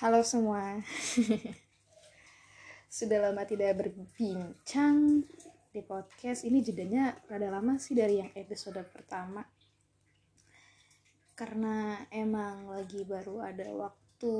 Halo 0.00 0.24
semua. 0.24 0.80
Sudah 2.88 3.20
lama 3.20 3.44
tidak 3.44 3.84
berbincang 3.84 5.28
di 5.76 5.84
podcast. 5.84 6.48
Ini 6.48 6.64
jedanya 6.64 7.20
rada 7.28 7.52
lama 7.52 7.76
sih 7.76 7.92
dari 7.92 8.16
yang 8.16 8.32
episode 8.32 8.80
pertama. 8.88 9.44
Karena 11.36 12.00
emang 12.08 12.72
lagi 12.72 13.04
baru 13.04 13.44
ada 13.44 13.68
waktu 13.76 14.36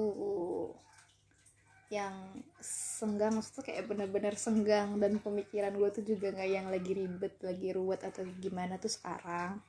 yang 1.92 2.40
senggang 2.64 3.36
maksudnya 3.36 3.68
kayak 3.68 3.84
bener-bener 3.84 4.40
senggang 4.40 4.96
dan 4.96 5.20
pemikiran 5.20 5.76
gue 5.76 5.92
tuh 5.92 6.04
juga 6.08 6.32
nggak 6.40 6.50
yang 6.56 6.72
lagi 6.72 6.96
ribet 6.96 7.36
lagi 7.44 7.68
ruwet 7.76 8.00
atau 8.00 8.24
gimana 8.40 8.80
tuh 8.80 8.88
sekarang 8.88 9.60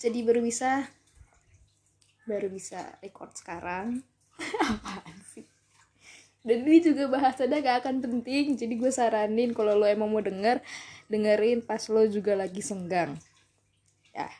jadi 0.00 0.18
baru 0.24 0.40
bisa 0.40 0.88
baru 2.24 2.48
bisa 2.48 2.96
record 3.04 3.36
sekarang 3.36 4.00
apaan 4.72 5.18
sih? 5.30 5.46
Dan 6.40 6.64
ini 6.64 6.80
juga 6.80 7.06
bahasanya 7.12 7.60
gak 7.60 7.78
akan 7.84 8.00
penting 8.00 8.56
jadi 8.56 8.72
gue 8.72 8.88
saranin 8.88 9.52
kalau 9.52 9.76
lo 9.76 9.84
emang 9.84 10.08
mau 10.08 10.24
denger 10.24 10.64
dengerin 11.12 11.60
pas 11.60 11.84
lo 11.92 12.00
juga 12.08 12.32
lagi 12.32 12.64
senggang. 12.64 13.18
Ya. 14.16 14.30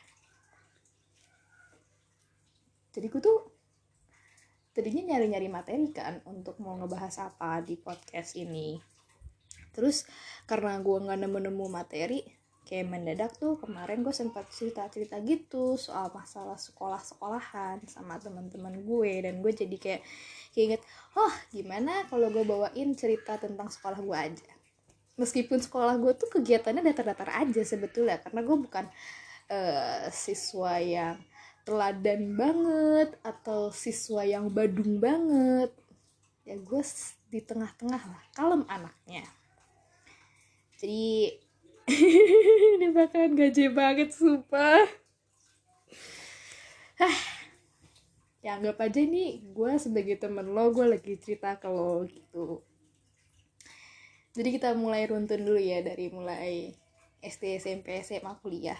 Jadi 2.91 3.05
gue 3.07 3.21
tuh 3.21 3.39
tadinya 4.73 5.13
nyari-nyari 5.15 5.47
materi 5.51 5.91
kan 5.93 6.25
untuk 6.25 6.57
mau 6.57 6.75
ngebahas 6.79 7.31
apa 7.31 7.61
di 7.61 7.77
podcast 7.77 8.33
ini. 8.33 8.81
Terus 9.71 10.03
karena 10.49 10.81
gue 10.81 10.97
nggak 10.97 11.19
nemu-nemu 11.21 11.65
materi 11.69 12.40
kayak 12.71 12.87
mendadak 12.87 13.35
tuh 13.35 13.59
kemarin 13.59 13.99
gue 13.99 14.15
sempat 14.15 14.47
cerita-cerita 14.47 15.19
gitu 15.27 15.75
soal 15.75 16.07
masalah 16.15 16.55
sekolah-sekolahan 16.55 17.83
sama 17.83 18.15
teman-teman 18.15 18.79
gue. 18.79 19.27
Dan 19.27 19.43
gue 19.43 19.51
jadi 19.51 19.75
kayak 19.75 20.01
kayak 20.55 20.65
inget 20.71 20.81
oh 21.19 21.35
gimana 21.51 22.07
kalau 22.07 22.31
gue 22.31 22.47
bawain 22.47 22.95
cerita 22.95 23.35
tentang 23.35 23.67
sekolah 23.67 23.99
gue 23.99 24.15
aja? 24.15 24.51
Meskipun 25.19 25.59
sekolah 25.59 25.99
gue 25.99 26.15
tuh 26.15 26.31
kegiatannya 26.31 26.79
datar-datar 26.87 27.43
aja 27.43 27.59
sebetulnya 27.67 28.23
karena 28.23 28.39
gue 28.39 28.57
bukan 28.63 28.85
uh, 29.51 30.07
siswa 30.07 30.79
yang 30.79 31.19
teladan 31.67 32.39
banget 32.39 33.19
atau 33.19 33.67
siswa 33.75 34.23
yang 34.23 34.47
badung 34.47 35.03
banget. 35.03 35.75
Ya 36.47 36.55
gue 36.55 36.81
di 37.27 37.43
tengah-tengah 37.43 37.99
lah 37.99 38.23
kalem 38.31 38.63
anaknya. 38.71 39.27
Jadi 40.79 41.35
ini 42.77 42.87
bakalan 42.95 43.35
gaje 43.35 43.67
banget 43.71 44.09
sumpah. 44.15 44.87
Hah. 47.01 47.17
ya 48.41 48.57
anggap 48.57 48.81
aja 48.81 49.05
nih 49.05 49.53
gue 49.53 49.71
sebagai 49.77 50.17
temen 50.17 50.49
lo 50.49 50.73
gue 50.73 50.85
lagi 50.89 51.13
cerita 51.21 51.61
ke 51.61 51.69
lo 51.69 52.05
gitu. 52.09 52.65
Jadi 54.31 54.49
kita 54.55 54.73
mulai 54.73 55.05
runtun 55.05 55.45
dulu 55.45 55.59
ya 55.61 55.83
dari 55.85 56.09
mulai 56.09 56.73
SD 57.21 57.61
SMP 57.61 58.01
SMA 58.01 58.33
kuliah. 58.41 58.79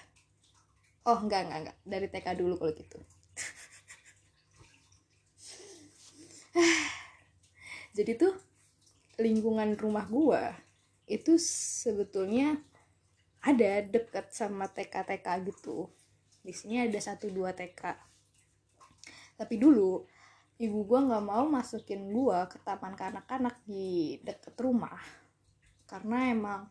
Oh 1.05 1.19
enggak 1.21 1.45
enggak 1.45 1.59
enggak. 1.61 1.77
Dari 1.85 2.07
TK 2.09 2.27
dulu 2.41 2.57
kalau 2.57 2.73
gitu. 2.73 2.97
Jadi 7.97 8.11
tuh 8.17 8.33
lingkungan 9.21 9.77
rumah 9.77 10.09
gua 10.09 10.55
itu 11.05 11.35
sebetulnya 11.37 12.57
ada 13.41 13.71
dekat 13.85 14.29
sama 14.33 14.69
TK-TK 14.69 15.27
gitu. 15.49 15.89
Di 16.41 16.53
sini 16.53 16.81
ada 16.81 16.97
satu 17.01 17.29
dua 17.29 17.53
TK 17.53 18.11
tapi 19.41 19.57
dulu 19.57 20.05
ibu 20.61 20.85
gua 20.85 21.01
nggak 21.01 21.25
mau 21.25 21.49
masukin 21.49 22.13
gua 22.13 22.45
ke 22.45 22.61
taman 22.61 22.93
kanak-kanak 22.93 23.57
di 23.65 24.21
deket 24.21 24.53
rumah. 24.61 25.01
Karena 25.89 26.29
emang 26.29 26.61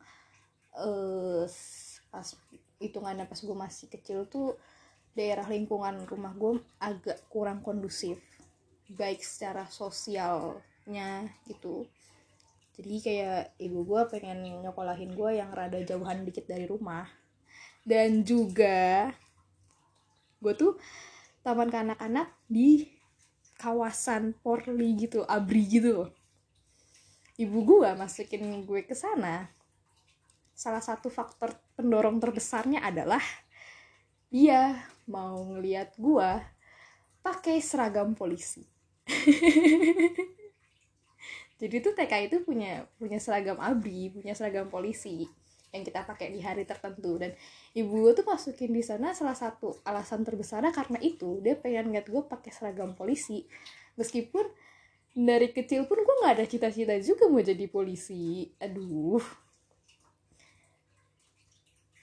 eh, 0.78 1.44
pas 2.14 2.28
hitungannya 2.78 3.26
pas 3.26 3.36
gue 3.36 3.56
masih 3.58 3.86
kecil 3.92 4.24
tuh 4.30 4.56
daerah 5.12 5.44
lingkungan 5.44 6.06
rumah 6.08 6.32
gue 6.32 6.62
agak 6.80 7.26
kurang 7.28 7.60
kondusif. 7.60 8.16
Baik 8.88 9.20
secara 9.20 9.66
sosialnya 9.68 11.28
gitu 11.44 11.84
jadi 12.80 12.94
kayak 13.04 13.42
ibu 13.60 13.84
gue 13.84 14.02
pengen 14.08 14.64
nyokolahin 14.64 15.12
gue 15.12 15.36
yang 15.36 15.52
rada 15.52 15.76
jauhan 15.84 16.24
dikit 16.24 16.48
dari 16.48 16.64
rumah. 16.64 17.04
Dan 17.84 18.24
juga 18.24 19.12
gue 20.40 20.52
tuh 20.56 20.80
taman 21.44 21.68
kanak-kanak 21.68 22.32
di 22.48 22.88
kawasan 23.60 24.32
Porli 24.40 24.96
gitu 24.96 25.20
abri 25.28 25.68
gitu 25.68 26.08
ibu 27.40 27.64
gue 27.64 27.88
masukin 27.96 28.44
gue 28.68 28.84
ke 28.84 28.92
sana. 28.92 29.48
Salah 30.52 30.84
satu 30.84 31.08
faktor 31.08 31.56
pendorong 31.72 32.20
terbesarnya 32.20 32.84
adalah 32.84 33.24
dia 34.28 34.76
mau 35.08 35.40
ngeliat 35.48 35.96
gua 35.96 36.44
pakai 37.24 37.64
seragam 37.64 38.12
polisi. 38.12 38.62
Jadi 41.60 41.76
tuh 41.84 41.92
TK 41.92 42.32
itu 42.32 42.36
punya 42.40 42.88
punya 42.96 43.20
seragam 43.20 43.60
abri, 43.60 44.08
punya 44.08 44.32
seragam 44.32 44.72
polisi 44.72 45.28
yang 45.70 45.84
kita 45.86 46.02
pakai 46.08 46.32
di 46.32 46.40
hari 46.40 46.64
tertentu. 46.64 47.20
Dan 47.20 47.36
ibu 47.76 48.08
gue 48.08 48.12
tuh 48.16 48.24
masukin 48.24 48.72
di 48.72 48.80
sana 48.80 49.12
salah 49.12 49.36
satu 49.36 49.76
alasan 49.84 50.24
terbesarnya 50.24 50.72
karena 50.72 50.96
itu 51.04 51.38
dia 51.44 51.54
pengen 51.60 51.92
ngeliat 51.92 52.08
gue 52.08 52.22
pakai 52.24 52.50
seragam 52.50 52.96
polisi. 52.96 53.44
Meskipun 54.00 54.48
dari 55.12 55.52
kecil 55.52 55.84
pun 55.84 56.00
gue 56.00 56.14
nggak 56.24 56.34
ada 56.40 56.46
cita-cita 56.48 56.96
juga 57.04 57.28
mau 57.28 57.44
jadi 57.44 57.68
polisi. 57.68 58.48
Aduh. 58.56 59.20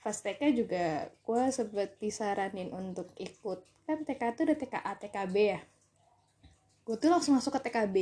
Pas 0.05 0.15
TK 0.15 0.41
juga 0.53 1.09
gue 1.09 1.41
sempet 1.49 1.97
disaranin 1.97 2.69
untuk 2.71 3.09
ikut. 3.17 3.65
Kan 3.89 4.05
TK 4.05 4.21
itu 4.37 4.41
ada 4.45 4.55
TKA 4.55 4.93
TKB 5.01 5.35
ya? 5.35 5.59
Gue 6.85 6.95
tuh 6.95 7.11
langsung 7.11 7.35
masuk 7.35 7.57
ke 7.57 7.67
TKB 7.67 7.97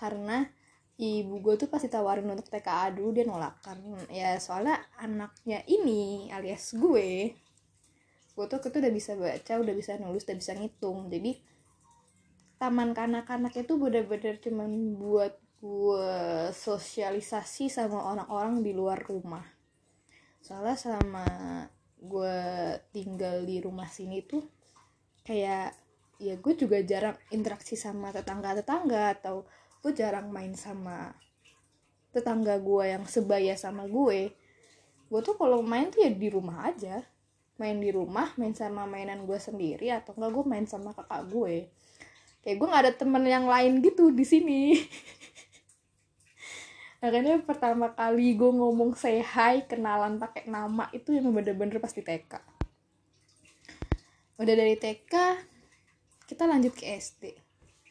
karena 0.00 0.48
ibu 0.96 1.40
gue 1.44 1.54
tuh 1.60 1.68
pasti 1.68 1.92
tawarin 1.92 2.28
untuk 2.28 2.48
TKA 2.48 2.96
dulu 2.96 3.12
dia 3.12 3.28
nolak. 3.28 3.60
Kan 3.60 3.84
ya 4.08 4.40
soalnya 4.40 4.80
anaknya 4.96 5.60
ini 5.68 6.32
alias 6.32 6.72
gue 6.72 7.36
gue 8.30 8.46
tuh 8.48 8.56
itu 8.56 8.78
udah 8.80 8.94
bisa 8.94 9.12
baca 9.20 9.52
udah 9.60 9.74
bisa 9.76 10.00
nulis 10.00 10.24
udah 10.24 10.38
bisa 10.40 10.52
ngitung. 10.56 11.12
Jadi 11.12 11.36
taman 12.56 12.96
kanak-kanak 12.96 13.52
itu 13.56 13.76
bener-bener 13.76 14.40
cuman 14.40 14.96
buat 14.96 15.36
gue 15.60 16.16
sosialisasi 16.56 17.68
sama 17.68 18.00
orang-orang 18.12 18.64
di 18.64 18.72
luar 18.72 19.00
rumah. 19.04 19.44
Soalnya 20.40 20.76
sama 20.76 21.28
gue 22.00 22.36
tinggal 22.96 23.44
di 23.44 23.60
rumah 23.60 23.84
sini 23.84 24.24
tuh 24.24 24.40
kayak 25.20 25.76
ya 26.16 26.36
gue 26.36 26.54
juga 26.56 26.80
jarang 26.80 27.16
interaksi 27.32 27.76
sama 27.76 28.08
tetangga-tetangga 28.12 29.20
atau 29.20 29.44
gue 29.80 29.92
jarang 29.96 30.28
main 30.28 30.52
sama 30.56 31.16
tetangga 32.10 32.58
gue 32.60 32.84
yang 32.90 33.04
sebaya 33.06 33.56
sama 33.56 33.86
gue. 33.86 34.32
Gue 35.10 35.20
tuh 35.24 35.34
kalau 35.34 35.64
main 35.64 35.88
tuh 35.88 36.04
ya 36.04 36.10
di 36.12 36.28
rumah 36.28 36.68
aja. 36.68 37.02
Main 37.60 37.80
di 37.80 37.92
rumah 37.92 38.32
main 38.40 38.56
sama 38.56 38.88
mainan 38.88 39.28
gue 39.28 39.36
sendiri 39.36 39.92
atau 39.92 40.16
enggak 40.16 40.32
gue 40.32 40.44
main 40.48 40.66
sama 40.68 40.96
kakak 40.96 41.28
gue. 41.28 41.68
Kayak 42.40 42.56
gue 42.56 42.66
nggak 42.68 42.82
ada 42.88 42.92
temen 42.96 43.24
yang 43.28 43.44
lain 43.44 43.84
gitu 43.84 44.08
di 44.12 44.24
sini. 44.24 44.60
Makanya 47.04 47.40
pertama 47.44 47.92
kali 47.96 48.36
gue 48.36 48.52
ngomong 48.52 48.96
say 48.96 49.24
hi 49.24 49.64
kenalan 49.64 50.20
pakai 50.20 50.48
nama 50.48 50.88
itu 50.92 51.16
yang 51.16 51.32
bener-bener 51.32 51.80
pasti 51.80 52.04
TK 52.04 52.60
udah 54.40 54.56
dari 54.56 54.72
TK 54.72 55.14
kita 56.24 56.48
lanjut 56.48 56.72
ke 56.72 56.96
SD 56.96 57.36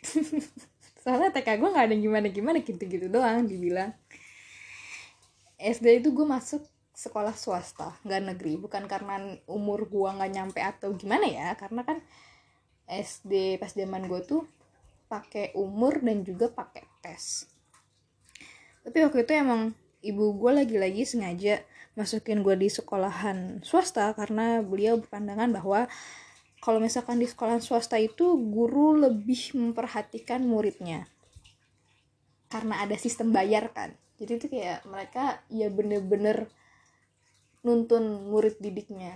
soalnya 1.09 1.33
TK 1.33 1.57
gue 1.57 1.69
nggak 1.73 1.87
ada 1.89 1.97
gimana-gimana 1.97 2.57
gitu-gitu 2.61 3.09
doang 3.09 3.49
dibilang. 3.49 3.91
SD 5.57 6.05
itu 6.05 6.13
gue 6.13 6.23
masuk 6.23 6.61
sekolah 6.93 7.33
swasta 7.33 7.97
nggak 8.05 8.21
negeri. 8.35 8.61
Bukan 8.61 8.85
karena 8.85 9.17
umur 9.49 9.89
gue 9.89 10.09
nggak 10.09 10.31
nyampe 10.31 10.59
atau 10.61 10.93
gimana 10.93 11.25
ya 11.25 11.57
karena 11.57 11.81
kan 11.81 11.97
SD 12.85 13.57
pas 13.57 13.73
zaman 13.73 14.05
gue 14.05 14.21
tuh 14.21 14.45
pakai 15.09 15.57
umur 15.57 15.97
dan 16.05 16.21
juga 16.21 16.53
pakai 16.53 16.85
tes. 17.01 17.49
Tapi 18.85 18.97
waktu 19.01 19.25
itu 19.25 19.33
emang 19.33 19.73
ibu 20.05 20.37
gue 20.37 20.51
lagi-lagi 20.63 21.03
sengaja 21.03 21.65
masukin 21.97 22.45
gue 22.45 22.55
di 22.55 22.71
sekolahan 22.71 23.59
swasta 23.65 24.13
karena 24.15 24.63
beliau 24.63 25.01
berpandangan 25.01 25.51
bahwa 25.51 25.89
kalau 26.59 26.83
misalkan 26.83 27.19
di 27.19 27.27
sekolah 27.27 27.63
swasta 27.63 27.95
itu 27.95 28.35
guru 28.35 28.99
lebih 28.99 29.55
memperhatikan 29.55 30.43
muridnya. 30.43 31.07
Karena 32.51 32.83
ada 32.83 32.99
sistem 32.99 33.31
bayar 33.31 33.71
kan. 33.71 33.95
Jadi 34.19 34.31
itu 34.35 34.47
kayak 34.51 34.83
mereka 34.83 35.39
ya 35.47 35.71
bener-bener 35.71 36.51
nuntun 37.63 38.27
murid 38.27 38.59
didiknya. 38.59 39.15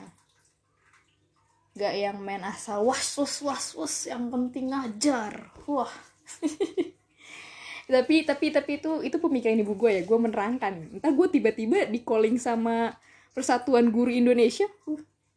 Gak 1.76 1.94
yang 2.00 2.24
main 2.24 2.46
asal 2.48 2.88
was 2.88 3.18
was 3.20 3.44
was 3.44 3.66
was 3.76 3.96
yang 4.08 4.32
penting 4.32 4.72
ngajar. 4.72 5.52
Wah. 5.68 5.92
Tapi 7.84 8.24
tapi 8.24 8.48
tapi 8.48 8.80
itu 8.80 9.04
itu 9.04 9.18
pemikiran 9.20 9.60
ibu 9.60 9.76
gue 9.76 9.92
ya. 9.92 10.02
Gue 10.08 10.16
menerangkan. 10.16 10.96
Entah 10.96 11.12
gue 11.12 11.28
tiba-tiba 11.28 11.84
di 11.92 12.00
calling 12.00 12.40
sama 12.40 12.96
persatuan 13.36 13.92
guru 13.92 14.08
Indonesia 14.08 14.64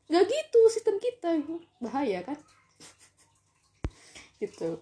nggak 0.06 0.25
gitu 0.26 0.61
sistem 0.70 0.97
kita. 1.03 1.41
Bahaya 1.82 2.23
kan? 2.23 2.38
Gitu. 4.38 4.79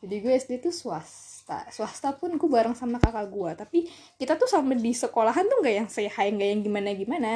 Jadi 0.00 0.14
gue 0.16 0.32
SD 0.32 0.52
tuh 0.64 0.72
swasta. 0.72 1.68
Swasta 1.68 2.16
pun 2.16 2.32
gue 2.36 2.48
bareng 2.48 2.72
sama 2.72 2.96
kakak 2.96 3.28
gue. 3.28 3.50
Tapi 3.52 3.78
kita 4.16 4.36
tuh 4.40 4.48
sama 4.48 4.72
di 4.72 4.96
sekolahan 4.96 5.44
tuh 5.44 5.60
nggak 5.60 5.76
yang 5.84 5.88
saya 5.92 6.08
nggak 6.08 6.48
yang 6.56 6.62
gimana 6.64 6.90
gimana 6.96 7.30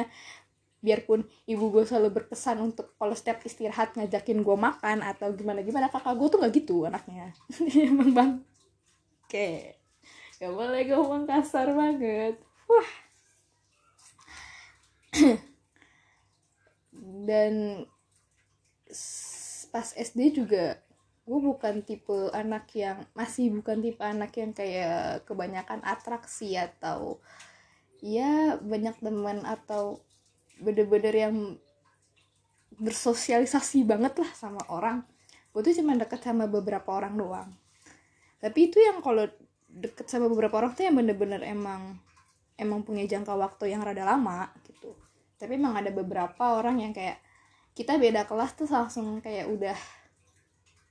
biarpun 0.85 1.25
ibu 1.49 1.73
gue 1.73 1.81
selalu 1.81 2.21
berpesan 2.21 2.61
untuk 2.61 2.93
kalau 3.01 3.17
setiap 3.17 3.41
istirahat 3.41 3.97
ngajakin 3.97 4.45
gue 4.45 4.53
makan 4.53 5.01
atau 5.01 5.33
gimana 5.33 5.65
gimana 5.65 5.89
kakak 5.89 6.13
gue 6.13 6.27
tuh 6.29 6.37
nggak 6.37 6.53
gitu 6.53 6.85
anaknya. 6.85 7.33
Emang 7.89 8.13
bang 8.13 8.31
oke 9.25 9.49
gak 10.37 10.51
boleh 10.53 10.83
ngomong 10.85 11.25
kasar 11.25 11.73
banget. 11.73 12.37
Wah 12.69 12.89
dan 17.23 17.85
pas 19.71 19.87
SD 19.95 20.43
juga 20.43 20.79
gue 21.25 21.39
bukan 21.41 21.81
tipe 21.81 22.29
anak 22.35 22.69
yang 22.77 23.01
masih 23.17 23.49
bukan 23.49 23.81
tipe 23.81 24.03
anak 24.03 24.35
yang 24.37 24.53
kayak 24.53 25.25
kebanyakan 25.25 25.81
atraksi 25.81 26.53
atau 26.53 27.17
ya 28.03 28.61
banyak 28.61 28.93
teman 29.01 29.41
atau 29.41 30.03
bener-bener 30.61 31.15
yang 31.15 31.35
bersosialisasi 32.75 33.87
banget 33.87 34.19
lah 34.19 34.31
sama 34.35 34.61
orang. 34.69 35.01
Gue 35.55 35.63
tuh 35.63 35.73
cuma 35.79 35.95
deket 35.95 36.21
sama 36.21 36.45
beberapa 36.45 36.91
orang 36.93 37.15
doang. 37.15 37.49
Tapi 38.37 38.69
itu 38.69 38.77
yang 38.77 38.99
kalau 39.01 39.25
deket 39.71 40.05
sama 40.11 40.29
beberapa 40.29 40.61
orang 40.61 40.77
tuh 40.77 40.85
yang 40.85 40.95
bener-bener 40.95 41.41
emang 41.41 41.97
emang 42.55 42.85
punya 42.87 43.03
jangka 43.03 43.35
waktu 43.35 43.75
yang 43.75 43.83
rada 43.83 44.07
lama 44.07 44.47
gitu 44.63 44.95
tapi 45.45 45.61
emang 45.61 45.77
ada 45.77 45.93
beberapa 45.93 46.57
orang 46.57 46.81
yang 46.81 46.89
kayak 46.89 47.21
kita 47.77 48.01
beda 48.01 48.25
kelas 48.25 48.57
tuh 48.57 48.65
langsung 48.65 49.21
kayak 49.21 49.45
udah 49.45 49.77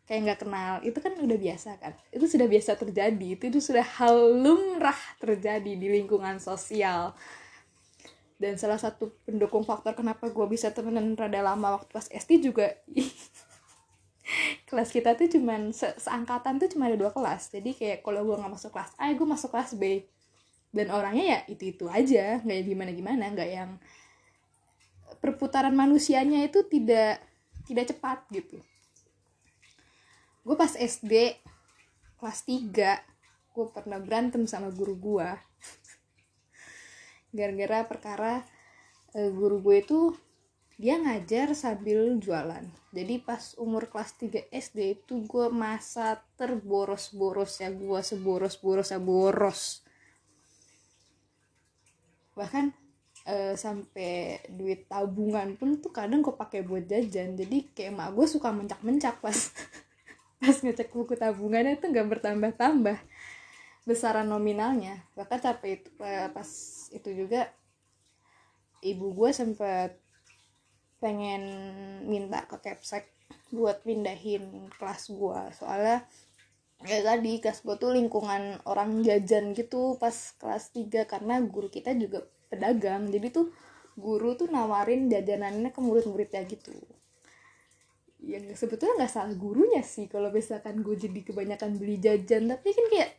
kayak 0.07 0.21
nggak 0.31 0.41
kenal. 0.47 0.75
Itu 0.85 1.03
kan 1.03 1.19
udah 1.19 1.39
biasa 1.41 1.81
kan? 1.83 1.99
Itu 2.15 2.31
sudah 2.31 2.47
biasa 2.47 2.79
terjadi. 2.79 3.29
Itu, 3.35 3.51
itu 3.51 3.59
sudah 3.59 3.83
hal 3.83 4.15
lumrah 4.39 4.97
terjadi 5.19 5.75
di 5.75 5.91
lingkungan 5.91 6.39
sosial. 6.39 7.17
Dan 8.37 8.61
salah 8.61 8.77
satu 8.77 9.17
pendukung 9.27 9.67
faktor 9.67 9.99
kenapa 9.99 10.29
gue 10.29 10.47
bisa 10.47 10.71
temenan 10.71 11.19
rada 11.19 11.41
lama 11.41 11.81
waktu 11.81 11.91
pas 11.91 12.07
SD 12.07 12.47
juga 12.47 12.79
kelas 14.69 14.91
kita 14.91 15.15
tuh 15.15 15.31
cuman 15.31 15.71
se 15.71 15.87
seangkatan 15.97 16.61
tuh 16.61 16.69
cuma 16.69 16.93
ada 16.93 17.01
dua 17.01 17.11
kelas. 17.11 17.51
Jadi 17.51 17.73
kayak 17.73 18.07
kalau 18.07 18.23
gue 18.23 18.37
nggak 18.37 18.53
masuk 18.55 18.71
kelas 18.71 18.93
A 19.01 19.11
gue 19.11 19.27
masuk 19.27 19.51
kelas 19.51 19.75
B. 19.81 20.05
Dan 20.75 20.93
orangnya 20.93 21.25
ya 21.25 21.41
itu 21.49 21.73
itu 21.73 21.89
aja. 21.89 22.45
Nggak 22.45 22.61
gimana 22.69 22.91
gimana 22.93 23.25
nggak 23.33 23.51
yang 23.51 23.71
perputaran 25.21 25.73
manusianya 25.73 26.45
itu 26.45 26.65
tidak 26.69 27.21
tidak 27.65 27.97
cepat 27.97 28.19
gitu. 28.31 28.61
Gue 30.45 30.57
pas 30.57 30.73
SD 30.77 31.41
kelas 32.21 32.41
3 32.45 33.15
gue 33.55 33.67
pernah 33.71 34.03
berantem 34.03 34.45
sama 34.51 34.69
guru 34.75 34.99
gue 34.99 35.29
gara-gara 37.35 37.87
perkara 37.87 38.35
e, 39.15 39.31
guru 39.31 39.63
gue 39.63 39.77
itu 39.83 40.01
dia 40.75 40.99
ngajar 40.99 41.55
sambil 41.55 42.19
jualan. 42.19 42.67
Jadi 42.91 43.15
pas 43.23 43.55
umur 43.63 43.87
kelas 43.87 44.19
3 44.19 44.51
SD 44.51 44.79
itu 45.03 45.23
gue 45.23 45.47
masa 45.51 46.23
terboros-boros 46.35 47.63
ya 47.63 47.71
gue 47.71 48.01
seboros-boros 48.03 48.91
ya 48.91 48.99
boros. 48.99 49.87
Bahkan 52.35 52.84
e, 53.25 53.57
sampai 53.59 54.41
duit 54.53 54.87
tabungan 54.87 55.57
pun 55.57 55.81
tuh 55.81 55.91
kadang 55.91 56.21
gue 56.21 56.35
pakai 56.37 56.63
buat 56.63 56.85
jajan. 56.85 57.35
Jadi 57.35 57.73
kayak 57.73 57.97
emak 57.97 58.09
gue 58.15 58.27
suka 58.29 58.53
mencak-mencak 58.53 59.19
pas 59.25 59.39
pas 60.41 60.57
ngecek 60.61 60.93
buku 60.93 61.17
tabungannya 61.17 61.81
tuh 61.81 61.89
nggak 61.91 62.09
bertambah-tambah 62.17 62.99
besaran 63.89 64.29
nominalnya. 64.29 65.05
Bahkan 65.17 65.39
capek 65.41 65.71
itu 65.81 65.91
e, 66.01 66.29
pas 66.31 66.49
itu 66.93 67.11
juga 67.13 67.51
ibu 68.85 69.17
gue 69.17 69.31
sempet 69.33 69.97
pengen 71.01 71.43
minta 72.09 72.45
ke 72.45 72.57
Capsek 72.61 73.09
buat 73.53 73.81
pindahin 73.85 74.69
kelas 74.77 75.13
gue 75.13 75.41
soalnya 75.57 76.05
ya 76.85 77.01
tadi 77.01 77.41
kelas 77.41 77.65
gue 77.65 77.77
tuh 77.81 77.97
lingkungan 77.97 78.61
orang 78.69 79.01
jajan 79.01 79.57
gitu 79.57 79.97
pas 79.97 80.13
kelas 80.37 80.75
3 80.77 81.09
karena 81.09 81.41
guru 81.41 81.73
kita 81.73 81.97
juga 81.97 82.29
pedagang. 82.55 83.11
Jadi 83.11 83.27
tuh 83.35 83.51
guru 83.99 84.39
tuh 84.39 84.47
nawarin 84.51 85.11
jajanannya 85.11 85.75
ke 85.75 85.81
murid-muridnya 85.83 86.43
gitu. 86.47 86.75
Yang 88.25 88.57
sebetulnya 88.57 89.05
nggak 89.05 89.13
salah 89.13 89.35
gurunya 89.37 89.83
sih 89.85 90.09
kalau 90.09 90.33
misalkan 90.33 90.81
gue 90.81 90.97
jadi 90.97 91.21
kebanyakan 91.27 91.77
beli 91.77 91.99
jajan. 91.99 92.49
Tapi 92.49 92.69
kan 92.71 92.87
kayak 92.89 93.11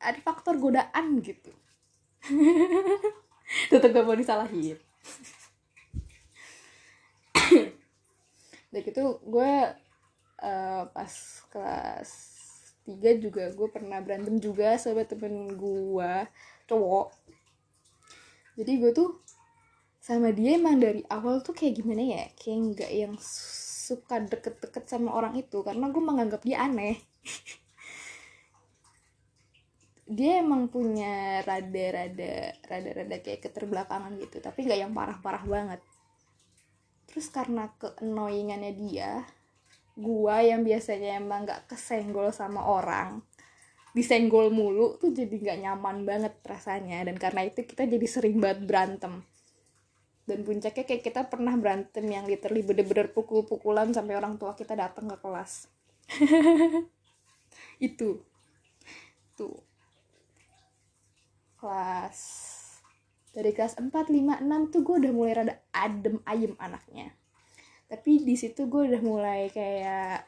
ada 0.00 0.18
faktor 0.24 0.56
godaan 0.56 1.20
gitu. 1.20 1.52
Tetap 3.70 3.90
gak 3.90 4.06
mau 4.06 4.14
disalahin. 4.14 4.78
Dan 8.70 8.82
itu 8.86 9.04
gue 9.26 9.52
uh, 10.40 10.82
pas 10.94 11.12
kelas 11.50 12.10
3 12.86 13.22
juga 13.22 13.50
gue 13.50 13.68
pernah 13.68 13.98
berantem 13.98 14.38
juga 14.38 14.78
sama 14.78 15.02
temen 15.02 15.58
gue 15.58 16.12
cowok 16.70 17.06
jadi 18.60 18.76
gue 18.76 18.92
tuh 18.92 19.24
sama 20.04 20.36
dia 20.36 20.60
emang 20.60 20.76
dari 20.76 21.00
awal 21.08 21.40
tuh 21.40 21.56
kayak 21.56 21.80
gimana 21.80 22.04
ya? 22.04 22.24
Kayak 22.36 22.58
nggak 22.76 22.92
yang 22.92 23.14
suka 23.88 24.20
deket-deket 24.20 24.84
sama 24.84 25.16
orang 25.16 25.32
itu 25.40 25.64
karena 25.64 25.88
gue 25.88 26.02
menganggap 26.04 26.44
dia 26.44 26.60
aneh. 26.68 27.00
Dia 30.10 30.42
emang 30.42 30.66
punya 30.66 31.38
rada-rada 31.46 32.58
rada-rada 32.66 33.22
kayak 33.22 33.46
keterbelakangan 33.46 34.10
gitu 34.18 34.42
tapi 34.42 34.66
nggak 34.66 34.82
yang 34.82 34.90
parah-parah 34.90 35.46
banget. 35.46 35.80
Terus 37.06 37.30
karena 37.30 37.70
keannoyingannya 37.78 38.74
dia 38.74 39.22
gua 39.94 40.42
yang 40.42 40.66
biasanya 40.66 41.22
emang 41.22 41.46
nggak 41.46 41.70
kesenggol 41.70 42.34
sama 42.34 42.58
orang 42.66 43.22
disenggol 43.90 44.54
mulu 44.54 44.96
tuh 44.96 45.10
jadi 45.10 45.30
nggak 45.30 45.58
nyaman 45.66 46.06
banget 46.06 46.34
rasanya. 46.46 47.02
Dan 47.06 47.16
karena 47.18 47.46
itu 47.46 47.66
kita 47.66 47.86
jadi 47.86 48.06
sering 48.06 48.38
banget 48.38 48.66
berantem. 48.66 49.24
Dan 50.30 50.46
puncaknya 50.46 50.86
kayak 50.86 51.02
kita 51.02 51.26
pernah 51.26 51.58
berantem 51.58 52.06
yang 52.06 52.22
literally 52.22 52.62
bener-bener 52.62 53.10
pukul-pukulan 53.10 53.90
sampai 53.90 54.14
orang 54.14 54.38
tua 54.38 54.54
kita 54.54 54.78
datang 54.78 55.10
ke 55.10 55.16
kelas. 55.18 55.66
Itu. 57.90 58.22
Tuh. 59.34 59.58
Kelas. 61.58 62.18
Dari 63.34 63.50
kelas 63.50 63.78
4, 63.78 63.90
5, 63.90 64.42
6 64.42 64.72
tuh 64.74 64.80
gue 64.86 64.96
udah 65.06 65.12
mulai 65.14 65.34
rada 65.34 65.54
adem 65.74 66.22
ayem 66.26 66.54
anaknya. 66.62 67.10
Tapi 67.90 68.22
di 68.22 68.38
situ 68.38 68.70
gue 68.70 68.86
udah 68.86 69.02
mulai 69.02 69.50
kayak 69.50 70.22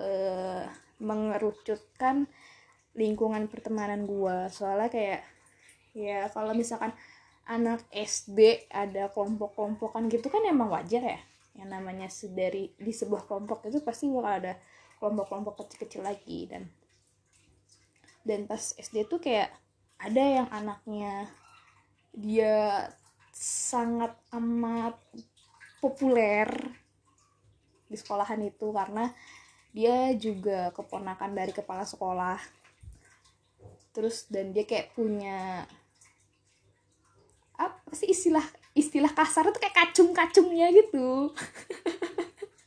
uh, 0.00 0.64
mengerucutkan 1.00 2.24
lingkungan 2.92 3.48
pertemanan 3.48 4.04
gue 4.04 4.52
soalnya 4.52 4.92
kayak 4.92 5.20
ya 5.96 6.28
kalau 6.32 6.52
misalkan 6.52 6.92
anak 7.46 7.82
SD 7.90 8.70
ada 8.70 9.10
kelompok-kelompokan 9.10 10.06
gitu 10.06 10.30
kan 10.30 10.42
emang 10.46 10.70
wajar 10.70 11.02
ya. 11.02 11.20
Yang 11.52 11.68
namanya 11.68 12.08
dari 12.32 12.72
di 12.78 12.92
sebuah 12.94 13.26
kelompok 13.28 13.66
itu 13.68 13.82
pasti 13.82 14.08
bakal 14.08 14.32
ada 14.40 14.52
kelompok-kelompok 15.02 15.66
kecil-kecil 15.66 16.02
lagi. 16.06 16.48
Dan 16.48 16.70
dan 18.22 18.46
pas 18.46 18.62
SD 18.78 19.10
tuh 19.10 19.18
kayak 19.18 19.50
ada 19.98 20.22
yang 20.22 20.48
anaknya 20.54 21.26
dia 22.14 22.86
sangat 23.34 24.14
amat 24.30 24.94
populer 25.82 26.46
di 27.90 27.96
sekolahan 27.98 28.38
itu 28.46 28.70
karena 28.70 29.10
dia 29.72 30.12
juga 30.14 30.70
keponakan 30.70 31.32
dari 31.32 31.50
kepala 31.50 31.82
sekolah 31.82 32.61
terus 33.92 34.26
dan 34.32 34.56
dia 34.56 34.64
kayak 34.64 34.96
punya 34.96 35.68
apa 37.60 37.92
sih 37.94 38.08
istilah 38.10 38.42
istilah 38.72 39.12
kasar 39.12 39.52
itu 39.52 39.60
kayak 39.60 39.76
kacung-kacungnya 39.76 40.72
gitu. 40.72 41.30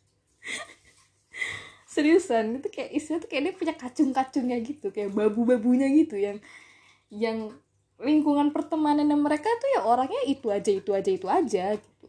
Seriusan 1.93 2.61
itu 2.61 2.69
kayak 2.69 2.91
istilah 2.93 3.19
tuh 3.23 3.29
kayak 3.29 3.43
dia 3.49 3.53
punya 3.57 3.73
kacung-kacungnya 3.73 4.57
gitu 4.61 4.93
kayak 4.93 5.11
babu-babunya 5.11 5.89
gitu 5.91 6.15
yang 6.19 6.37
yang 7.09 7.37
lingkungan 7.97 8.51
pertemanan 8.51 9.07
mereka 9.15 9.47
tuh 9.47 9.69
ya 9.79 9.81
orangnya 9.87 10.21
itu 10.27 10.51
aja 10.51 10.71
itu 10.71 10.91
aja 10.91 11.11
itu 11.11 11.27
aja 11.27 11.65
gitu. 11.79 12.07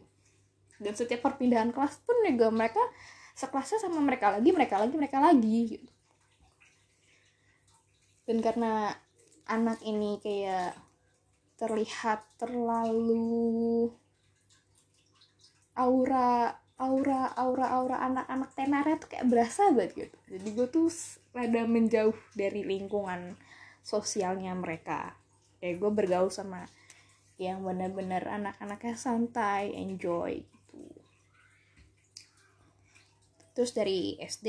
Dan 0.77 0.93
setiap 0.93 1.25
perpindahan 1.25 1.73
kelas 1.73 1.97
pun 2.05 2.21
juga 2.21 2.53
mereka 2.53 2.83
sekelasnya 3.33 3.81
sama 3.81 3.97
mereka 4.03 4.33
lagi 4.37 4.49
mereka 4.53 4.75
lagi 4.77 4.93
mereka 4.93 5.17
lagi 5.17 5.59
gitu. 5.77 5.91
Dan 8.27 8.43
karena 8.43 8.91
anak 9.49 9.79
ini 9.83 10.19
kayak 10.21 10.75
terlihat 11.57 12.23
terlalu 12.37 13.89
aura 15.73 16.53
aura 16.77 17.33
aura 17.33 17.67
aura 17.73 17.97
anak-anak 18.05 18.53
tenarnya 18.53 18.95
tuh 19.01 19.09
kayak 19.09 19.27
berasa 19.29 19.73
banget 19.73 20.07
gitu. 20.07 20.17
Jadi 20.29 20.47
gue 20.53 20.67
tuh 20.69 20.87
rada 21.33 21.65
menjauh 21.65 22.17
dari 22.37 22.61
lingkungan 22.61 23.33
sosialnya 23.81 24.53
mereka. 24.53 25.17
Kayak 25.57 25.75
gue 25.81 25.91
bergaul 25.91 26.29
sama 26.29 26.69
yang 27.41 27.65
benar-benar 27.65 28.25
anak-anaknya 28.29 28.95
santai 28.97 29.73
enjoy 29.73 30.41
gitu. 30.41 30.81
Terus 33.57 33.71
dari 33.73 34.17
SD 34.21 34.47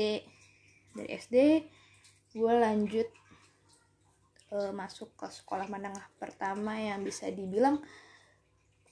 dari 0.93 1.09
SD 1.17 1.35
gue 2.37 2.53
lanjut 2.53 3.09
uh, 4.53 4.71
masuk 4.73 5.13
ke 5.17 5.27
sekolah 5.29 5.69
menengah 5.69 6.05
pertama 6.17 6.77
yang 6.77 7.05
bisa 7.05 7.29
dibilang 7.29 7.81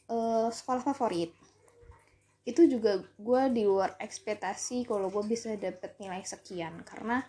uh, 0.10 0.50
sekolah 0.50 0.82
favorit. 0.82 1.34
Itu 2.48 2.64
juga 2.70 3.04
gue 3.20 3.42
di 3.52 3.68
luar 3.68 4.00
ekspektasi 4.00 4.88
kalau 4.88 5.12
gue 5.12 5.24
bisa 5.28 5.52
dapet 5.60 6.00
nilai 6.00 6.24
sekian. 6.24 6.80
Karena 6.88 7.20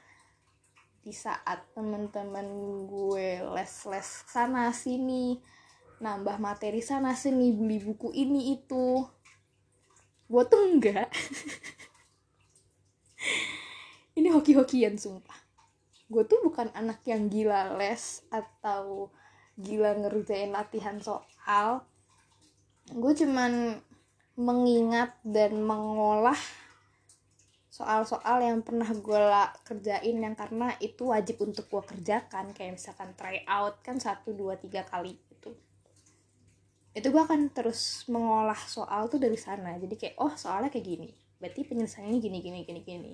di 1.02 1.10
saat 1.10 1.74
temen-temen 1.74 2.46
gue 2.86 3.42
les-les 3.54 4.08
sana 4.28 4.70
sini 4.70 5.40
nambah 5.98 6.38
materi 6.38 6.78
sana 6.78 7.10
sini 7.18 7.50
beli 7.50 7.82
buku 7.82 8.14
ini 8.14 8.54
itu 8.54 9.02
gue 10.28 10.42
tuh 10.46 10.62
enggak. 10.68 11.08
Ini 14.18 14.34
hoki-hokian 14.34 14.98
sumpah 14.98 15.37
gue 16.08 16.24
tuh 16.24 16.40
bukan 16.40 16.72
anak 16.72 17.04
yang 17.04 17.28
gila 17.28 17.76
les 17.76 18.24
atau 18.32 19.12
gila 19.60 19.92
ngerjain 20.00 20.48
latihan 20.48 20.96
soal. 21.04 21.84
Gue 22.88 23.12
cuman 23.12 23.76
mengingat 24.40 25.12
dan 25.20 25.60
mengolah 25.60 26.38
soal-soal 27.68 28.40
yang 28.40 28.64
pernah 28.64 28.88
gue 28.88 29.20
kerjain 29.68 30.16
yang 30.16 30.34
karena 30.34 30.72
itu 30.80 31.12
wajib 31.12 31.44
untuk 31.44 31.68
gue 31.68 31.82
kerjakan. 31.84 32.56
Kayak 32.56 32.80
misalkan 32.80 33.12
try 33.12 33.44
out 33.44 33.84
kan 33.84 34.00
satu 34.00 34.32
dua 34.32 34.56
tiga 34.56 34.88
kali 34.88 35.12
itu 35.12 35.52
itu 36.96 37.14
gue 37.14 37.22
akan 37.22 37.54
terus 37.54 38.08
mengolah 38.10 38.58
soal 38.66 39.06
tuh 39.06 39.22
dari 39.22 39.38
sana. 39.38 39.78
Jadi 39.78 39.94
kayak 39.94 40.16
oh 40.18 40.34
soalnya 40.34 40.72
kayak 40.72 40.86
gini. 40.88 41.10
Berarti 41.38 41.62
penyelesaiannya 41.62 42.18
gini 42.18 42.38
gini 42.42 42.58
gini 42.66 42.80
gini. 42.82 43.12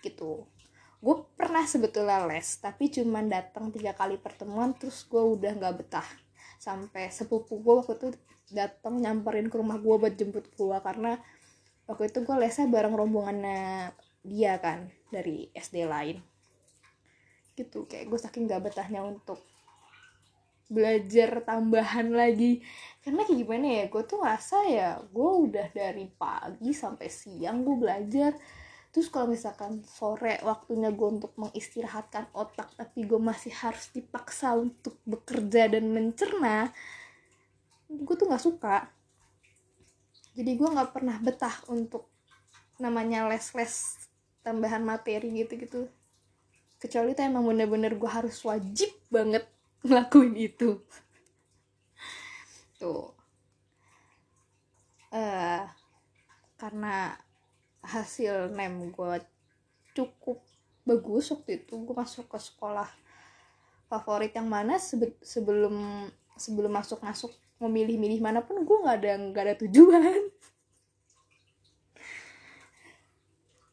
Gitu 0.00 0.55
gue 0.96 1.16
pernah 1.36 1.62
sebetulnya 1.68 2.24
les 2.24 2.56
tapi 2.56 2.88
cuman 2.88 3.28
datang 3.28 3.68
tiga 3.68 3.92
kali 3.92 4.16
pertemuan 4.16 4.72
terus 4.72 5.04
gue 5.04 5.20
udah 5.20 5.52
nggak 5.56 5.74
betah. 5.84 6.08
Sampai 6.56 7.12
sepupu 7.12 7.60
gue 7.60 7.74
waktu 7.84 7.94
itu 8.00 8.08
datang 8.52 8.96
nyamperin 9.02 9.52
ke 9.52 9.56
rumah 9.60 9.76
gue 9.76 9.96
buat 9.98 10.14
jemput 10.16 10.48
gue 10.54 10.76
karena 10.80 11.20
waktu 11.86 12.10
itu 12.10 12.18
gue 12.24 12.36
lesnya 12.38 12.66
bareng 12.70 12.94
rombongannya 12.96 13.92
dia 14.24 14.58
kan 14.58 14.88
dari 15.12 15.52
SD 15.52 15.86
lain. 15.86 16.18
Gitu 17.54 17.84
kayak 17.84 18.08
gue 18.08 18.18
saking 18.18 18.48
gak 18.48 18.64
betahnya 18.66 19.04
untuk 19.04 19.44
belajar 20.66 21.44
tambahan 21.46 22.10
lagi. 22.10 22.64
Karena 23.04 23.22
kayak 23.22 23.38
gimana 23.38 23.66
ya 23.66 23.84
gue 23.86 24.02
tuh 24.02 24.18
ngerasa 24.18 24.56
ya 24.66 24.90
gue 24.98 25.30
udah 25.46 25.68
dari 25.70 26.10
pagi 26.10 26.72
sampai 26.74 27.06
siang 27.06 27.62
gue 27.62 27.76
belajar 27.78 28.32
terus 28.96 29.12
kalau 29.12 29.28
misalkan 29.28 29.84
sore 29.84 30.40
waktunya 30.40 30.88
gue 30.88 31.20
untuk 31.20 31.36
mengistirahatkan 31.36 32.32
otak 32.32 32.72
tapi 32.80 33.04
gue 33.04 33.20
masih 33.20 33.52
harus 33.52 33.92
dipaksa 33.92 34.56
untuk 34.56 34.96
bekerja 35.04 35.68
dan 35.68 35.92
mencerna 35.92 36.72
gue 37.90 38.14
tuh 38.18 38.26
nggak 38.26 38.44
suka. 38.44 38.90
Jadi 40.36 40.50
gue 40.58 40.68
nggak 40.68 40.92
pernah 40.92 41.16
betah 41.22 41.54
untuk 41.72 42.10
namanya 42.76 43.24
les-les 43.30 44.04
tambahan 44.44 44.84
materi 44.84 45.32
gitu-gitu. 45.32 45.88
Kecuali 46.76 47.16
itu 47.16 47.22
emang 47.24 47.48
bener-bener 47.48 47.96
gue 47.96 48.10
harus 48.10 48.36
wajib 48.44 48.90
banget 49.08 49.48
ngelakuin 49.86 50.34
itu. 50.36 50.82
Tuh. 52.76 53.16
Uh, 55.08 55.64
karena 56.60 57.16
hasil 57.86 58.50
nem 58.50 58.90
gue 58.90 59.14
cukup 59.94 60.42
bagus 60.82 61.30
waktu 61.32 61.64
itu. 61.64 61.74
Gue 61.78 61.94
masuk 61.94 62.26
ke 62.26 62.38
sekolah 62.38 62.90
favorit 63.86 64.34
yang 64.34 64.50
mana 64.50 64.78
sebelum 64.78 66.10
sebelum 66.34 66.72
masuk 66.74 67.00
masuk 67.00 67.32
mau 67.56 67.70
milih-milih 67.72 68.20
mana 68.20 68.44
pun 68.44 68.60
gue 68.60 68.76
nggak 68.84 68.98
ada 69.00 69.12
nggak 69.30 69.44
ada 69.46 69.56
tujuan. 69.64 70.22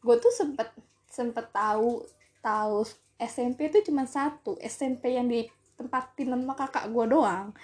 Gue 0.04 0.20
tuh 0.20 0.28
sempet 0.28 0.68
sempet 1.08 1.48
tahu 1.48 2.04
tahu 2.44 2.84
SMP 3.16 3.72
itu 3.72 3.88
cuma 3.88 4.04
satu. 4.04 4.60
SMP 4.60 5.16
yang 5.16 5.24
ditempatin 5.32 6.28
sama 6.28 6.52
kakak 6.52 6.92
gue 6.92 7.04
doang. 7.08 7.56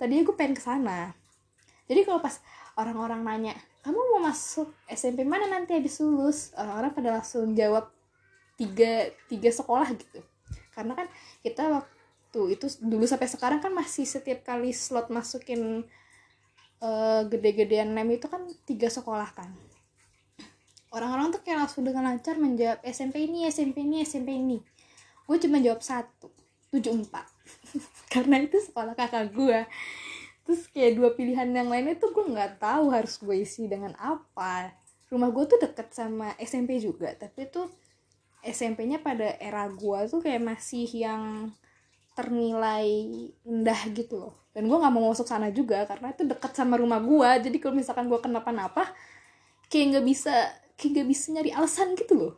Tadi 0.00 0.24
gue 0.24 0.32
pengen 0.32 0.56
ke 0.56 0.64
sana. 0.64 1.12
Jadi 1.84 2.08
kalau 2.08 2.24
pas 2.24 2.40
orang-orang 2.80 3.20
nanya 3.20 3.54
kamu 3.84 4.00
mau 4.16 4.20
masuk 4.24 4.72
SMP 4.88 5.28
mana 5.28 5.44
nanti 5.44 5.76
habis 5.76 6.00
lulus? 6.00 6.56
Orang-orang 6.56 6.96
pada 6.96 7.08
langsung 7.20 7.52
jawab 7.52 7.92
tiga 8.56 9.12
tiga 9.28 9.52
sekolah 9.52 9.92
gitu. 9.92 10.24
Karena 10.72 10.96
kan 10.96 11.06
kita 11.44 11.68
waktu 11.68 12.40
itu 12.56 12.66
dulu 12.80 13.04
sampai 13.04 13.28
sekarang 13.28 13.60
kan 13.60 13.76
masih 13.76 14.08
setiap 14.08 14.40
kali 14.40 14.72
slot 14.72 15.12
masukin 15.12 15.84
uh, 16.80 17.22
gede-gedean 17.28 17.92
nem 17.92 18.08
itu 18.08 18.24
kan 18.24 18.48
tiga 18.64 18.88
sekolah 18.88 19.28
kan. 19.36 19.52
Orang-orang 20.88 21.36
tuh 21.36 21.44
kayak 21.44 21.68
langsung 21.68 21.84
dengan 21.84 22.08
lancar 22.08 22.40
menjawab 22.40 22.80
SMP 22.88 23.28
ini 23.28 23.44
SMP 23.52 23.84
ini 23.84 24.00
SMP 24.00 24.32
ini. 24.32 24.64
Gue 25.28 25.36
cuma 25.36 25.60
jawab 25.60 25.84
satu 25.84 26.32
tujuh 26.72 27.04
empat. 27.04 27.28
Karena 28.16 28.40
itu 28.40 28.56
sekolah 28.64 28.96
kakak 28.96 29.28
gue 29.36 29.60
terus 30.44 30.68
kayak 30.68 31.00
dua 31.00 31.10
pilihan 31.16 31.48
yang 31.50 31.72
lainnya 31.72 31.96
tuh 31.96 32.12
gue 32.12 32.24
nggak 32.28 32.60
tahu 32.60 32.92
harus 32.92 33.16
gue 33.20 33.36
isi 33.40 33.66
dengan 33.66 33.96
apa. 33.96 34.72
Rumah 35.08 35.28
gue 35.32 35.44
tuh 35.48 35.58
deket 35.60 35.92
sama 35.92 36.36
SMP 36.40 36.80
juga 36.80 37.12
tapi 37.16 37.48
tuh 37.48 37.68
SMP-nya 38.44 39.00
pada 39.00 39.40
era 39.40 39.64
gue 39.72 39.98
tuh 40.08 40.20
kayak 40.20 40.44
masih 40.44 40.84
yang 40.92 41.48
ternilai 42.12 42.86
rendah 43.42 43.80
gitu 43.96 44.14
loh. 44.20 44.34
Dan 44.54 44.70
gue 44.70 44.76
nggak 44.76 44.92
mau 44.94 45.10
masuk 45.10 45.26
sana 45.26 45.50
juga 45.50 45.82
karena 45.88 46.14
itu 46.14 46.22
dekat 46.28 46.52
sama 46.54 46.78
rumah 46.78 47.02
gue 47.02 47.50
jadi 47.50 47.56
kalau 47.58 47.74
misalkan 47.74 48.06
gue 48.06 48.20
kenapa-napa 48.22 48.92
kayak 49.66 49.98
nggak 49.98 50.06
bisa 50.06 50.34
kayak 50.78 50.90
nggak 51.00 51.08
bisa 51.10 51.24
nyari 51.34 51.50
alasan 51.50 51.98
gitu 51.98 52.14
loh. 52.14 52.34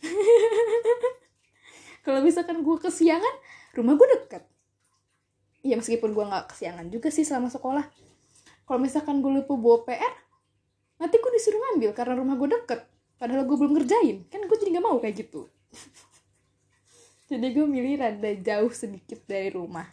Kalau 2.00 2.24
misalkan 2.24 2.64
gue 2.64 2.76
kesiangan 2.80 3.34
rumah 3.76 3.94
gue 3.94 4.08
deket 4.18 4.49
ya 5.60 5.76
meskipun 5.76 6.16
gue 6.16 6.24
nggak 6.24 6.52
kesiangan 6.52 6.86
juga 6.88 7.08
sih 7.12 7.24
selama 7.24 7.52
sekolah. 7.52 7.84
Kalau 8.64 8.78
misalkan 8.80 9.20
gue 9.20 9.42
lupa 9.42 9.54
bawa 9.56 9.82
PR 9.84 10.14
nanti 11.00 11.16
gue 11.16 11.32
disuruh 11.32 11.58
ngambil 11.58 11.90
karena 11.96 12.14
rumah 12.16 12.36
gue 12.36 12.48
deket. 12.60 12.80
Padahal 13.20 13.44
gue 13.44 13.56
belum 13.56 13.72
ngerjain. 13.76 14.24
Kan 14.32 14.44
gue 14.48 14.56
jadi 14.56 14.78
nggak 14.78 14.86
mau 14.86 14.96
kayak 15.00 15.26
gitu. 15.26 15.48
Jadi 17.30 17.46
gue 17.54 17.62
milih 17.62 17.94
rada 18.02 18.30
jauh 18.42 18.74
sedikit 18.74 19.22
dari 19.22 19.54
rumah. 19.54 19.86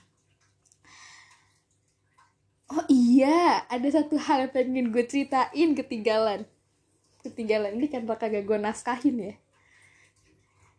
Oh 2.66 2.82
iya 2.90 3.62
ada 3.70 3.86
satu 3.94 4.18
hal 4.18 4.50
yang 4.50 4.52
pengen 4.52 4.88
gue 4.90 5.06
ceritain 5.06 5.70
ketinggalan. 5.78 6.50
Ketinggalan 7.22 7.78
ini 7.78 7.94
kan 7.94 8.10
kagak 8.10 8.42
gue 8.42 8.58
naskahin 8.58 9.18
ya. 9.22 9.36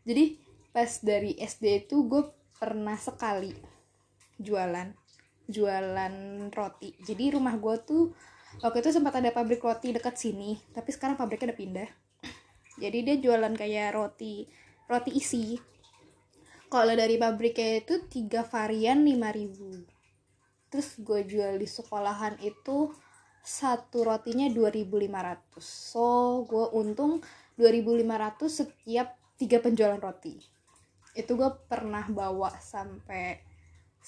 Jadi 0.02 0.42
pas 0.74 0.90
dari 0.98 1.38
SD 1.38 1.86
itu 1.86 2.02
gue 2.10 2.26
pernah 2.58 2.98
sekali 2.98 3.77
jualan 4.38 4.94
jualan 5.48 6.14
roti. 6.52 6.92
Jadi 7.00 7.34
rumah 7.34 7.56
gue 7.56 7.76
tuh 7.82 8.12
waktu 8.60 8.84
itu 8.84 8.90
sempat 8.92 9.16
ada 9.16 9.32
pabrik 9.32 9.64
roti 9.64 9.90
dekat 9.90 10.14
sini 10.20 10.60
tapi 10.70 10.92
sekarang 10.92 11.16
pabriknya 11.16 11.52
udah 11.52 11.58
pindah. 11.58 11.90
Jadi 12.78 12.98
dia 13.02 13.16
jualan 13.18 13.54
kayak 13.56 13.96
roti 13.96 14.46
roti 14.86 15.10
isi. 15.16 15.56
Kalau 16.68 16.92
dari 16.92 17.16
pabriknya 17.16 17.80
itu 17.80 18.04
tiga 18.06 18.44
varian 18.44 19.00
5000 19.02 19.98
terus 20.68 21.00
gue 21.00 21.24
jual 21.24 21.56
di 21.56 21.64
sekolahan 21.64 22.36
itu 22.44 22.92
satu 23.40 24.04
rotinya 24.04 24.52
2500 24.52 25.56
so 25.64 26.44
gue 26.44 26.68
untung 26.76 27.24
2500 27.56 28.04
setiap 28.52 29.16
tiga 29.40 29.64
penjualan 29.64 29.96
roti. 29.96 30.36
Itu 31.16 31.40
gue 31.40 31.50
pernah 31.66 32.04
bawa 32.04 32.52
sampai 32.60 33.47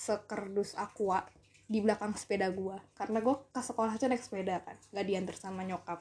sekerdus 0.00 0.72
aqua 0.80 1.28
di 1.68 1.84
belakang 1.84 2.16
sepeda 2.16 2.48
gue 2.48 2.74
karena 2.96 3.20
gue 3.20 3.36
ke 3.52 3.60
sekolah 3.60 3.94
aja 3.94 4.08
naik 4.08 4.24
sepeda 4.24 4.64
kan 4.64 4.80
gak 4.96 5.06
diantar 5.06 5.36
sama 5.36 5.62
nyokap. 5.68 6.00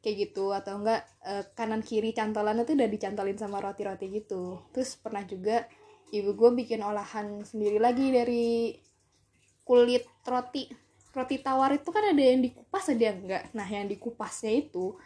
Kayak 0.00 0.16
gitu 0.16 0.56
atau 0.56 0.80
enggak 0.80 1.04
uh, 1.28 1.44
kanan 1.52 1.84
kiri 1.84 2.16
cantolannya 2.16 2.64
tuh 2.64 2.72
udah 2.72 2.88
dicantolin 2.88 3.36
sama 3.36 3.60
roti-roti 3.60 4.08
gitu. 4.08 4.64
Terus 4.72 4.96
pernah 4.96 5.20
juga 5.28 5.68
ibu 6.08 6.32
gue 6.32 6.50
bikin 6.64 6.80
olahan 6.80 7.44
sendiri 7.44 7.76
lagi 7.76 8.08
dari 8.08 8.72
kulit 9.60 10.08
roti. 10.24 10.72
Roti 11.12 11.36
tawar 11.44 11.76
itu 11.76 11.90
kan 11.92 12.06
ada 12.06 12.22
yang 12.22 12.40
dikupas 12.40 12.88
ada 12.88 13.02
yang 13.12 13.18
enggak 13.28 13.44
nah 13.52 13.66
yang 13.66 13.90
dikupasnya 13.90 14.56
itu 14.56 14.96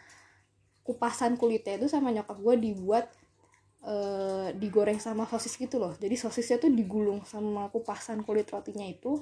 kupasan 0.85 1.33
kulitnya 1.33 1.81
itu 1.81 1.89
sama 1.89 2.13
nyokap 2.13 2.37
gue 2.37 2.55
dibuat 2.61 3.09
uh, 3.85 4.49
digoreng 4.57 4.97
sama 4.97 5.29
sosis 5.29 5.55
gitu 5.55 5.77
loh. 5.77 5.93
Jadi 5.95 6.17
sosisnya 6.17 6.57
tuh 6.57 6.73
digulung 6.73 7.21
sama 7.23 7.69
kupasan 7.69 8.25
kulit 8.25 8.49
rotinya 8.49 8.83
itu 8.85 9.21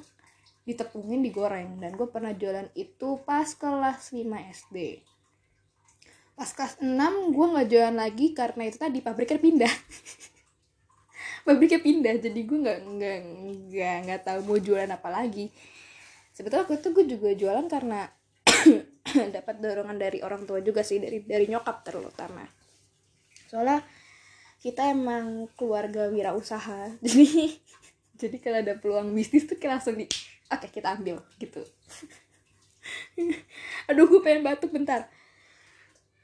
ditepungin 0.64 1.20
digoreng. 1.22 1.78
Dan 1.84 1.94
gue 2.00 2.08
pernah 2.08 2.32
jualan 2.32 2.72
itu 2.74 3.20
pas 3.28 3.48
kelas 3.52 4.16
5 4.16 4.24
SD 4.66 5.04
pas 6.34 6.50
kelas 6.50 6.82
6 6.82 6.98
gue 7.30 7.46
nggak 7.54 7.68
jualan 7.70 7.96
lagi 7.98 8.34
karena 8.34 8.66
itu 8.66 8.78
tadi 8.82 9.00
pabriknya 9.06 9.40
pindah. 9.40 9.74
Pabriknya 11.46 11.80
pindah 11.84 12.16
jadi 12.24 12.40
gue 12.40 12.58
nggak 12.58 12.80
nggak 12.88 13.18
nggak 13.70 13.98
nggak 14.08 14.22
tahu 14.24 14.40
mau 14.48 14.58
jualan 14.58 14.90
apa 14.90 15.10
lagi. 15.12 15.52
Sebetulnya 16.34 16.66
waktu 16.66 16.82
itu 16.82 16.90
gue 16.90 17.06
juga 17.06 17.30
jualan 17.38 17.66
karena 17.70 18.10
dapat 19.36 19.56
dorongan 19.62 19.98
dari 20.00 20.24
orang 20.26 20.48
tua 20.50 20.64
juga 20.64 20.82
sih 20.82 20.98
dari 20.98 21.22
dari 21.22 21.46
nyokap 21.46 21.86
terutama. 21.86 22.48
Soalnya 23.52 23.84
kita 24.64 24.96
emang 24.96 25.52
keluarga 25.60 26.08
wirausaha. 26.08 26.96
Jadi 27.04 27.60
jadi 28.14 28.38
kalau 28.40 28.58
ada 28.64 28.80
peluang 28.80 29.12
bisnis 29.12 29.44
tuh 29.44 29.60
kita 29.60 29.76
langsung 29.76 30.00
di 30.00 30.08
oke 30.48 30.72
kita 30.72 30.96
ambil 30.96 31.20
gitu. 31.36 31.60
Aduh 33.92 34.08
gue 34.08 34.24
pengen 34.24 34.48
batuk 34.48 34.72
bentar. 34.72 35.12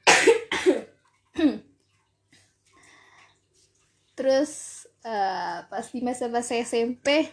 Terus 4.16 4.52
uh, 5.04 5.68
pas 5.68 5.84
di 5.92 6.00
masa-masa 6.00 6.56
SMP 6.56 7.28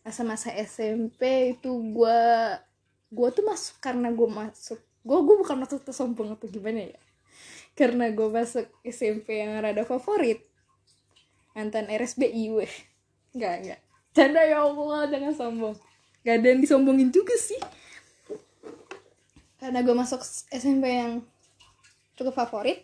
masa-masa 0.00 0.48
SMP 0.64 1.52
itu 1.60 1.68
gue 1.68 2.20
gue 3.12 3.28
tuh 3.34 3.44
masuk 3.44 3.76
karena 3.84 4.08
gue 4.08 4.28
masuk. 4.30 4.80
Gue 5.04 5.18
gue 5.28 5.36
bukan 5.44 5.60
masuk 5.60 5.84
tuh 5.84 5.92
sombong 5.92 6.38
atau 6.38 6.48
gimana 6.48 6.88
ya 6.88 7.00
karena 7.78 8.10
gue 8.10 8.26
masuk 8.26 8.66
SMP 8.82 9.38
yang 9.38 9.54
rada 9.62 9.86
favorit. 9.86 10.42
Mantan 11.54 11.86
RSBI 11.86 12.50
weh. 12.50 12.74
Nggak 13.38 13.54
nggak. 13.62 13.80
Canda 14.10 14.42
ya 14.42 14.66
Allah 14.66 15.06
jangan 15.06 15.32
sombong. 15.38 15.76
Gak 16.26 16.42
ada 16.42 16.46
yang 16.50 16.58
disombongin 16.58 17.14
juga 17.14 17.38
sih. 17.38 17.62
Karena 19.62 19.86
gue 19.86 19.94
masuk 19.94 20.18
SMP 20.50 20.90
yang 20.90 21.22
cukup 22.18 22.34
favorit 22.34 22.82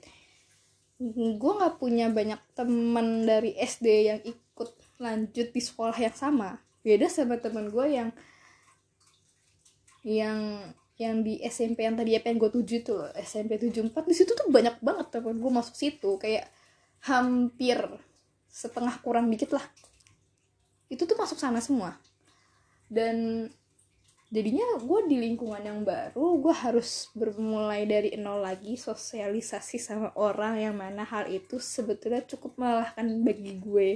gue 1.12 1.52
nggak 1.58 1.76
punya 1.82 2.06
banyak 2.08 2.38
teman 2.54 3.26
dari 3.26 3.52
SD 3.58 3.86
yang 4.08 4.20
ikut 4.22 4.70
lanjut 5.02 5.48
di 5.50 5.60
sekolah 5.60 5.96
yang 5.98 6.14
sama. 6.14 6.62
Beda 6.86 7.10
sama 7.10 7.36
teman 7.42 7.68
gue 7.68 7.86
yang 7.90 8.10
yang 10.04 10.70
yang 10.94 11.26
di 11.26 11.42
SMP 11.42 11.82
yang 11.82 11.98
tadi 11.98 12.14
apa 12.14 12.30
yang 12.30 12.38
gue 12.38 12.50
tuju 12.54 12.76
tuh 12.86 13.10
SMP 13.18 13.58
74 13.58 13.90
di 14.06 14.14
situ 14.14 14.30
tuh 14.30 14.46
banyak 14.46 14.78
banget 14.78 15.10
teman 15.10 15.42
gue 15.42 15.50
masuk 15.50 15.74
situ 15.74 16.14
kayak 16.22 16.46
hampir 17.02 17.82
setengah 18.46 18.94
kurang 19.02 19.26
dikit 19.26 19.58
lah. 19.58 19.66
Itu 20.86 21.10
tuh 21.10 21.18
masuk 21.18 21.42
sana 21.42 21.58
semua. 21.58 21.98
Dan 22.86 23.50
jadinya 24.30 24.78
gue 24.78 25.00
di 25.10 25.18
lingkungan 25.18 25.62
yang 25.66 25.82
baru 25.82 26.38
gue 26.38 26.54
harus 26.54 27.10
bermulai 27.14 27.86
dari 27.86 28.14
nol 28.14 28.42
lagi 28.42 28.78
sosialisasi 28.78 29.78
sama 29.82 30.10
orang 30.14 30.58
yang 30.62 30.74
mana 30.78 31.02
hal 31.02 31.26
itu 31.26 31.58
sebetulnya 31.58 32.22
cukup 32.22 32.54
melelahkan 32.54 33.06
bagi 33.26 33.58
gue. 33.58 33.90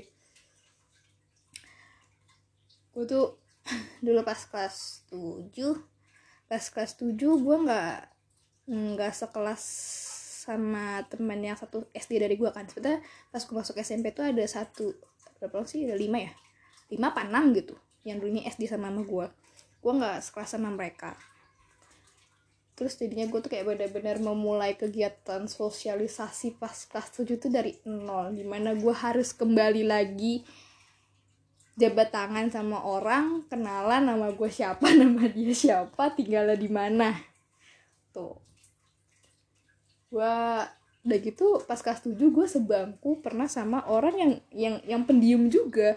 Gue 2.90 3.04
tuh 3.06 3.38
dulu 4.04 4.26
pas 4.26 4.42
kelas 4.50 5.06
7 5.14 5.97
pas 6.48 6.64
kelas 6.64 6.96
7 6.96 7.14
gue 7.14 7.56
nggak 7.68 7.92
nggak 8.68 9.12
sekelas 9.12 9.62
sama 10.48 11.04
teman 11.12 11.44
yang 11.44 11.56
satu 11.60 11.84
SD 11.92 12.24
dari 12.24 12.34
gue 12.40 12.48
kan. 12.48 12.64
Sebetulnya 12.64 13.04
pas 13.28 13.44
gue 13.44 13.54
masuk 13.54 13.76
SMP 13.80 14.16
tuh 14.16 14.24
ada 14.24 14.44
satu 14.48 14.96
berapa 15.38 15.62
sih? 15.68 15.84
Ada 15.84 15.94
lima 15.94 16.24
ya? 16.24 16.32
Lima 16.88 17.12
apa 17.12 17.28
enam 17.28 17.52
gitu 17.52 17.76
yang 18.02 18.18
dulunya 18.18 18.48
SD 18.48 18.64
sama 18.64 18.88
mama 18.88 19.04
gue 19.04 19.28
gue 19.78 19.92
nggak 19.94 20.18
sekelas 20.22 20.50
sama 20.58 20.70
mereka. 20.74 21.14
Terus 22.78 22.94
jadinya 22.94 23.26
gue 23.26 23.40
tuh 23.42 23.50
kayak 23.50 23.66
benar-benar 23.66 24.22
memulai 24.22 24.78
kegiatan 24.78 25.50
sosialisasi 25.50 26.58
pas 26.62 26.86
kelas 26.86 27.10
7 27.10 27.42
tuh 27.42 27.50
dari 27.50 27.74
nol 27.86 28.34
di 28.34 28.46
mana 28.46 28.74
gue 28.74 28.94
harus 28.94 29.34
kembali 29.34 29.82
lagi 29.86 30.46
jabat 31.78 32.10
tangan 32.10 32.50
sama 32.50 32.82
orang 32.82 33.46
kenalan 33.46 34.02
nama 34.02 34.34
gue 34.34 34.50
siapa 34.50 34.90
nama 34.98 35.30
dia 35.30 35.54
siapa 35.54 36.10
tinggalnya 36.18 36.58
di 36.58 36.66
mana. 36.66 37.14
Tuh. 38.10 38.34
Gue 40.10 40.34
udah 41.06 41.18
gitu 41.22 41.62
pas 41.64 41.78
kelas 41.78 42.02
7 42.04 42.18
gue 42.18 42.46
sebangku 42.50 43.22
pernah 43.22 43.46
sama 43.46 43.86
orang 43.86 44.14
yang 44.18 44.32
yang 44.50 44.76
yang 44.84 45.02
pendiam 45.06 45.46
juga. 45.46 45.96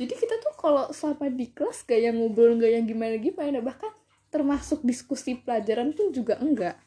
Jadi 0.00 0.16
kita 0.16 0.40
tuh 0.40 0.56
kalau 0.56 0.88
selama 0.88 1.28
di 1.28 1.52
kelas 1.52 1.84
gak 1.84 2.00
yang 2.00 2.16
ngobrol 2.16 2.56
gak 2.56 2.72
yang 2.72 2.88
gimana 2.88 3.20
gimana 3.20 3.60
bahkan 3.60 3.92
termasuk 4.32 4.80
diskusi 4.80 5.36
pelajaran 5.36 5.92
pun 5.92 6.08
juga 6.08 6.40
enggak. 6.40 6.80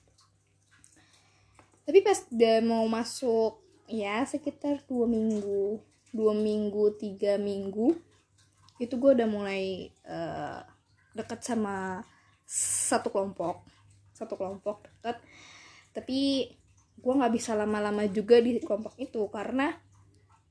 Tapi 1.86 2.02
pas 2.02 2.26
dia 2.34 2.66
mau 2.66 2.90
masuk 2.90 3.62
ya 3.86 4.26
sekitar 4.26 4.82
dua 4.90 5.06
minggu 5.06 5.78
dua 6.10 6.34
minggu 6.34 6.98
tiga 6.98 7.38
minggu 7.38 7.94
itu 8.82 9.00
gue 9.00 9.12
udah 9.16 9.28
mulai 9.30 9.88
uh, 10.08 10.60
deket 11.16 11.40
sama 11.44 12.04
satu 12.46 13.08
kelompok 13.08 13.76
satu 14.16 14.40
kelompok 14.40 14.88
deket. 14.88 15.20
Tapi 15.92 16.48
gue 16.96 17.14
nggak 17.14 17.34
bisa 17.36 17.52
lama-lama 17.54 18.08
juga 18.08 18.40
di 18.40 18.56
kelompok 18.64 18.96
itu 18.96 19.28
karena 19.28 19.76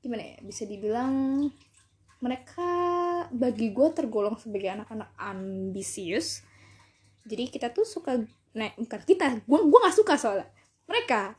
gimana 0.05 0.21
ya 0.21 0.37
bisa 0.45 0.69
dibilang 0.69 1.41
mereka 2.21 2.69
bagi 3.33 3.73
gue 3.73 3.89
tergolong 3.89 4.37
sebagai 4.37 4.69
anak-anak 4.69 5.09
ambisius. 5.17 6.45
Jadi 7.25 7.49
kita 7.49 7.73
tuh 7.73 7.83
suka 7.89 8.21
nah 8.55 8.71
bukan 8.77 9.01
kita 9.03 9.41
gue 9.41 9.59
gue 9.65 9.79
nggak 9.81 9.97
suka 9.97 10.13
soalnya. 10.15 10.47
Mereka. 10.85 11.33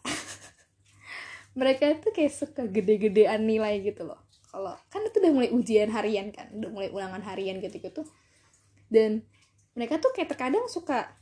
Mereka 1.58 2.02
itu 2.02 2.08
kayak 2.12 2.34
suka 2.34 2.68
gede-gedean 2.68 3.40
nilai 3.46 3.80
gitu 3.80 4.04
loh 4.04 4.25
kalau 4.56 4.72
kan 4.88 5.04
itu 5.04 5.20
udah 5.20 5.32
mulai 5.36 5.50
ujian 5.52 5.92
harian 5.92 6.32
kan 6.32 6.48
udah 6.56 6.70
mulai 6.72 6.88
ulangan 6.88 7.20
harian 7.20 7.60
gitu 7.60 7.76
gitu 7.76 8.08
dan 8.88 9.20
mereka 9.76 10.00
tuh 10.00 10.16
kayak 10.16 10.32
terkadang 10.32 10.64
suka 10.72 11.12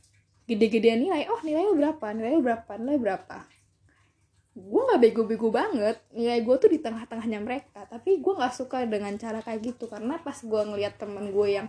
gede-gedean 0.45 1.01
nilai 1.01 1.27
oh 1.27 1.41
nilainya 1.41 1.73
berapa 1.75 2.05
nilainya 2.15 2.41
berapa 2.41 2.71
nilai 2.79 2.99
berapa? 3.01 3.37
Gue 4.55 4.81
nggak 4.87 5.01
bego-bego 5.03 5.51
banget 5.51 5.99
nilai 6.15 6.39
gue 6.39 6.55
tuh 6.55 6.71
di 6.71 6.79
tengah-tengahnya 6.79 7.43
mereka 7.43 7.83
tapi 7.91 8.23
gue 8.23 8.33
nggak 8.33 8.55
suka 8.55 8.87
dengan 8.87 9.11
cara 9.19 9.43
kayak 9.43 9.75
gitu. 9.75 9.91
Karena 9.91 10.15
pas 10.21 10.37
gue 10.39 10.61
ngeliat 10.71 10.95
temen 10.95 11.33
gue 11.33 11.47
yang 11.51 11.67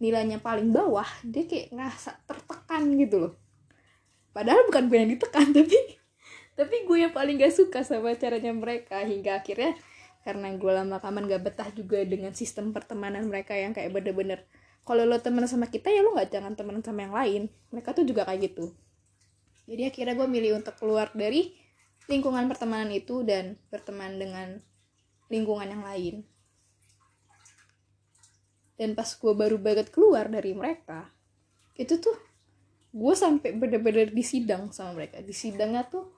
nilainya 0.00 0.40
paling 0.40 0.72
bawah 0.72 1.06
dia 1.20 1.44
kayak 1.44 1.74
ngerasa 1.74 2.24
tertekan 2.24 2.88
gitu 2.96 3.28
loh. 3.28 3.32
Padahal 4.32 4.64
bukan 4.70 4.88
gue 4.88 4.96
yang 4.96 5.10
ditekan 5.12 5.52
tapi 5.56 5.76
tapi 6.52 6.76
gue 6.84 6.98
yang 7.08 7.12
paling 7.12 7.40
gak 7.40 7.52
suka 7.52 7.80
sama 7.80 8.12
caranya 8.16 8.52
mereka 8.52 9.00
hingga 9.04 9.40
akhirnya 9.40 9.76
karena 10.22 10.54
gue 10.54 10.72
lama 10.72 11.02
kaman 11.02 11.26
gak 11.26 11.42
betah 11.42 11.68
juga 11.74 12.02
dengan 12.06 12.30
sistem 12.32 12.70
pertemanan 12.70 13.26
mereka 13.26 13.58
yang 13.58 13.74
kayak 13.74 13.90
bener-bener. 13.90 14.46
Kalau 14.82 15.06
lo 15.06 15.18
temen 15.22 15.46
sama 15.46 15.70
kita 15.70 15.94
ya 15.94 16.02
lo 16.02 16.14
nggak 16.14 16.30
jangan 16.34 16.58
temen 16.58 16.82
sama 16.82 17.06
yang 17.06 17.14
lain. 17.14 17.42
Mereka 17.70 17.94
tuh 17.94 18.02
juga 18.02 18.26
kayak 18.26 18.50
gitu. 18.50 18.74
Jadi 19.70 19.82
akhirnya 19.86 20.14
gue 20.18 20.26
milih 20.26 20.58
untuk 20.58 20.74
keluar 20.74 21.14
dari 21.14 21.54
lingkungan 22.10 22.50
pertemanan 22.50 22.90
itu 22.90 23.22
dan 23.22 23.54
berteman 23.70 24.18
dengan 24.18 24.58
lingkungan 25.30 25.70
yang 25.70 25.86
lain. 25.86 26.26
Dan 28.74 28.98
pas 28.98 29.06
gue 29.06 29.32
baru 29.38 29.54
banget 29.62 29.94
keluar 29.94 30.26
dari 30.26 30.50
mereka 30.50 31.06
itu 31.78 32.02
tuh 32.02 32.18
gue 32.92 33.14
sampai 33.14 33.54
bener-bener 33.54 34.10
disidang 34.10 34.74
sama 34.74 34.98
mereka. 34.98 35.22
Di 35.22 35.30
sidangnya 35.30 35.86
tuh 35.86 36.10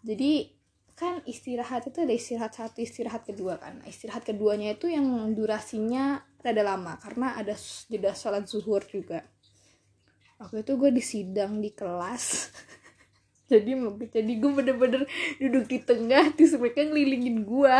jadi 0.00 0.59
kan 1.00 1.24
istirahat 1.24 1.88
itu 1.88 2.04
ada 2.04 2.12
istirahat 2.12 2.52
satu 2.52 2.84
istirahat 2.84 3.24
kedua 3.24 3.56
kan. 3.56 3.80
Nah, 3.80 3.88
istirahat 3.88 4.20
keduanya 4.20 4.76
itu 4.76 4.92
yang 4.92 5.32
durasinya 5.32 6.20
rada 6.44 6.60
lama 6.60 7.00
karena 7.00 7.40
ada 7.40 7.56
jeda 7.88 8.12
sholat 8.12 8.44
zuhur 8.44 8.84
juga. 8.84 9.24
Waktu 10.36 10.60
itu 10.60 10.72
gue 10.76 10.90
disidang 10.92 11.64
di 11.64 11.72
kelas. 11.72 12.52
Jadi 13.50 13.74
jadi 14.14 14.32
gue 14.38 14.52
bener-bener 14.54 15.10
duduk 15.42 15.66
di 15.66 15.82
tengah 15.82 16.30
terus 16.38 16.54
mereka 16.54 16.86
ngelilingin 16.86 17.42
gue 17.42 17.76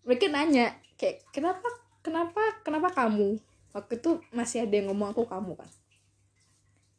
mereka 0.00 0.32
nanya 0.32 0.72
kayak 0.96 1.28
kenapa 1.28 1.68
kenapa 2.00 2.40
kenapa 2.64 2.88
kamu? 2.96 3.36
Waktu 3.76 4.00
itu 4.00 4.24
masih 4.32 4.64
ada 4.64 4.72
yang 4.72 4.88
ngomong 4.88 5.12
aku 5.12 5.28
kamu 5.28 5.60
kan. 5.60 5.68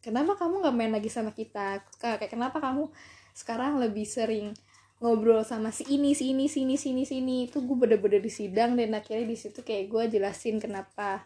Kenapa 0.05 0.37
kamu 0.37 0.61
nggak 0.61 0.75
main 0.77 0.93
lagi 0.93 1.09
sama 1.09 1.33
kita? 1.33 1.81
Kayak 1.97 2.29
kenapa 2.29 2.61
kamu? 2.61 2.93
Sekarang 3.33 3.81
lebih 3.81 4.05
sering 4.05 4.53
ngobrol 4.99 5.47
sama 5.47 5.71
si 5.71 5.87
ini 5.87 6.11
si 6.11 6.35
ini 6.35 6.51
sini 6.51 6.75
sini 6.75 7.07
sini 7.07 7.47
itu 7.47 7.63
gue 7.63 7.77
bener-bener 7.79 8.19
di 8.19 8.27
sidang 8.27 8.75
dan 8.75 8.91
akhirnya 8.91 9.23
di 9.23 9.37
situ 9.39 9.63
kayak 9.63 9.87
gue 9.87 10.19
jelasin 10.19 10.59
kenapa 10.59 11.23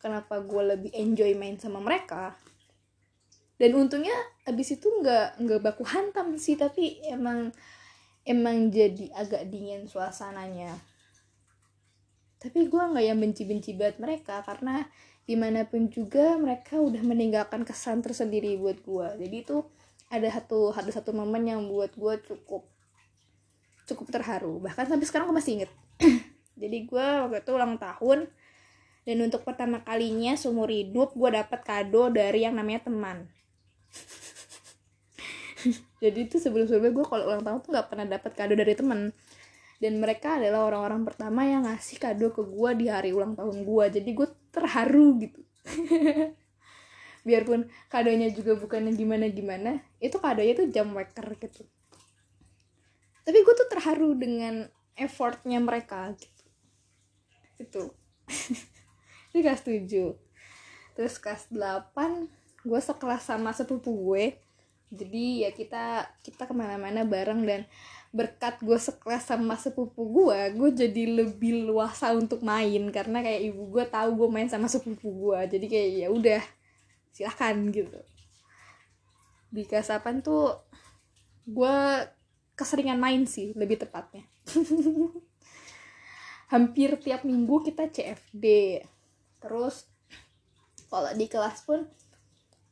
kenapa 0.00 0.40
gue 0.40 0.62
lebih 0.76 0.92
enjoy 0.92 1.32
main 1.36 1.56
sama 1.56 1.80
mereka. 1.80 2.36
Dan 3.56 3.76
untungnya 3.78 4.12
abis 4.44 4.76
itu 4.76 4.88
nggak 4.88 5.40
nggak 5.40 5.60
baku 5.62 5.84
hantam 5.86 6.36
sih 6.36 6.58
tapi 6.58 7.00
emang 7.08 7.52
emang 8.24 8.68
jadi 8.72 9.12
agak 9.16 9.48
dingin 9.52 9.88
suasananya. 9.88 10.76
Tapi 12.40 12.68
gue 12.68 12.82
nggak 12.82 13.04
yang 13.04 13.20
benci-benci 13.20 13.72
banget 13.76 13.96
mereka 14.00 14.44
karena 14.44 14.84
di 15.24 15.36
mana 15.40 15.64
pun 15.64 15.88
juga 15.88 16.36
mereka 16.36 16.76
udah 16.76 17.00
meninggalkan 17.00 17.64
kesan 17.64 18.04
tersendiri 18.04 18.60
buat 18.60 18.84
gue 18.84 19.24
jadi 19.24 19.36
itu 19.40 19.64
ada 20.12 20.28
satu 20.28 20.68
ada 20.76 20.92
satu 20.92 21.16
momen 21.16 21.48
yang 21.48 21.64
buat 21.64 21.96
gue 21.96 22.20
cukup 22.28 22.73
cukup 23.84 24.12
terharu. 24.12 24.60
Bahkan 24.64 24.90
sampai 24.90 25.06
sekarang 25.06 25.30
gue 25.30 25.36
masih 25.36 25.52
inget 25.62 25.70
jadi 26.60 26.86
gue 26.86 27.06
waktu 27.26 27.42
itu 27.42 27.50
ulang 27.54 27.78
tahun 27.78 28.30
dan 29.04 29.20
untuk 29.20 29.44
pertama 29.44 29.84
kalinya 29.84 30.32
seumur 30.32 30.72
hidup 30.72 31.12
gue 31.12 31.30
dapat 31.36 31.60
kado 31.60 32.08
dari 32.08 32.48
yang 32.48 32.56
namanya 32.56 32.88
teman. 32.88 33.28
Jadi 36.02 36.28
itu 36.28 36.36
sebelum 36.40 36.64
sebelumnya 36.64 36.92
gue 36.92 37.04
kalau 37.04 37.24
ulang 37.28 37.44
tahun 37.44 37.58
tuh 37.60 37.70
nggak 37.72 37.88
pernah 37.92 38.06
dapat 38.08 38.32
kado 38.32 38.56
dari 38.56 38.72
teman. 38.72 39.12
Dan 39.76 40.00
mereka 40.00 40.40
adalah 40.40 40.72
orang-orang 40.72 41.04
pertama 41.04 41.44
yang 41.44 41.68
ngasih 41.68 42.00
kado 42.00 42.32
ke 42.32 42.42
gue 42.48 42.70
di 42.80 42.86
hari 42.88 43.12
ulang 43.12 43.36
tahun 43.36 43.68
gue 43.68 43.84
jadi 44.00 44.10
gue 44.16 44.28
terharu 44.48 45.20
gitu. 45.20 45.40
Biarpun 47.28 47.68
kadonya 47.92 48.32
juga 48.32 48.56
bukan 48.56 48.88
yang 48.88 48.96
gimana 48.96 49.28
gimana 49.32 49.80
itu 50.00 50.16
kadonya 50.16 50.64
tuh 50.64 50.68
jam 50.68 50.92
waker 50.92 51.24
gitu 51.40 51.64
tapi 53.24 53.40
gue 53.40 53.54
tuh 53.56 53.68
terharu 53.72 54.12
dengan 54.14 54.68
effortnya 54.94 55.58
mereka 55.58 56.12
gitu. 56.14 56.44
Itu. 57.58 57.82
Ini 59.34 59.40
kelas 59.42 59.64
7 59.66 60.24
terus 60.94 61.18
kelas 61.18 61.50
8 61.50 62.30
gue 62.64 62.80
sekelas 62.80 63.22
sama 63.26 63.50
sepupu 63.50 63.90
gue. 63.90 64.38
Jadi 64.94 65.42
ya 65.42 65.50
kita 65.50 66.06
kita 66.22 66.46
ke 66.46 66.54
mana-mana 66.54 67.02
bareng 67.02 67.42
dan 67.42 67.66
berkat 68.14 68.62
gue 68.62 68.78
sekelas 68.78 69.26
sama 69.26 69.58
sepupu 69.58 70.06
gue 70.06 70.54
gue 70.54 70.70
jadi 70.86 71.02
lebih 71.24 71.66
luasa 71.66 72.14
untuk 72.14 72.46
main. 72.46 72.88
Karena 72.94 73.20
kayak 73.20 73.42
ibu 73.52 73.74
gue 73.74 73.84
tahu 73.90 74.22
gue 74.22 74.28
main 74.30 74.46
sama 74.46 74.70
sepupu 74.70 75.10
gue 75.10 75.58
jadi 75.58 75.66
kayak 75.66 75.90
ya 75.98 76.08
udah 76.14 76.42
silahkan 77.10 77.58
gitu. 77.74 78.00
Di 79.50 79.66
kelas 79.66 79.90
8 79.90 80.22
tuh 80.22 80.62
gue 81.44 81.76
keseringan 82.54 82.98
main 82.98 83.26
sih 83.26 83.54
lebih 83.54 83.82
tepatnya. 83.82 84.26
Hampir 86.52 86.98
tiap 87.02 87.26
minggu 87.26 87.66
kita 87.66 87.90
CFD 87.90 88.46
terus 89.42 89.84
kalau 90.88 91.10
di 91.12 91.26
kelas 91.28 91.66
pun 91.68 91.84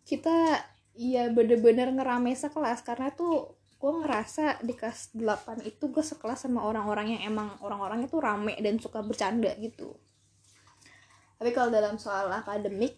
kita 0.07 0.63
ya 0.97 1.29
bener-bener 1.29 1.93
ngerame 1.93 2.33
sekelas 2.33 2.81
karena 2.87 3.13
tuh 3.13 3.59
gue 3.83 3.93
ngerasa 3.93 4.63
di 4.63 4.79
kelas 4.79 5.11
8 5.19 5.67
itu 5.67 5.91
gue 5.91 6.05
sekelas 6.07 6.47
sama 6.47 6.63
orang-orang 6.63 7.19
yang 7.19 7.35
emang 7.35 7.59
orang-orangnya 7.67 8.07
tuh 8.07 8.23
rame 8.23 8.55
dan 8.63 8.79
suka 8.79 9.03
bercanda 9.03 9.51
gitu. 9.59 9.99
Tapi 11.43 11.51
kalau 11.51 11.75
dalam 11.75 11.99
soal 11.99 12.31
akademik 12.31 12.95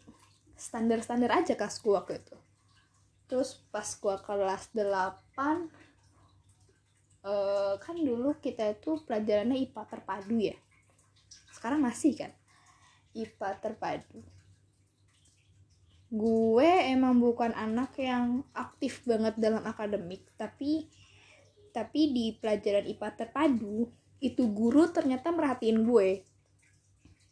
standar-standar 0.52 1.32
aja 1.40 1.56
kelas 1.56 1.80
gue 1.80 1.92
waktu 1.96 2.20
itu. 2.20 2.36
Terus 3.32 3.64
pas 3.72 3.88
gue 3.88 4.16
kelas 4.28 4.76
8 4.76 5.93
uh, 7.24 7.74
kan 7.80 7.96
dulu 7.96 8.36
kita 8.38 8.76
itu 8.76 9.00
pelajarannya 9.02 9.58
IPA 9.64 9.82
terpadu 9.88 10.36
ya. 10.38 10.56
Sekarang 11.50 11.80
masih 11.82 12.12
kan? 12.14 12.32
IPA 13.16 13.50
terpadu. 13.58 14.20
Gue 16.14 16.70
emang 16.94 17.18
bukan 17.18 17.50
anak 17.56 17.98
yang 17.98 18.46
aktif 18.54 19.02
banget 19.02 19.34
dalam 19.34 19.66
akademik 19.66 20.22
tapi 20.38 20.86
tapi 21.74 22.14
di 22.14 22.38
pelajaran 22.38 22.86
IPA 22.86 23.08
terpadu 23.18 23.90
itu 24.22 24.46
guru 24.46 24.86
ternyata 24.94 25.34
merhatiin 25.34 25.82
gue. 25.82 26.22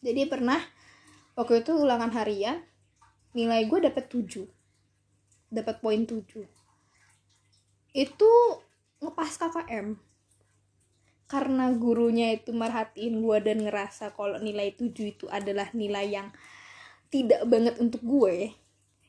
Jadi 0.02 0.26
pernah 0.26 0.58
waktu 1.38 1.62
itu 1.62 1.78
ulangan 1.78 2.10
harian 2.10 2.58
nilai 3.32 3.64
gue 3.64 3.78
dapet 3.80 4.04
7 4.12 4.44
dapat 5.48 5.76
poin 5.80 6.04
7 6.04 6.44
itu 7.92 8.32
ngepas 9.02 9.34
KKM 9.36 9.98
karena 11.26 11.72
gurunya 11.72 12.36
itu 12.36 12.52
merhatiin 12.52 13.24
gue 13.24 13.38
dan 13.40 13.58
ngerasa 13.64 14.12
kalau 14.12 14.36
nilai 14.38 14.72
7 14.76 14.92
itu 15.00 15.26
adalah 15.32 15.72
nilai 15.72 16.06
yang 16.12 16.28
tidak 17.08 17.44
banget 17.48 17.80
untuk 17.80 18.04
gue 18.04 18.52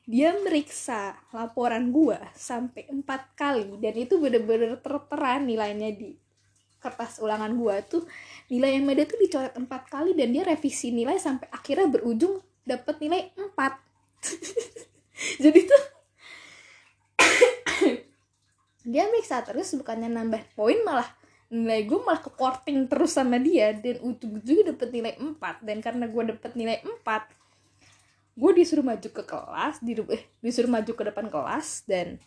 dia 0.03 0.35
meriksa 0.35 1.15
laporan 1.31 1.95
gue 1.95 2.19
sampai 2.35 2.91
empat 2.91 3.39
kali. 3.39 3.79
Dan 3.79 3.95
itu 3.95 4.19
bener-bener 4.19 4.75
tertera 4.83 5.39
nilainya 5.39 5.95
di 5.95 6.11
kertas 6.83 7.23
ulangan 7.23 7.55
gue 7.55 7.75
tuh. 7.87 8.03
Nilai 8.51 8.75
yang 8.75 8.83
beda 8.83 9.07
tuh 9.07 9.19
dicoret 9.23 9.55
empat 9.55 9.87
kali 9.87 10.11
dan 10.11 10.35
dia 10.35 10.43
revisi 10.43 10.91
nilai 10.91 11.15
sampai 11.15 11.47
akhirnya 11.55 11.87
berujung 11.87 12.43
dapat 12.67 12.99
nilai 12.99 13.31
empat. 13.39 13.79
Jadi 15.43 15.59
tuh 15.63 15.83
dia 18.83 19.07
meriksa 19.07 19.39
terus 19.47 19.71
bukannya 19.79 20.11
nambah 20.11 20.43
poin 20.59 20.75
malah 20.83 21.07
nilai 21.53 21.85
gue 21.85 21.99
malah 22.01 22.17
ke 22.17 22.33
korting 22.33 22.89
terus 22.89 23.13
sama 23.13 23.37
dia. 23.37 23.71
Dan 23.77 24.01
ujung-ujungnya 24.01 24.73
dapet 24.73 24.89
nilai 24.89 25.13
4 25.21 25.61
dan 25.61 25.77
karena 25.79 26.05
gue 26.09 26.23
dapet 26.35 26.51
nilai 26.57 26.77
4 26.81 26.99
gue 28.33 28.51
disuruh 28.57 28.81
maju 28.81 29.09
ke 29.13 29.23
kelas 29.29 29.77
di 29.85 29.93
eh, 30.09 30.25
disuruh 30.41 30.65
maju 30.65 30.89
ke 30.89 31.03
depan 31.05 31.29
kelas 31.29 31.85
dan 31.85 32.17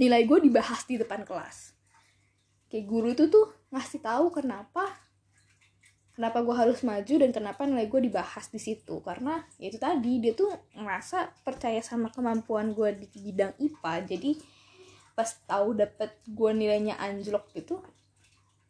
nilai 0.00 0.24
gue 0.24 0.48
dibahas 0.48 0.88
di 0.88 0.96
depan 0.96 1.28
kelas. 1.28 1.76
Kayak 2.72 2.84
guru 2.88 3.12
itu 3.12 3.28
tuh 3.28 3.52
ngasih 3.68 4.00
tahu 4.00 4.32
kenapa 4.32 4.88
kenapa 6.16 6.40
gue 6.40 6.56
harus 6.56 6.80
maju 6.80 7.14
dan 7.20 7.30
kenapa 7.36 7.68
nilai 7.68 7.84
gue 7.84 8.00
dibahas 8.08 8.48
di 8.48 8.56
situ. 8.56 9.04
Karena 9.04 9.44
ya 9.60 9.68
itu 9.68 9.76
tadi 9.76 10.24
dia 10.24 10.32
tuh 10.32 10.48
ngerasa 10.72 11.44
percaya 11.44 11.84
sama 11.84 12.08
kemampuan 12.08 12.72
gue 12.72 12.96
di 12.96 13.06
bidang 13.12 13.52
IPA 13.60 13.94
jadi 14.08 14.32
pas 15.12 15.28
tahu 15.46 15.76
dapet 15.76 16.12
gue 16.24 16.50
nilainya 16.56 16.96
anjlok 16.96 17.48
gitu 17.52 17.80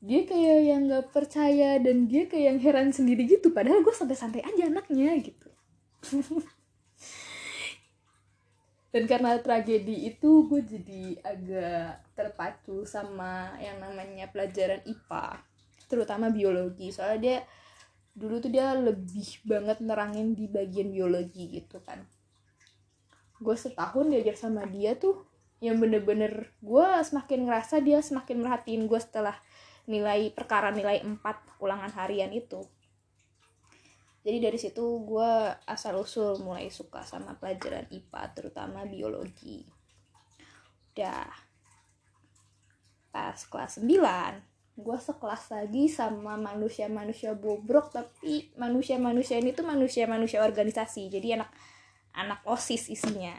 dia 0.03 0.27
kayak 0.27 0.59
yang 0.67 0.91
gak 0.91 1.15
percaya 1.15 1.79
dan 1.79 2.11
dia 2.11 2.27
kayak 2.27 2.47
yang 2.51 2.59
heran 2.59 2.91
sendiri 2.91 3.23
gitu. 3.23 3.55
Padahal 3.55 3.87
gue 3.87 3.95
santai-santai 3.95 4.43
aja 4.43 4.67
anaknya 4.67 5.15
gitu. 5.23 5.47
Dan 8.93 9.09
karena 9.09 9.39
tragedi 9.41 10.11
itu 10.11 10.51
gue 10.51 10.61
jadi 10.67 11.17
agak 11.25 12.13
terpacu 12.19 12.85
sama 12.85 13.57
yang 13.63 13.81
namanya 13.81 14.29
pelajaran 14.29 14.83
IPA 14.85 15.41
terutama 15.87 16.29
biologi. 16.35 16.91
Soalnya 16.93 17.21
dia 17.23 17.39
dulu 18.13 18.43
tuh 18.43 18.53
dia 18.53 18.77
lebih 18.77 19.41
banget 19.49 19.81
nerangin 19.81 20.37
di 20.37 20.51
bagian 20.51 20.93
biologi 20.93 21.63
gitu 21.63 21.81
kan. 21.81 22.05
Gue 23.39 23.55
setahun 23.55 24.11
diajar 24.13 24.37
sama 24.37 24.69
dia 24.69 24.93
tuh 24.99 25.25
yang 25.63 25.79
bener-bener 25.79 26.51
gue 26.59 26.89
semakin 27.07 27.47
ngerasa 27.47 27.79
dia 27.79 28.03
semakin 28.03 28.43
merhatiin 28.43 28.91
gue 28.91 28.99
setelah 28.99 29.39
nilai 29.87 30.35
perkara 30.35 30.75
nilai 30.75 30.99
4 31.07 31.23
ulangan 31.63 31.95
harian 32.03 32.35
itu. 32.35 32.67
Jadi 34.23 34.39
dari 34.43 34.59
situ 34.59 34.83
gue 35.07 35.31
asal 35.67 35.99
usul 35.99 36.43
mulai 36.43 36.71
suka 36.71 37.07
sama 37.07 37.39
pelajaran 37.39 37.87
IPA 37.91 38.23
terutama 38.35 38.83
biologi. 38.87 39.63
Udah. 40.95 41.31
Pas 43.15 43.39
kelas 43.39 43.79
9 43.79 44.51
gue 44.73 44.99
sekelas 44.99 45.53
lagi 45.53 45.85
sama 45.85 46.41
manusia-manusia 46.41 47.37
bobrok 47.37 47.93
tapi 47.93 48.49
manusia-manusia 48.57 49.37
ini 49.37 49.53
tuh 49.53 49.69
manusia-manusia 49.69 50.41
organisasi 50.41 51.13
jadi 51.13 51.39
anak 51.39 51.53
anak 52.17 52.41
osis 52.49 52.89
isinya. 52.89 53.37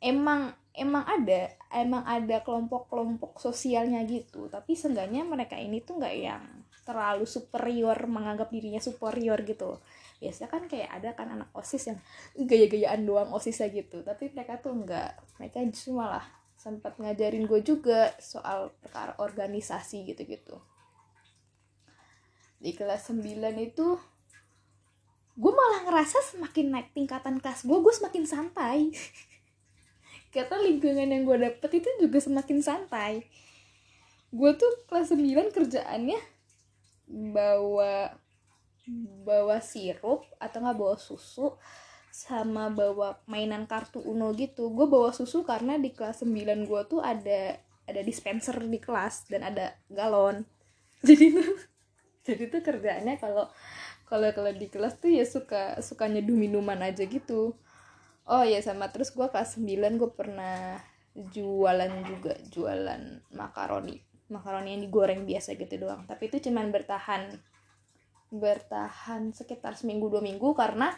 Emang 0.00 0.56
emang 0.74 1.06
ada 1.06 1.54
emang 1.70 2.02
ada 2.02 2.42
kelompok-kelompok 2.42 3.38
sosialnya 3.38 4.02
gitu. 4.04 4.50
Tapi 4.50 4.74
seenggaknya 4.74 5.22
mereka 5.22 5.54
ini 5.54 5.80
tuh 5.80 6.02
nggak 6.02 6.16
yang 6.18 6.42
terlalu 6.84 7.24
superior 7.24 7.96
menganggap 8.10 8.50
dirinya 8.50 8.82
superior 8.82 9.38
gitu. 9.46 9.78
Biasanya 10.18 10.50
kan 10.50 10.62
kayak 10.66 10.90
ada 10.90 11.10
kan 11.14 11.28
anak 11.30 11.50
osis 11.54 11.88
yang 11.94 11.98
gaya-gayaan 12.36 13.06
doang 13.06 13.30
osisnya 13.30 13.70
gitu. 13.70 14.02
Tapi 14.02 14.34
mereka 14.34 14.58
tuh 14.58 14.74
nggak 14.74 15.38
mereka 15.38 15.62
justru 15.70 15.96
malah 15.96 16.26
sempat 16.58 16.98
ngajarin 16.98 17.46
gue 17.46 17.60
juga 17.62 18.12
soal 18.18 18.74
perkara 18.82 19.14
organisasi 19.22 20.10
gitu-gitu. 20.10 20.58
Di 22.58 22.72
kelas 22.72 23.12
9 23.12 23.20
itu 23.60 23.86
gue 25.34 25.52
malah 25.52 25.82
ngerasa 25.90 26.22
semakin 26.34 26.66
naik 26.70 26.88
tingkatan 26.94 27.42
kelas 27.42 27.66
gue 27.66 27.74
gue 27.74 27.90
semakin 27.90 28.22
santai 28.22 28.94
kata 30.34 30.58
lingkungan 30.58 31.06
yang 31.06 31.22
gue 31.22 31.38
dapet 31.38 31.78
itu 31.78 31.88
juga 32.02 32.18
semakin 32.18 32.58
santai. 32.58 33.22
Gue 34.34 34.58
tuh 34.58 34.82
kelas 34.90 35.14
9 35.14 35.54
kerjaannya 35.54 36.18
bawa 37.08 38.18
bawa 39.24 39.56
sirup 39.62 40.26
atau 40.42 40.58
nggak 40.60 40.76
bawa 40.76 40.96
susu 40.98 41.54
sama 42.10 42.68
bawa 42.68 43.22
mainan 43.30 43.70
kartu 43.70 44.02
uno 44.02 44.34
gitu. 44.34 44.74
Gue 44.74 44.90
bawa 44.90 45.14
susu 45.14 45.46
karena 45.46 45.78
di 45.78 45.94
kelas 45.94 46.26
9 46.26 46.66
gue 46.66 46.80
tuh 46.90 46.98
ada 46.98 47.62
ada 47.86 48.00
dispenser 48.02 48.58
di 48.58 48.82
kelas 48.82 49.30
dan 49.30 49.46
ada 49.46 49.78
galon. 49.86 50.42
Jadi 51.06 51.30
tuh 51.30 51.74
jadi 52.24 52.48
tuh 52.48 52.64
kerjaannya 52.64 53.20
kalau 53.20 53.46
kalau 54.08 54.28
di 54.56 54.66
kelas 54.72 54.96
tuh 54.96 55.12
ya 55.12 55.28
suka 55.28 55.78
suka 55.84 56.08
nyeduh 56.08 56.34
minuman 56.34 56.80
aja 56.80 57.04
gitu 57.04 57.52
oh 58.28 58.44
ya 58.44 58.60
sama. 58.60 58.90
Terus 58.90 59.12
gue 59.12 59.26
kelas 59.26 59.56
9 59.60 60.00
gue 60.00 60.10
pernah 60.12 60.80
jualan 61.14 61.92
juga 62.06 62.34
jualan 62.50 63.02
makaroni. 63.32 64.00
Makaroni 64.32 64.74
yang 64.76 64.82
digoreng 64.84 65.22
biasa 65.28 65.54
gitu 65.54 65.74
doang. 65.78 66.04
Tapi 66.08 66.28
itu 66.32 66.50
cuman 66.50 66.72
bertahan 66.72 67.32
bertahan 68.34 69.30
sekitar 69.30 69.78
seminggu 69.78 70.10
dua 70.10 70.18
minggu 70.18 70.58
karena 70.58 70.90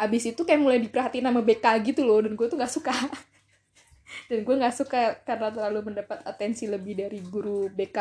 abis 0.00 0.32
itu 0.32 0.48
kayak 0.48 0.64
mulai 0.64 0.80
diperhatiin 0.80 1.28
sama 1.28 1.44
BK 1.44 1.66
gitu 1.92 2.08
loh 2.08 2.24
dan 2.24 2.32
gue 2.34 2.46
tuh 2.48 2.56
nggak 2.56 2.72
suka. 2.72 2.94
Dan 4.30 4.46
gue 4.46 4.54
nggak 4.56 4.76
suka 4.76 5.20
karena 5.26 5.50
terlalu 5.50 5.90
mendapat 5.90 6.22
atensi 6.22 6.70
lebih 6.70 6.94
dari 6.94 7.18
guru 7.24 7.66
BK 7.72 7.98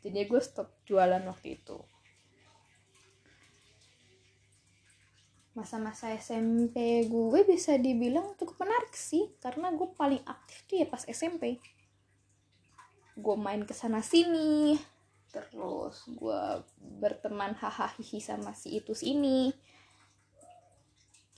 jadi 0.00 0.24
gue 0.24 0.40
stop 0.40 0.68
jualan 0.88 1.20
waktu 1.28 1.60
itu 1.60 1.76
masa-masa 5.52 6.14
SMP 6.14 7.04
gue 7.10 7.40
bisa 7.42 7.74
dibilang 7.74 8.38
cukup 8.38 8.62
menarik 8.62 8.94
sih 8.94 9.34
karena 9.42 9.74
gue 9.74 9.88
paling 9.98 10.22
aktif 10.22 10.62
tuh 10.70 10.78
ya 10.78 10.86
pas 10.86 11.02
SMP 11.10 11.58
gue 13.18 13.36
main 13.36 13.66
ke 13.66 13.74
sana 13.74 13.98
sini 13.98 14.78
terus 15.30 16.10
gue 16.10 16.42
berteman 16.98 17.54
hahaha 17.54 18.18
sama 18.18 18.52
si 18.52 18.82
itu 18.82 18.92
sini. 18.92 19.54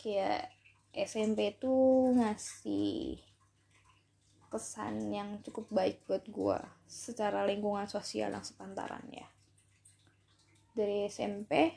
Kayak 0.00 0.50
SMP 0.96 1.54
tuh 1.60 2.16
ngasih 2.16 3.20
kesan 4.52 5.08
yang 5.08 5.40
cukup 5.40 5.68
baik 5.72 6.04
buat 6.04 6.24
gue 6.28 6.58
secara 6.84 7.48
lingkungan 7.48 7.88
sosial 7.88 8.32
yang 8.32 8.44
sepantaran 8.44 9.04
ya. 9.12 9.28
Dari 10.72 11.08
SMP 11.08 11.76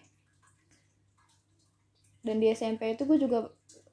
dan 2.25 2.41
di 2.41 2.49
SMP 2.49 2.97
itu 2.97 3.05
gue 3.05 3.21
juga 3.21 3.45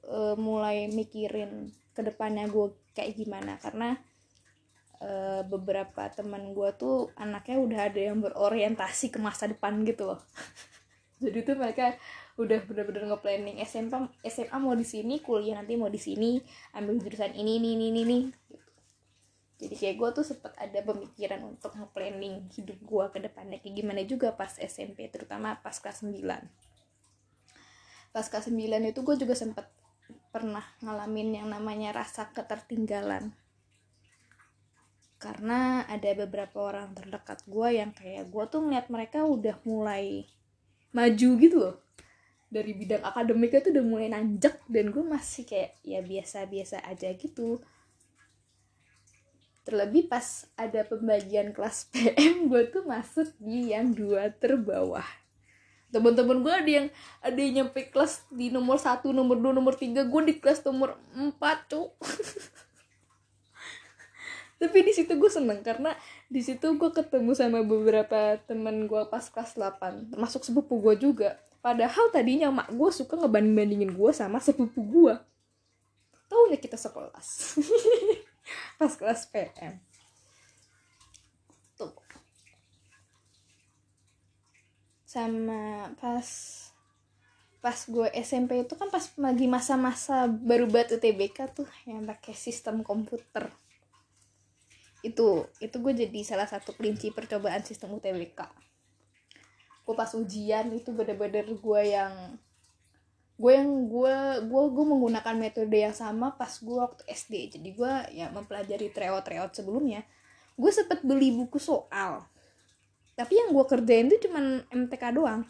uh, 0.09 0.35
mulai 0.35 0.89
mikirin 0.89 1.69
ke 1.93 2.01
depannya 2.01 2.49
gue 2.49 2.73
kayak 2.97 3.13
gimana. 3.13 3.61
Karena 3.61 3.93
uh, 4.97 5.45
beberapa 5.45 6.09
teman 6.09 6.57
gue 6.57 6.69
tuh 6.73 7.13
anaknya 7.13 7.57
udah 7.61 7.79
ada 7.93 8.01
yang 8.01 8.17
berorientasi 8.25 9.13
ke 9.13 9.21
masa 9.21 9.45
depan 9.45 9.85
gitu 9.85 10.09
loh. 10.09 10.19
Jadi 11.23 11.45
tuh 11.45 11.55
mereka 11.55 11.93
udah 12.33 12.65
bener-bener 12.65 13.13
nge-planning 13.13 13.61
SMP 13.61 13.93
SMA 14.25 14.57
mau 14.57 14.73
di 14.73 14.81
sini 14.81 15.21
kuliah 15.21 15.53
nanti 15.53 15.77
mau 15.77 15.85
di 15.85 16.01
sini 16.01 16.41
ambil 16.73 16.97
jurusan 16.97 17.29
ini 17.37 17.61
ini 17.61 17.77
ini 17.77 17.87
ini 17.93 18.19
jadi 19.61 19.75
kayak 19.77 19.95
gue 20.01 20.09
tuh 20.17 20.25
sempet 20.25 20.51
ada 20.57 20.81
pemikiran 20.81 21.45
untuk 21.45 21.77
nge-planning 21.77 22.49
hidup 22.57 22.79
gue 22.81 23.05
ke 23.13 23.19
depannya 23.21 23.61
kayak 23.61 23.75
gimana 23.77 24.01
juga 24.01 24.33
pas 24.33 24.49
SMP 24.57 25.13
terutama 25.13 25.61
pas 25.61 25.77
kelas 25.77 26.01
9 26.01 26.17
pas 28.13 28.29
kelas 28.29 28.45
9 28.53 28.93
itu 28.93 28.99
gue 29.01 29.15
juga 29.17 29.33
sempet 29.33 29.65
pernah 30.29 30.61
ngalamin 30.85 31.41
yang 31.41 31.47
namanya 31.49 31.97
rasa 31.97 32.29
ketertinggalan. 32.29 33.33
Karena 35.17 35.81
ada 35.89 36.13
beberapa 36.13 36.61
orang 36.61 36.93
terdekat 36.93 37.41
gue 37.49 37.69
yang 37.73 37.89
kayak 37.89 38.29
gue 38.29 38.43
tuh 38.45 38.61
ngeliat 38.61 38.87
mereka 38.93 39.25
udah 39.25 39.57
mulai 39.65 40.29
maju 40.93 41.29
gitu 41.41 41.57
loh. 41.57 41.75
Dari 42.53 42.77
bidang 42.77 43.01
akademiknya 43.01 43.65
tuh 43.65 43.71
udah 43.73 43.85
mulai 43.85 44.07
nanjak 44.13 44.61
dan 44.69 44.93
gue 44.93 45.01
masih 45.01 45.49
kayak 45.49 45.81
ya 45.81 46.05
biasa-biasa 46.05 46.85
aja 46.85 47.09
gitu. 47.17 47.65
Terlebih 49.65 50.05
pas 50.05 50.45
ada 50.53 50.85
pembagian 50.85 51.49
kelas 51.49 51.89
PM 51.89 52.45
gue 52.45 52.69
tuh 52.69 52.85
masuk 52.85 53.33
di 53.41 53.73
yang 53.73 53.89
dua 53.89 54.29
terbawah 54.29 55.22
teman-teman 55.93 56.41
gue 56.41 56.49
ada 56.49 56.71
yang 56.81 56.87
ada 57.21 57.37
yang 57.37 57.53
nyampe 57.61 57.93
kelas 57.93 58.25
di 58.33 58.49
nomor 58.49 58.81
satu 58.81 59.13
nomor 59.13 59.37
dua 59.37 59.53
nomor 59.53 59.77
tiga. 59.77 60.01
Gue 60.03 60.25
di 60.25 60.41
kelas 60.41 60.65
nomor 60.65 60.97
empat 61.13 61.69
cuk. 61.69 61.93
Tapi 64.61 64.77
di 64.81 64.93
situ 64.95 65.13
gue 65.13 65.29
seneng 65.29 65.61
karena 65.61 65.93
di 66.25 66.41
situ 66.41 66.73
gue 66.79 66.89
ketemu 66.89 67.37
sama 67.37 67.61
beberapa 67.61 68.41
temen 68.49 68.89
gue 68.89 69.01
pas 69.11 69.27
kelas 69.27 69.59
8 69.59 70.15
termasuk 70.15 70.41
sepupu 70.41 70.81
gue 70.81 70.97
juga. 70.97 71.37
Padahal 71.61 72.09
tadinya 72.09 72.49
mak 72.49 72.73
gue 72.73 72.89
suka 72.89 73.13
ngebanding 73.19 73.53
bandingin 73.53 73.91
gue 73.93 74.11
sama 74.15 74.41
sepupu 74.41 74.81
gue 74.81 75.13
tahunya 76.33 76.57
kita 76.57 76.81
sekelas. 76.81 77.61
Pas 78.81 78.93
kelas 78.97 79.29
PM 79.29 79.77
sama 85.13 85.93
pas 86.01 86.27
pas 87.61 87.77
gue 87.87 88.07
SMP 88.19 88.65
itu 88.65 88.73
kan 88.75 88.89
pas 88.89 89.05
lagi 89.21 89.45
masa-masa 89.45 90.25
baru 90.25 90.65
buat 90.67 90.89
UTBK 90.89 91.37
tuh 91.53 91.69
yang 91.85 92.03
pakai 92.09 92.33
sistem 92.33 92.81
komputer. 92.81 93.53
Itu 95.05 95.47
itu 95.61 95.75
gue 95.77 95.93
jadi 95.93 96.19
salah 96.25 96.49
satu 96.49 96.73
kelinci 96.73 97.13
percobaan 97.13 97.61
sistem 97.61 97.93
UTBK 97.95 98.63
gue 99.83 99.95
pas 99.95 100.11
ujian 100.15 100.71
itu 100.71 100.95
bener-bener 100.95 101.43
gue 101.43 101.81
yang 101.83 102.39
gue 103.35 103.51
yang 103.51 103.67
gue 103.91 104.15
gue 104.47 104.63
gue 104.71 104.85
menggunakan 104.87 105.35
metode 105.35 105.75
yang 105.75 105.91
sama 105.91 106.31
pas 106.39 106.53
gue 106.55 106.77
waktu 106.79 107.03
SD 107.03 107.59
jadi 107.59 107.69
gue 107.75 107.93
ya 108.15 108.31
mempelajari 108.31 108.87
tryout-tryout 108.93 109.51
sebelumnya. 109.51 110.07
Gue 110.53 110.69
sempet 110.69 111.01
beli 111.01 111.33
buku 111.33 111.57
soal 111.59 112.23
tapi 113.13 113.37
yang 113.37 113.53
gue 113.53 113.65
kerjain 113.65 114.09
tuh 114.09 114.19
cuman 114.29 114.65
MTK 114.69 115.03
doang. 115.13 115.45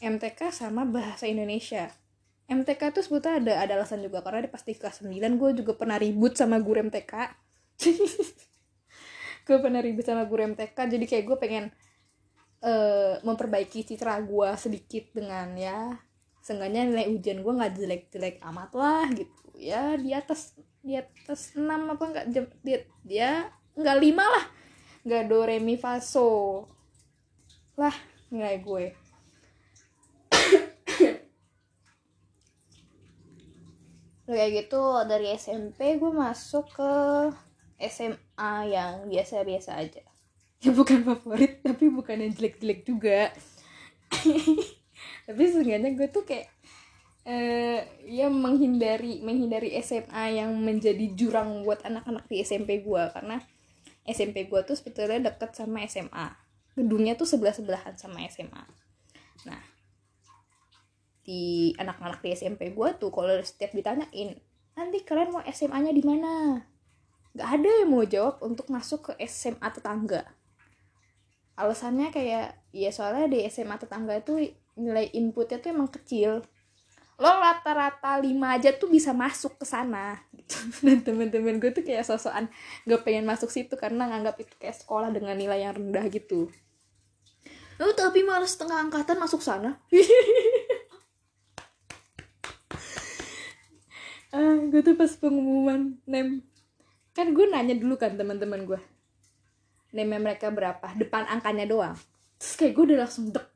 MTK 0.00 0.52
sama 0.52 0.84
bahasa 0.84 1.24
Indonesia. 1.24 1.88
MTK 2.46 2.94
tuh 2.94 3.02
sebetulnya 3.02 3.42
ada 3.42 3.52
ada 3.66 3.72
alasan 3.82 4.06
juga 4.06 4.22
karena 4.22 4.46
di 4.46 4.50
pasti 4.50 4.78
kelas 4.78 5.02
9 5.02 5.18
gue 5.34 5.50
juga 5.62 5.72
pernah 5.74 5.98
ribut 5.98 6.38
sama 6.38 6.62
guru 6.62 6.78
MTK 6.86 7.14
gue 9.46 9.58
pernah 9.58 9.82
ribut 9.82 10.06
sama 10.06 10.22
guru 10.30 10.54
MTK 10.54 10.78
jadi 10.78 11.04
kayak 11.10 11.24
gue 11.26 11.36
pengen 11.42 11.64
uh, 12.62 13.18
memperbaiki 13.26 13.82
citra 13.82 14.22
gue 14.22 14.48
sedikit 14.62 15.10
dengan 15.10 15.58
ya 15.58 15.98
seenggaknya 16.38 16.86
nilai 16.86 17.06
ujian 17.10 17.42
gue 17.42 17.52
nggak 17.58 17.74
jelek-jelek 17.74 18.38
amat 18.46 18.70
lah 18.78 19.10
gitu. 19.10 19.34
Ya 19.58 19.98
di 19.98 20.14
atas 20.14 20.54
di 20.78 20.94
atas 20.94 21.58
6 21.58 21.66
apa 21.66 22.04
enggak 22.06 22.26
dia 22.62 22.78
dia 23.02 23.30
nggak 23.74 23.98
lima 23.98 24.22
lah. 24.22 24.44
Nggak 25.02 25.22
do 25.26 25.42
re 25.42 25.58
mi 25.58 25.74
fa 25.74 25.98
so 25.98 26.62
lah 27.76 27.92
nilai 28.32 28.58
gue. 28.64 28.84
Kayak 34.26 34.50
gitu 34.58 34.82
dari 35.06 35.38
SMP 35.38 36.02
gue 36.02 36.10
masuk 36.10 36.66
ke 36.74 36.92
SMA 37.78 38.54
yang 38.72 39.06
biasa-biasa 39.06 39.78
aja. 39.78 40.02
Ya 40.64 40.70
bukan 40.72 41.04
favorit 41.06 41.62
tapi 41.62 41.92
bukan 41.92 42.26
yang 42.26 42.32
jelek-jelek 42.34 42.82
juga. 42.82 43.30
Tapi 45.28 45.42
seenggaknya 45.46 45.92
gue 45.92 46.08
tuh 46.08 46.24
kayak 46.24 46.48
uh, 47.28 47.80
ya 48.08 48.26
menghindari 48.32 49.20
menghindari 49.20 49.76
SMA 49.84 50.40
yang 50.42 50.56
menjadi 50.58 51.12
jurang 51.12 51.62
buat 51.62 51.84
anak-anak 51.84 52.26
di 52.26 52.42
SMP 52.42 52.82
gue. 52.82 53.02
Karena 53.12 53.38
SMP 54.08 54.48
gue 54.48 54.60
tuh 54.64 54.74
sebetulnya 54.74 55.30
deket 55.30 55.54
sama 55.54 55.84
SMA 55.86 56.45
gedungnya 56.76 57.16
tuh 57.16 57.26
sebelah 57.26 57.56
sebelahan 57.56 57.96
sama 57.96 58.22
SMA 58.28 58.62
nah 59.48 59.60
di 61.26 61.74
anak-anak 61.74 62.22
di 62.22 62.30
SMP 62.38 62.70
gue 62.70 62.88
tuh 63.02 63.10
kalau 63.10 63.34
setiap 63.42 63.74
ditanyain 63.74 64.38
nanti 64.76 65.02
kalian 65.02 65.32
mau 65.32 65.42
SMA-nya 65.42 65.90
di 65.90 66.04
mana? 66.04 66.60
Nggak 67.32 67.48
ada 67.48 67.70
yang 67.82 67.90
mau 67.90 68.04
jawab 68.04 68.44
untuk 68.44 68.68
masuk 68.68 69.10
ke 69.10 69.12
SMA 69.24 69.66
tetangga. 69.72 70.22
Alasannya 71.56 72.12
kayak 72.12 72.60
ya 72.70 72.90
soalnya 72.92 73.32
di 73.32 73.40
SMA 73.48 73.80
tetangga 73.80 74.20
itu 74.20 74.52
nilai 74.76 75.08
inputnya 75.16 75.58
tuh 75.58 75.72
emang 75.72 75.88
kecil. 75.88 76.44
Lo 77.16 77.32
rata-rata 77.40 78.20
lima 78.20 78.60
aja 78.60 78.76
tuh 78.76 78.92
bisa 78.92 79.16
masuk 79.16 79.56
ke 79.56 79.64
sana. 79.64 80.20
Gitu. 80.36 80.56
dan 80.84 81.00
temen-temen 81.00 81.56
gue 81.56 81.72
tuh 81.72 81.80
kayak 81.80 82.04
sosokan 82.04 82.52
gak 82.84 83.02
pengen 83.02 83.24
masuk 83.24 83.48
situ 83.48 83.72
karena 83.80 84.04
nganggap 84.06 84.36
itu 84.36 84.52
kayak 84.60 84.76
sekolah 84.76 85.08
dengan 85.08 85.34
nilai 85.34 85.64
yang 85.64 85.74
rendah 85.74 86.06
gitu 86.12 86.52
oh 87.82 87.92
tapi 87.96 88.24
malah 88.24 88.48
setengah 88.48 88.80
angkatan 88.86 89.18
masuk 89.20 89.40
sana. 89.44 89.76
Ah 94.36 94.60
gue 94.68 94.84
tuh 94.84 94.92
pas 95.00 95.08
pengumuman 95.16 95.96
nem. 96.04 96.44
Kan 97.16 97.32
gue 97.32 97.48
nanya 97.48 97.72
dulu 97.72 97.96
kan 97.96 98.20
teman-teman 98.20 98.68
gue 98.68 98.76
name 99.96 100.20
mereka 100.20 100.52
berapa? 100.52 100.92
Depan 100.92 101.24
angkanya 101.24 101.64
doang. 101.64 101.96
Terus 102.36 102.54
kayak 102.60 102.72
gue 102.76 102.84
udah 102.92 102.98
langsung 103.08 103.32
dek 103.32 103.48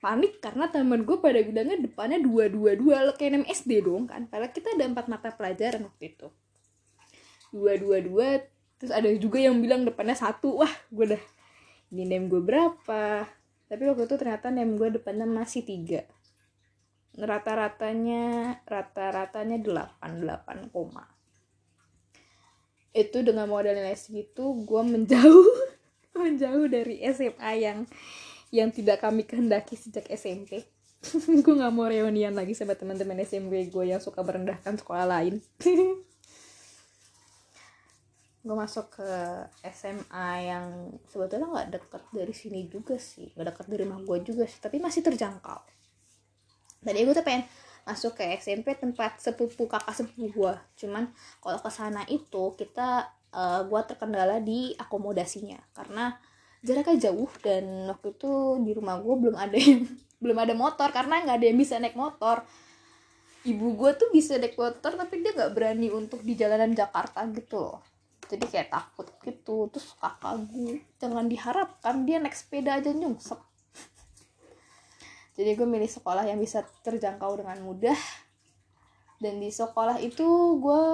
panik 0.00 0.40
karena 0.40 0.64
temen 0.72 1.04
gue 1.04 1.20
pada 1.20 1.40
bilangnya 1.44 1.76
depannya 1.76 2.24
dua 2.24 2.48
dua 2.48 2.72
dua 2.72 3.04
lo 3.04 3.12
kayak 3.16 3.48
6 3.48 3.64
SD 3.64 3.84
dong 3.84 4.04
kan. 4.08 4.28
Padahal 4.28 4.52
kita 4.52 4.76
ada 4.76 4.84
empat 4.84 5.08
mata 5.08 5.32
pelajaran 5.32 5.88
waktu 5.88 6.12
itu. 6.12 6.28
Dua 7.48 7.80
dua 7.80 8.04
dua 8.04 8.28
terus 8.76 8.92
ada 8.92 9.08
juga 9.16 9.40
yang 9.40 9.56
bilang 9.60 9.88
depannya 9.88 10.16
satu. 10.16 10.60
Wah 10.60 10.72
gue 10.92 11.16
udah 11.16 11.22
ini 11.96 12.04
name 12.04 12.28
gue 12.28 12.44
berapa 12.44 13.24
tapi 13.70 13.86
waktu 13.86 14.10
itu 14.10 14.16
ternyata 14.18 14.50
name 14.50 14.74
gue 14.74 14.98
depannya 14.98 15.30
masih 15.30 15.62
tiga. 15.62 16.02
Rata-ratanya 17.14 18.58
rata-ratanya 18.66 19.62
delapan 19.62 20.10
delapan 20.18 20.58
koma. 20.74 21.06
Itu 22.90 23.22
dengan 23.22 23.46
modal 23.46 23.78
nilai 23.78 23.94
segitu 23.94 24.66
gue 24.66 24.82
menjauh 24.82 25.50
menjauh 26.18 26.66
dari 26.66 26.98
SMA 27.14 27.52
yang 27.62 27.86
yang 28.50 28.74
tidak 28.74 28.98
kami 28.98 29.22
kehendaki 29.22 29.78
sejak 29.78 30.10
SMP 30.10 30.66
gue 31.46 31.54
nggak 31.54 31.72
mau 31.72 31.86
reunian 31.88 32.34
lagi 32.34 32.52
sama 32.52 32.74
teman-teman 32.76 33.22
SMP 33.24 33.70
gue 33.70 33.84
yang 33.86 34.02
suka 34.02 34.20
merendahkan 34.20 34.76
sekolah 34.76 35.06
lain 35.06 35.38
gue 38.40 38.56
masuk 38.56 38.96
ke 38.96 39.10
SMA 39.68 40.28
yang 40.48 40.96
sebetulnya 41.12 41.44
nggak 41.44 41.68
deket 41.76 42.02
dari 42.08 42.32
sini 42.32 42.60
juga 42.72 42.96
sih. 42.96 43.28
Nggak 43.36 43.46
deket 43.52 43.66
dari 43.68 43.80
rumah 43.84 44.00
gue 44.00 44.18
juga 44.24 44.44
sih 44.48 44.60
tapi 44.64 44.80
masih 44.80 45.04
terjangkau. 45.04 45.60
Tadi 46.80 46.98
gue 47.04 47.12
tuh 47.12 47.24
pengen 47.24 47.44
masuk 47.84 48.16
ke 48.16 48.24
SMP 48.40 48.72
tempat 48.80 49.20
sepupu 49.20 49.68
kakak 49.68 49.92
sepupu 49.96 50.28
gue 50.36 50.54
cuman 50.84 51.08
kalau 51.40 51.58
ke 51.64 51.70
sana 51.72 52.04
itu 52.12 52.52
kita 52.56 53.08
uh, 53.32 53.60
gue 53.68 53.80
terkendala 53.84 54.40
di 54.40 54.72
akomodasinya. 54.80 55.60
Karena 55.76 56.16
jaraknya 56.64 57.12
jauh 57.12 57.28
dan 57.44 57.92
waktu 57.92 58.16
itu 58.16 58.32
di 58.64 58.72
rumah 58.72 59.04
gue 59.04 59.14
belum 59.20 59.36
ada 59.36 59.56
yang 59.60 59.84
belum 60.24 60.38
ada 60.40 60.54
motor. 60.56 60.88
Karena 60.96 61.20
nggak 61.20 61.36
ada 61.36 61.46
yang 61.52 61.60
bisa 61.60 61.76
naik 61.76 61.92
motor. 61.92 62.40
Ibu 63.44 63.76
gue 63.76 63.90
tuh 64.00 64.08
bisa 64.08 64.40
naik 64.40 64.56
motor 64.56 64.96
tapi 64.96 65.20
dia 65.20 65.36
nggak 65.36 65.52
berani 65.52 65.92
untuk 65.92 66.24
di 66.24 66.32
jalanan 66.40 66.72
Jakarta 66.72 67.20
gitu 67.36 67.68
loh 67.68 67.89
jadi 68.30 68.46
kayak 68.46 68.68
takut 68.70 69.10
gitu 69.26 69.66
terus 69.74 69.90
kakak 69.98 70.46
gue 70.46 70.86
jangan 71.02 71.26
diharapkan 71.26 72.06
dia 72.06 72.22
naik 72.22 72.38
sepeda 72.38 72.78
aja 72.78 72.94
nyungsep. 72.94 73.42
Jadi 75.36 75.50
gue 75.58 75.66
milih 75.66 75.90
sekolah 75.90 76.22
yang 76.22 76.38
bisa 76.38 76.62
terjangkau 76.86 77.42
dengan 77.42 77.58
mudah. 77.58 77.98
Dan 79.18 79.42
di 79.42 79.50
sekolah 79.50 79.98
itu 79.98 80.24
gue 80.62 80.84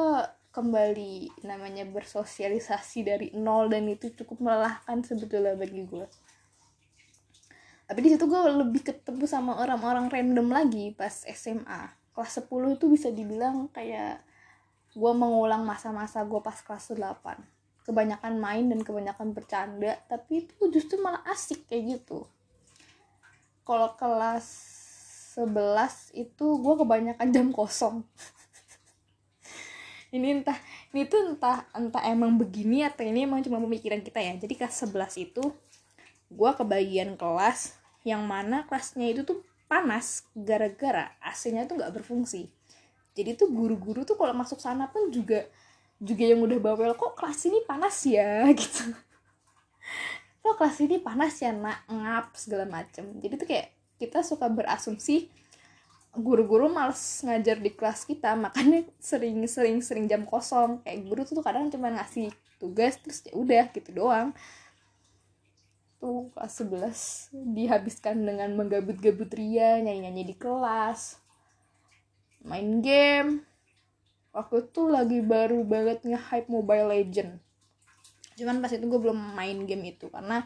kembali 0.57 1.45
namanya 1.45 1.85
bersosialisasi 1.85 2.99
dari 3.05 3.29
nol 3.37 3.69
dan 3.69 3.85
itu 3.93 4.09
cukup 4.17 4.41
melelahkan 4.41 5.05
sebetulnya 5.05 5.53
bagi 5.53 5.85
gue 5.85 6.09
tapi 7.87 8.03
di 8.03 8.09
situ 8.11 8.27
gue 8.27 8.41
lebih 8.67 8.83
ketemu 8.83 9.25
sama 9.31 9.63
orang-orang 9.63 10.11
random 10.11 10.51
lagi 10.51 10.91
pas 10.91 11.23
SMA 11.23 11.95
kelas 12.19 12.43
10 12.43 12.81
itu 12.81 12.87
bisa 12.91 13.09
dibilang 13.15 13.71
kayak 13.71 14.27
gue 14.97 15.13
mengulang 15.13 15.61
masa-masa 15.61 16.25
gue 16.25 16.41
pas 16.41 16.57
kelas 16.57 16.97
8 16.97 17.05
kebanyakan 17.85 18.41
main 18.41 18.65
dan 18.67 18.81
kebanyakan 18.81 19.37
bercanda 19.37 20.01
tapi 20.09 20.49
itu 20.49 20.73
justru 20.73 20.99
malah 20.99 21.23
asik 21.31 21.69
kayak 21.71 22.01
gitu. 22.01 22.27
Kalau 23.63 23.95
kelas 23.95 24.47
11 25.37 26.17
itu 26.17 26.47
gue 26.59 26.75
kebanyakan 26.81 27.29
jam 27.31 27.53
kosong. 27.53 28.03
Ini 30.17 30.41
entah 30.41 30.57
ini 30.95 31.05
tuh 31.05 31.35
entah 31.35 31.67
entah 31.77 32.01
emang 32.09 32.41
begini 32.41 32.87
atau 32.87 33.05
ini 33.05 33.29
emang 33.29 33.45
cuma 33.45 33.61
pemikiran 33.61 34.01
kita 34.01 34.23
ya. 34.23 34.33
Jadi 34.39 34.55
kelas 34.57 34.89
11 34.89 35.29
itu 35.29 35.45
gue 36.33 36.51
kebagian 36.57 37.21
kelas 37.21 37.77
yang 38.07 38.25
mana 38.25 38.65
kelasnya 38.65 39.13
itu 39.13 39.29
tuh 39.29 39.45
panas 39.67 40.25
gara-gara 40.33 41.13
AC-nya 41.21 41.69
tuh 41.69 41.83
nggak 41.83 42.01
berfungsi 42.01 42.56
jadi 43.17 43.33
tuh 43.33 43.49
guru-guru 43.49 44.05
tuh 44.05 44.21
kalau 44.21 44.37
masuk 44.37 44.61
sana 44.61 44.93
pun 44.93 45.09
juga 45.09 45.49
juga 45.97 46.29
yang 46.29 46.45
udah 46.45 46.61
bawel 46.61 46.93
kok 46.93 47.17
kelas 47.17 47.49
ini 47.49 47.65
panas 47.65 47.97
ya? 48.05 48.45
Gitu. 48.53 48.93
Kok 50.45 50.55
kelas 50.61 50.77
ini 50.85 51.01
panas 51.01 51.41
ya 51.41 51.57
nak? 51.57 51.89
Ngap 51.89 52.37
segala 52.37 52.69
macem. 52.69 53.09
Jadi 53.17 53.35
tuh 53.41 53.49
kayak 53.49 53.73
kita 53.97 54.21
suka 54.21 54.53
berasumsi 54.53 55.33
guru-guru 56.17 56.69
males 56.73 57.21
ngajar 57.25 57.61
di 57.61 57.73
kelas 57.73 58.09
kita 58.09 58.37
makanya 58.37 58.85
sering-sering 59.01 59.81
sering 59.81 60.05
jam 60.05 60.29
kosong. 60.29 60.85
Kayak 60.85 61.01
guru 61.09 61.21
tuh 61.25 61.41
kadang 61.41 61.73
cuma 61.73 61.89
ngasih 61.97 62.29
tugas 62.61 63.01
terus 63.01 63.25
ya 63.25 63.33
udah 63.33 63.65
gitu 63.73 63.97
doang. 63.97 64.37
Tuh 65.97 66.29
kelas 66.37 66.53
11 67.33 67.33
dihabiskan 67.57 68.21
dengan 68.21 68.53
menggabut-gabut 68.53 69.33
ria 69.33 69.81
nyanyi-nyanyi 69.81 70.29
di 70.29 70.37
kelas 70.37 71.26
main 72.47 72.81
game. 72.81 73.43
Waktu 74.31 74.71
itu 74.71 74.83
lagi 74.87 75.19
baru 75.21 75.67
banget 75.67 76.07
nge-hype 76.07 76.49
Mobile 76.49 76.89
Legend. 76.95 77.43
Cuman 78.39 78.63
pas 78.63 78.71
itu 78.71 78.85
gue 78.87 79.01
belum 79.01 79.35
main 79.35 79.59
game 79.67 79.91
itu 79.91 80.13
karena 80.13 80.45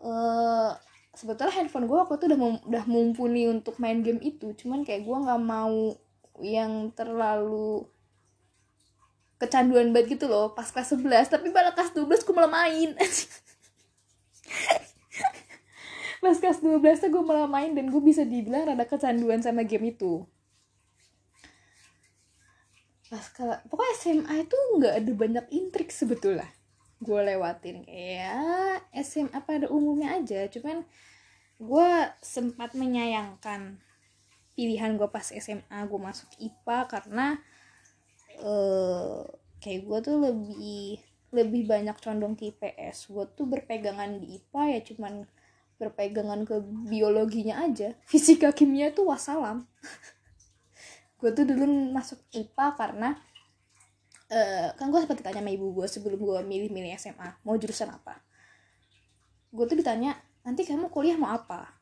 uh, 0.00 0.72
sebetulnya 1.12 1.52
handphone 1.52 1.86
gue 1.86 1.96
waktu 1.96 2.16
itu 2.18 2.24
udah 2.32 2.40
udah 2.66 2.84
mumpuni 2.88 3.46
untuk 3.46 3.78
main 3.78 4.02
game 4.02 4.18
itu. 4.24 4.50
Cuman 4.58 4.82
kayak 4.82 5.06
gue 5.06 5.16
nggak 5.16 5.42
mau 5.44 5.94
yang 6.42 6.90
terlalu 6.96 7.86
kecanduan 9.36 9.92
banget 9.92 10.16
gitu 10.16 10.26
loh. 10.26 10.56
Pas 10.56 10.66
kelas 10.72 10.96
11 10.96 11.28
tapi 11.28 11.52
pada 11.52 11.76
kelas 11.76 11.92
12 11.92 12.24
gue 12.24 12.34
malah 12.34 12.52
main. 12.52 12.96
Pas 16.16 16.36
kelas 16.42 16.64
12 16.64 16.80
tuh 16.80 17.10
gue 17.12 17.22
malah 17.22 17.46
main 17.46 17.76
dan 17.76 17.92
gue 17.92 18.02
bisa 18.02 18.24
dibilang 18.24 18.66
rada 18.66 18.88
kecanduan 18.88 19.44
sama 19.44 19.68
game 19.68 19.92
itu 19.92 20.24
pas 23.06 23.22
ke 23.30 23.44
pokoknya 23.70 23.94
SMA 24.02 24.34
itu 24.42 24.56
nggak 24.78 24.94
ada 24.98 25.12
banyak 25.14 25.46
intrik 25.54 25.94
sebetulnya. 25.94 26.48
Gue 26.98 27.20
lewatin 27.22 27.86
kayak 27.86 28.88
SMA 29.04 29.38
pada 29.46 29.70
umumnya 29.70 30.18
aja. 30.18 30.48
Cuman 30.50 30.82
gue 31.56 31.90
sempat 32.20 32.76
menyayangkan 32.76 33.80
pilihan 34.56 34.96
gue 34.96 35.08
pas 35.08 35.24
SMA 35.24 35.78
gue 35.84 36.00
masuk 36.00 36.28
IPA 36.40 36.78
karena 36.88 37.26
uh, 38.40 39.24
kayak 39.60 39.84
gue 39.84 39.98
tuh 40.00 40.16
lebih 40.20 41.00
lebih 41.36 41.68
banyak 41.68 41.96
condong 42.00 42.32
ke 42.32 42.54
IPS 42.56 43.12
gue 43.12 43.24
tuh 43.36 43.44
berpegangan 43.44 44.16
di 44.16 44.40
IPA 44.40 44.62
ya 44.72 44.80
cuman 44.92 45.12
berpegangan 45.76 46.48
ke 46.48 46.56
biologinya 46.88 47.60
aja. 47.60 47.92
Fisika 48.08 48.48
kimia 48.56 48.96
tuh 48.96 49.12
wassalam 49.12 49.68
gue 51.16 51.30
tuh 51.32 51.44
dulu 51.48 51.64
masuk 51.96 52.20
IPA 52.32 52.66
karena 52.76 53.08
uh, 54.28 54.68
kan 54.76 54.86
gue 54.92 55.00
sempat 55.00 55.18
ditanya 55.20 55.40
sama 55.40 55.52
ibu 55.52 55.66
gue 55.72 55.86
sebelum 55.88 56.20
gue 56.20 56.40
milih-milih 56.44 56.92
SMA 57.00 57.40
mau 57.42 57.56
jurusan 57.56 57.88
apa. 57.88 58.20
Gue 59.48 59.64
tuh 59.64 59.80
ditanya 59.80 60.18
nanti 60.44 60.68
kamu 60.68 60.92
kuliah 60.92 61.16
mau 61.16 61.32
apa? 61.32 61.72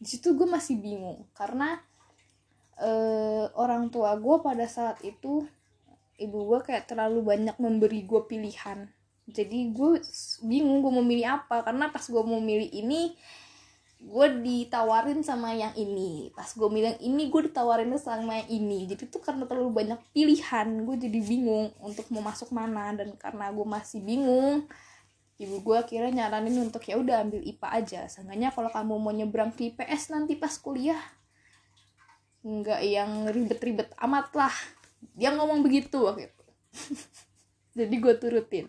Di 0.00 0.08
situ 0.08 0.34
gue 0.34 0.48
masih 0.48 0.80
bingung 0.80 1.28
karena 1.36 1.78
uh, 2.80 3.46
orang 3.54 3.92
tua 3.92 4.16
gue 4.18 4.36
pada 4.42 4.66
saat 4.66 4.98
itu 5.06 5.46
ibu 6.20 6.38
gue 6.50 6.60
kayak 6.66 6.90
terlalu 6.90 7.22
banyak 7.24 7.56
memberi 7.62 8.02
gue 8.04 8.22
pilihan. 8.26 8.90
Jadi 9.30 9.70
gue 9.70 10.02
bingung 10.42 10.82
gue 10.82 10.92
mau 10.92 11.04
milih 11.04 11.40
apa 11.40 11.62
karena 11.62 11.94
pas 11.94 12.02
gue 12.02 12.22
mau 12.26 12.42
milih 12.42 12.66
ini 12.74 13.14
gue 14.00 14.26
ditawarin 14.40 15.20
sama 15.20 15.52
yang 15.52 15.76
ini. 15.76 16.32
Pas 16.32 16.48
gue 16.48 16.68
bilang 16.72 16.96
ini 17.04 17.28
gue 17.28 17.52
ditawarin 17.52 17.92
sama 18.00 18.40
yang 18.40 18.48
ini. 18.48 18.88
Jadi 18.88 19.12
tuh 19.12 19.20
karena 19.20 19.44
terlalu 19.44 19.84
banyak 19.84 20.00
pilihan 20.16 20.68
gue 20.88 20.96
jadi 20.96 21.20
bingung 21.20 21.68
untuk 21.84 22.08
mau 22.08 22.24
masuk 22.24 22.48
mana. 22.50 22.96
Dan 22.96 23.12
karena 23.20 23.52
gue 23.52 23.66
masih 23.68 24.00
bingung 24.00 24.64
ibu 25.40 25.56
gue 25.64 25.78
kira 25.88 26.12
nyaranin 26.12 26.68
untuk 26.68 26.84
ya 26.84 27.00
udah 27.00 27.24
ambil 27.28 27.40
IPA 27.44 27.68
aja. 27.76 28.00
Seenggaknya 28.08 28.52
kalau 28.52 28.72
kamu 28.72 28.94
mau 28.96 29.12
nyebrang 29.12 29.52
ke 29.52 29.72
IPS 29.72 30.12
nanti 30.12 30.36
pas 30.36 30.52
kuliah 30.56 31.00
nggak 32.40 32.80
yang 32.84 33.28
ribet-ribet 33.28 33.92
amat 34.00 34.32
lah. 34.32 34.54
Dia 35.16 35.32
ngomong 35.36 35.60
begitu 35.60 36.08
waktu 36.08 36.28
itu. 36.32 36.44
Jadi 37.84 37.94
gue 38.00 38.14
turutin. 38.16 38.66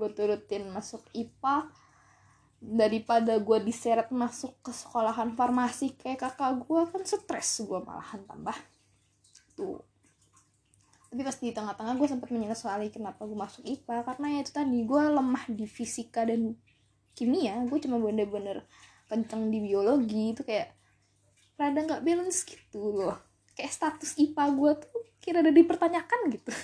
Gue 0.00 0.08
turutin 0.12 0.68
masuk 0.72 1.04
IPA 1.12 1.68
daripada 2.60 3.40
gue 3.40 3.58
diseret 3.64 4.12
masuk 4.12 4.52
ke 4.60 4.68
sekolahan 4.68 5.32
farmasi 5.32 5.96
kayak 5.96 6.28
kakak 6.28 6.60
gue 6.60 6.80
kan 6.92 7.02
stres 7.08 7.64
gue 7.64 7.80
malahan 7.80 8.20
tambah. 8.28 8.56
Tuh. 9.56 9.80
Tapi 11.10 11.26
pas 11.26 11.36
di 11.40 11.50
tengah-tengah 11.50 11.94
gue 11.98 12.06
sempat 12.06 12.28
menyesali 12.30 12.92
kenapa 12.92 13.24
gue 13.24 13.34
masuk 13.34 13.64
IPA 13.64 14.06
karena 14.06 14.26
ya 14.36 14.38
itu 14.44 14.52
tadi 14.52 14.78
gue 14.84 15.02
lemah 15.10 15.44
di 15.50 15.66
fisika 15.66 16.22
dan 16.28 16.54
kimia. 17.16 17.58
Gue 17.66 17.80
cuma 17.82 17.98
bener-bener 17.98 18.62
kenceng 19.10 19.50
di 19.50 19.58
biologi 19.58 20.36
itu 20.36 20.46
kayak 20.46 20.70
rada 21.58 21.80
nggak 21.82 22.04
balance 22.04 22.46
gitu 22.46 22.94
loh. 22.94 23.18
Kayak 23.56 23.72
status 23.72 24.20
IPA 24.20 24.44
gue 24.54 24.72
tuh 24.84 25.00
kira 25.18 25.42
ada 25.42 25.50
dipertanyakan 25.50 26.20
gitu. 26.30 26.52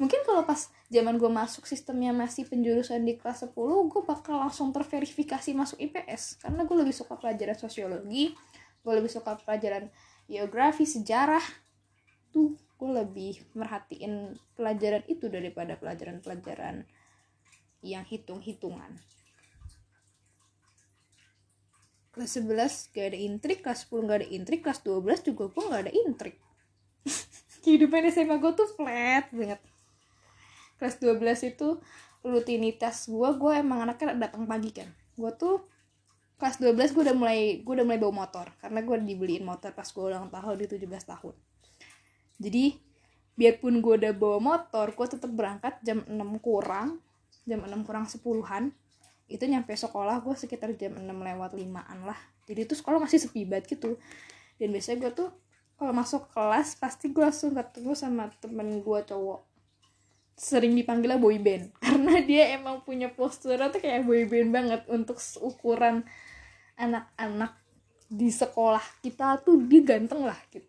Mungkin 0.00 0.22
kalau 0.22 0.46
pas 0.46 0.70
zaman 0.88 1.20
gue 1.20 1.28
masuk 1.28 1.68
sistemnya 1.68 2.16
masih 2.16 2.48
penjurusan 2.48 3.04
di 3.04 3.20
kelas 3.20 3.44
10 3.44 3.52
gue 3.92 4.02
bakal 4.08 4.40
langsung 4.40 4.72
terverifikasi 4.72 5.52
masuk 5.52 5.76
IPS 5.76 6.40
karena 6.40 6.64
gue 6.64 6.76
lebih 6.80 6.96
suka 6.96 7.20
pelajaran 7.20 7.56
sosiologi 7.60 8.32
gue 8.88 8.92
lebih 8.96 9.12
suka 9.12 9.36
pelajaran 9.36 9.92
geografi 10.28 10.88
sejarah. 10.88 11.42
Tuh 12.32 12.54
gue 12.56 12.90
lebih 13.04 13.36
merhatiin 13.52 14.38
pelajaran 14.54 15.02
itu 15.10 15.26
daripada 15.26 15.74
pelajaran-pelajaran 15.74 16.88
yang 17.82 18.04
hitung-hitungan. 18.06 18.96
Kelas 22.16 22.32
11 22.40 22.96
gak 22.96 23.06
ada 23.14 23.18
intrik 23.18 23.58
kelas 23.60 23.86
10 23.86 24.08
gak 24.08 24.18
ada 24.24 24.28
intrik 24.28 24.60
kelas 24.64 24.80
12 24.80 25.28
juga 25.28 25.44
gue 25.52 25.64
gak 25.68 25.82
ada 25.84 25.92
intrik. 25.92 26.36
Kehidupan 27.62 28.08
SMA 28.08 28.40
gue 28.40 28.52
tuh 28.56 28.68
flat 28.72 29.28
banget 29.34 29.60
kelas 30.78 31.02
12 31.02 31.52
itu 31.54 31.68
rutinitas 32.22 33.06
gue 33.06 33.28
gue 33.34 33.52
emang 33.54 33.86
anaknya 33.86 34.14
datang 34.14 34.46
pagi 34.46 34.70
kan. 34.74 34.88
Gue 35.14 35.30
tuh 35.34 35.66
kelas 36.38 36.62
12 36.62 36.94
gue 36.94 37.02
udah 37.02 37.16
mulai 37.18 37.40
gue 37.62 37.72
udah 37.74 37.86
mulai 37.86 37.98
bawa 37.98 38.26
motor 38.26 38.46
karena 38.62 38.80
gue 38.82 38.96
dibeliin 39.02 39.42
motor 39.42 39.74
pas 39.74 39.86
gue 39.86 40.04
ulang 40.04 40.30
tahun 40.30 40.54
di 40.58 40.66
17 40.70 40.86
tahun. 40.86 41.34
Jadi 42.38 42.64
biarpun 43.38 43.82
gue 43.82 43.94
udah 44.02 44.12
bawa 44.14 44.38
motor 44.38 44.94
gue 44.94 45.06
tetap 45.06 45.30
berangkat 45.30 45.78
jam 45.82 46.06
6 46.06 46.14
kurang 46.42 47.02
jam 47.46 47.62
6 47.62 47.86
kurang 47.86 48.04
10-an 48.06 48.74
itu 49.28 49.44
nyampe 49.44 49.72
sekolah 49.76 50.24
gue 50.24 50.34
sekitar 50.34 50.72
jam 50.78 50.96
6 50.96 51.04
lewat 51.04 51.52
5an 51.54 51.98
lah. 52.06 52.18
Jadi 52.48 52.60
itu 52.64 52.74
sekolah 52.74 52.98
masih 53.02 53.20
sepi 53.20 53.44
banget 53.44 53.76
gitu. 53.76 54.00
Dan 54.56 54.72
biasanya 54.72 55.04
gue 55.04 55.12
tuh 55.12 55.28
kalau 55.78 55.94
masuk 55.94 56.26
kelas 56.34 56.74
pasti 56.80 57.14
gue 57.14 57.22
langsung 57.22 57.54
ketemu 57.54 57.92
sama 57.94 58.30
temen 58.42 58.82
gue 58.82 59.00
cowok 59.06 59.47
sering 60.38 60.72
dipanggilnya 60.78 61.18
boy 61.18 61.36
band. 61.42 61.74
Karena 61.84 62.22
dia 62.22 62.54
emang 62.54 62.86
punya 62.86 63.10
postur 63.10 63.58
tuh 63.58 63.82
kayak 63.82 64.06
boy 64.06 64.24
band 64.30 64.50
banget. 64.54 64.80
Untuk 64.86 65.18
ukuran 65.42 66.06
anak-anak 66.78 67.58
di 68.08 68.30
sekolah 68.30 69.02
kita 69.04 69.42
tuh 69.42 69.60
dia 69.66 69.82
ganteng 69.84 70.24
lah 70.24 70.38
gitu. 70.48 70.64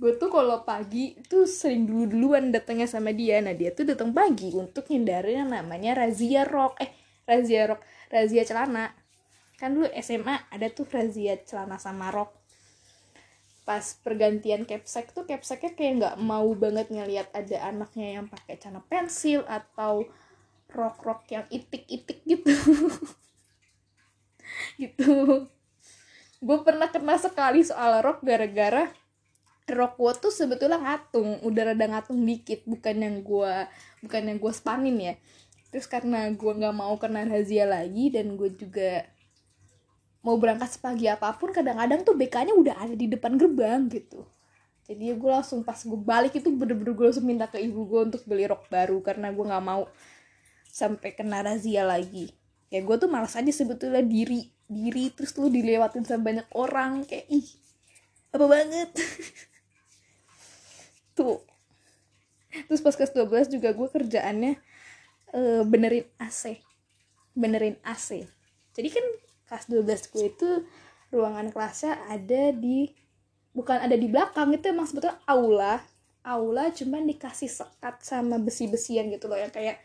Gue 0.00 0.16
tuh 0.16 0.32
kalau 0.32 0.64
pagi 0.64 1.12
tuh 1.28 1.44
sering 1.44 1.84
dulu 1.84 2.04
duluan 2.08 2.50
datangnya 2.50 2.90
sama 2.90 3.14
dia. 3.14 3.38
Nah 3.38 3.54
dia 3.54 3.70
tuh 3.70 3.86
datang 3.86 4.10
pagi 4.10 4.50
untuk 4.52 4.88
hindarin 4.90 5.46
yang 5.46 5.50
namanya 5.52 5.92
razia 6.04 6.44
rok 6.48 6.80
eh 6.82 6.90
razia 7.28 7.70
rok 7.70 7.80
razia 8.10 8.42
celana. 8.42 8.90
Kan 9.60 9.76
dulu 9.76 9.92
SMA 10.00 10.50
ada 10.50 10.66
tuh 10.72 10.88
razia 10.88 11.36
celana 11.44 11.76
sama 11.76 12.08
rok 12.08 12.39
pas 13.70 13.86
pergantian 14.02 14.66
capsek 14.66 15.14
tuh 15.14 15.22
capseknya 15.22 15.78
kayak 15.78 15.92
nggak 16.02 16.16
mau 16.18 16.50
banget 16.58 16.90
ngelihat 16.90 17.30
ada 17.30 17.70
anaknya 17.70 18.18
yang 18.18 18.26
pakai 18.26 18.58
celana 18.58 18.82
pensil 18.90 19.46
atau 19.46 20.10
rok-rok 20.66 21.22
yang 21.30 21.46
itik-itik 21.54 22.26
gitu. 22.26 22.50
Gitu. 24.82 25.46
Gue 26.42 26.58
pernah 26.66 26.90
kena 26.90 27.14
sekali 27.14 27.62
soal 27.62 28.02
rok 28.02 28.26
gara-gara 28.26 28.90
rok 29.70 29.94
gue 29.94 30.12
tuh 30.18 30.34
sebetulnya 30.34 30.82
ngatung 30.82 31.38
udah 31.46 31.70
rada 31.70 31.86
ngatung 31.86 32.26
dikit 32.26 32.66
bukan 32.66 32.98
yang 32.98 33.16
gue 33.22 33.54
bukan 34.02 34.22
yang 34.26 34.38
gue 34.42 34.50
spanin 34.50 34.98
ya. 34.98 35.14
Terus 35.70 35.86
karena 35.86 36.26
gue 36.34 36.52
nggak 36.58 36.74
mau 36.74 36.98
kena 36.98 37.22
razia 37.22 37.70
lagi 37.70 38.10
dan 38.10 38.34
gue 38.34 38.50
juga 38.50 39.06
mau 40.20 40.36
berangkat 40.36 40.76
sepagi 40.76 41.08
apa 41.08 41.32
pun 41.36 41.50
kadang-kadang 41.50 42.04
tuh 42.04 42.12
BK-nya 42.12 42.52
udah 42.52 42.76
ada 42.76 42.94
di 42.96 43.08
depan 43.08 43.40
gerbang 43.40 43.88
gitu. 43.88 44.24
Jadi 44.84 45.14
gue 45.14 45.30
langsung 45.30 45.62
pas 45.62 45.78
gue 45.78 45.96
balik 45.96 46.36
itu 46.36 46.50
bener-bener 46.50 46.92
gue 46.92 47.06
langsung 47.08 47.24
minta 47.24 47.46
ke 47.46 47.56
ibu 47.62 47.86
gue 47.86 48.00
untuk 48.10 48.22
beli 48.26 48.44
rok 48.50 48.66
baru 48.68 48.98
karena 49.00 49.30
gue 49.30 49.44
nggak 49.46 49.64
mau 49.64 49.86
sampai 50.68 51.14
kena 51.14 51.40
razia 51.40 51.86
lagi. 51.86 52.34
Ya 52.68 52.82
gue 52.84 52.96
tuh 52.98 53.08
malas 53.08 53.34
aja 53.38 53.50
sebetulnya 53.50 54.02
diri 54.02 54.50
diri 54.70 55.10
terus 55.10 55.34
lu 55.38 55.50
dilewatin 55.50 56.06
sama 56.06 56.30
banyak 56.30 56.46
orang 56.54 57.06
kayak 57.06 57.26
ih 57.30 57.46
apa 58.30 58.44
banget? 58.46 58.90
Tuh. 61.18 61.42
Terus 62.50 62.82
pas 62.82 62.94
kelas 62.94 63.14
12 63.14 63.54
juga 63.54 63.70
gue 63.74 63.88
kerjaannya 63.90 64.58
uh, 65.34 65.62
benerin 65.66 66.06
AC 66.18 66.58
benerin 67.34 67.78
AC 67.86 68.26
jadi 68.74 68.88
kan 68.90 69.06
kelas 69.50 69.66
12 69.66 70.14
gue 70.14 70.24
itu 70.30 70.50
ruangan 71.10 71.50
kelasnya 71.50 71.98
ada 72.06 72.54
di 72.54 72.86
bukan 73.50 73.82
ada 73.82 73.98
di 73.98 74.06
belakang 74.06 74.54
itu 74.54 74.70
emang 74.70 74.86
sebetulnya 74.86 75.18
aula. 75.26 75.82
Aula 76.22 76.70
cuman 76.70 77.02
dikasih 77.10 77.50
sekat 77.50 78.06
sama 78.06 78.38
besi-besian 78.38 79.10
gitu 79.10 79.26
loh 79.26 79.34
yang 79.34 79.50
kayak 79.50 79.82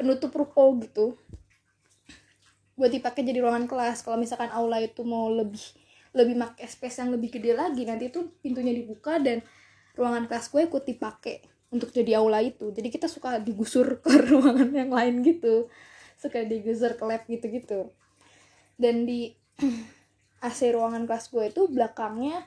penutup 0.00 0.32
ruko 0.32 0.80
gitu. 0.80 1.20
Buat 2.80 2.96
dipakai 2.96 3.26
jadi 3.28 3.44
ruangan 3.44 3.68
kelas. 3.68 4.00
Kalau 4.06 4.16
misalkan 4.16 4.48
aula 4.48 4.80
itu 4.80 5.04
mau 5.04 5.28
lebih 5.28 5.60
lebih 6.16 6.40
make 6.40 6.64
space 6.64 7.04
yang 7.04 7.12
lebih 7.12 7.28
gede 7.28 7.52
lagi 7.52 7.84
nanti 7.84 8.08
itu 8.08 8.32
pintunya 8.40 8.72
dibuka 8.72 9.20
dan 9.20 9.44
ruangan 9.92 10.24
kelas 10.24 10.48
gue 10.48 10.64
ikut 10.64 10.84
dipakai 10.88 11.44
untuk 11.68 11.92
jadi 11.92 12.16
aula 12.16 12.40
itu. 12.40 12.72
Jadi 12.72 12.88
kita 12.88 13.04
suka 13.04 13.36
digusur 13.36 13.98
ke 14.02 14.32
ruangan 14.32 14.72
yang 14.72 14.88
lain 14.88 15.20
gitu. 15.20 15.68
Suka 16.16 16.40
digusur 16.48 16.96
ke 16.96 17.04
lab 17.04 17.28
gitu-gitu 17.28 17.92
dan 18.78 19.04
di 19.04 19.34
AC 20.46 20.70
ruangan 20.70 21.04
kelas 21.04 21.34
gue 21.34 21.50
itu 21.50 21.66
belakangnya 21.66 22.46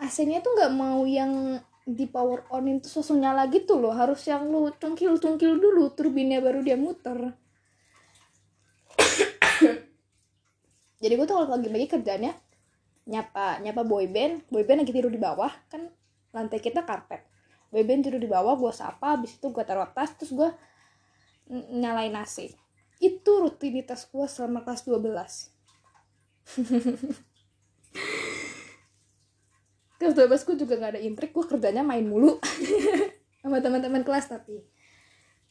AC-nya 0.00 0.40
tuh 0.40 0.56
nggak 0.56 0.72
mau 0.72 1.04
yang 1.04 1.60
di 1.84 2.08
power 2.08 2.48
on 2.48 2.64
itu 2.72 2.88
langsung 2.88 3.20
nyala 3.20 3.44
gitu 3.52 3.76
loh. 3.76 3.92
Harus 3.92 4.24
yang 4.24 4.48
lu 4.48 4.72
cungkil 4.80 5.20
cungkil 5.20 5.60
dulu 5.60 5.92
turbinnya 5.92 6.40
baru 6.40 6.64
dia 6.64 6.80
muter. 6.80 7.36
Jadi 11.04 11.12
gue 11.12 11.26
tuh 11.28 11.36
kalau 11.36 11.52
pagi-pagi 11.52 11.86
kerjanya 12.00 12.32
nyapa 13.08 13.60
nyapa 13.64 13.82
boyband 13.84 14.48
boyband 14.52 14.84
lagi 14.84 14.92
tidur 14.92 15.12
di 15.12 15.20
bawah 15.20 15.52
kan 15.68 15.92
lantai 16.32 16.64
kita 16.64 16.88
karpet. 16.88 17.20
Boyband 17.68 18.08
tidur 18.08 18.24
di 18.24 18.28
bawah 18.28 18.56
gue 18.56 18.72
sapa 18.72 19.20
habis 19.20 19.36
itu 19.36 19.52
gue 19.52 19.64
taruh 19.68 19.88
tas 19.92 20.16
terus 20.16 20.32
gue 20.32 20.48
nyalain 21.76 22.16
AC 22.16 22.56
itu 23.00 23.32
rutinitas 23.40 24.04
gue 24.06 24.26
selama 24.28 24.60
kelas 24.60 24.84
12 24.84 25.00
kelas 30.00 30.16
12 30.16 30.46
gue 30.46 30.56
juga 30.60 30.74
gak 30.80 30.92
ada 30.96 31.02
intrik 31.02 31.32
gue 31.36 31.44
kerjanya 31.44 31.84
main 31.84 32.08
mulu. 32.08 32.40
Sama 33.44 33.60
teman-teman 33.60 34.04
kelas 34.04 34.28
tapi. 34.32 34.64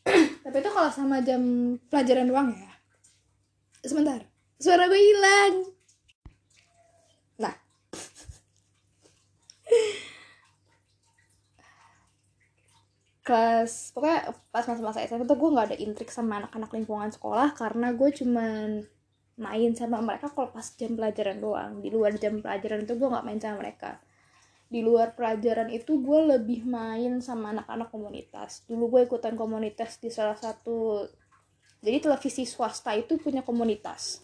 Tapi 0.45 0.57
itu 0.61 0.69
kalau 0.73 0.89
sama 0.89 1.21
jam 1.21 1.41
pelajaran 1.89 2.27
doang 2.29 2.49
ya. 2.53 2.71
Sebentar 3.85 4.25
suara 4.59 4.91
gue 4.91 4.99
hilang 4.99 5.71
nah 7.39 7.55
kelas 13.23 13.93
pokoknya 13.93 14.31
pas 14.49 14.65
masa-masa 14.65 15.03
SMP 15.03 15.27
tuh 15.27 15.37
gue 15.37 15.49
nggak 15.53 15.67
ada 15.73 15.77
intrik 15.77 16.09
sama 16.09 16.39
anak-anak 16.41 16.71
lingkungan 16.71 17.11
sekolah 17.11 17.53
karena 17.53 17.93
gue 17.93 18.09
cuman 18.15 18.87
main 19.39 19.71
sama 19.71 20.03
mereka 20.03 20.27
kalau 20.35 20.51
pas 20.51 20.67
jam 20.75 20.99
pelajaran 20.99 21.39
doang. 21.39 21.71
Di 21.79 21.89
luar 21.89 22.19
jam 22.19 22.43
pelajaran 22.43 22.83
itu 22.83 22.93
gue 22.99 23.07
nggak 23.07 23.25
main 23.25 23.39
sama 23.39 23.55
mereka. 23.63 24.03
Di 24.69 24.85
luar 24.85 25.15
pelajaran 25.15 25.71
itu 25.71 26.03
gue 26.03 26.19
lebih 26.37 26.67
main 26.67 27.23
sama 27.23 27.55
anak-anak 27.55 27.89
komunitas. 27.89 28.67
Dulu 28.67 28.99
gue 28.99 29.01
ikutan 29.07 29.33
komunitas 29.39 29.97
di 29.97 30.11
salah 30.11 30.35
satu 30.35 31.07
jadi 31.79 32.03
televisi 32.03 32.43
swasta 32.43 32.91
itu 32.91 33.15
punya 33.15 33.41
komunitas. 33.41 34.19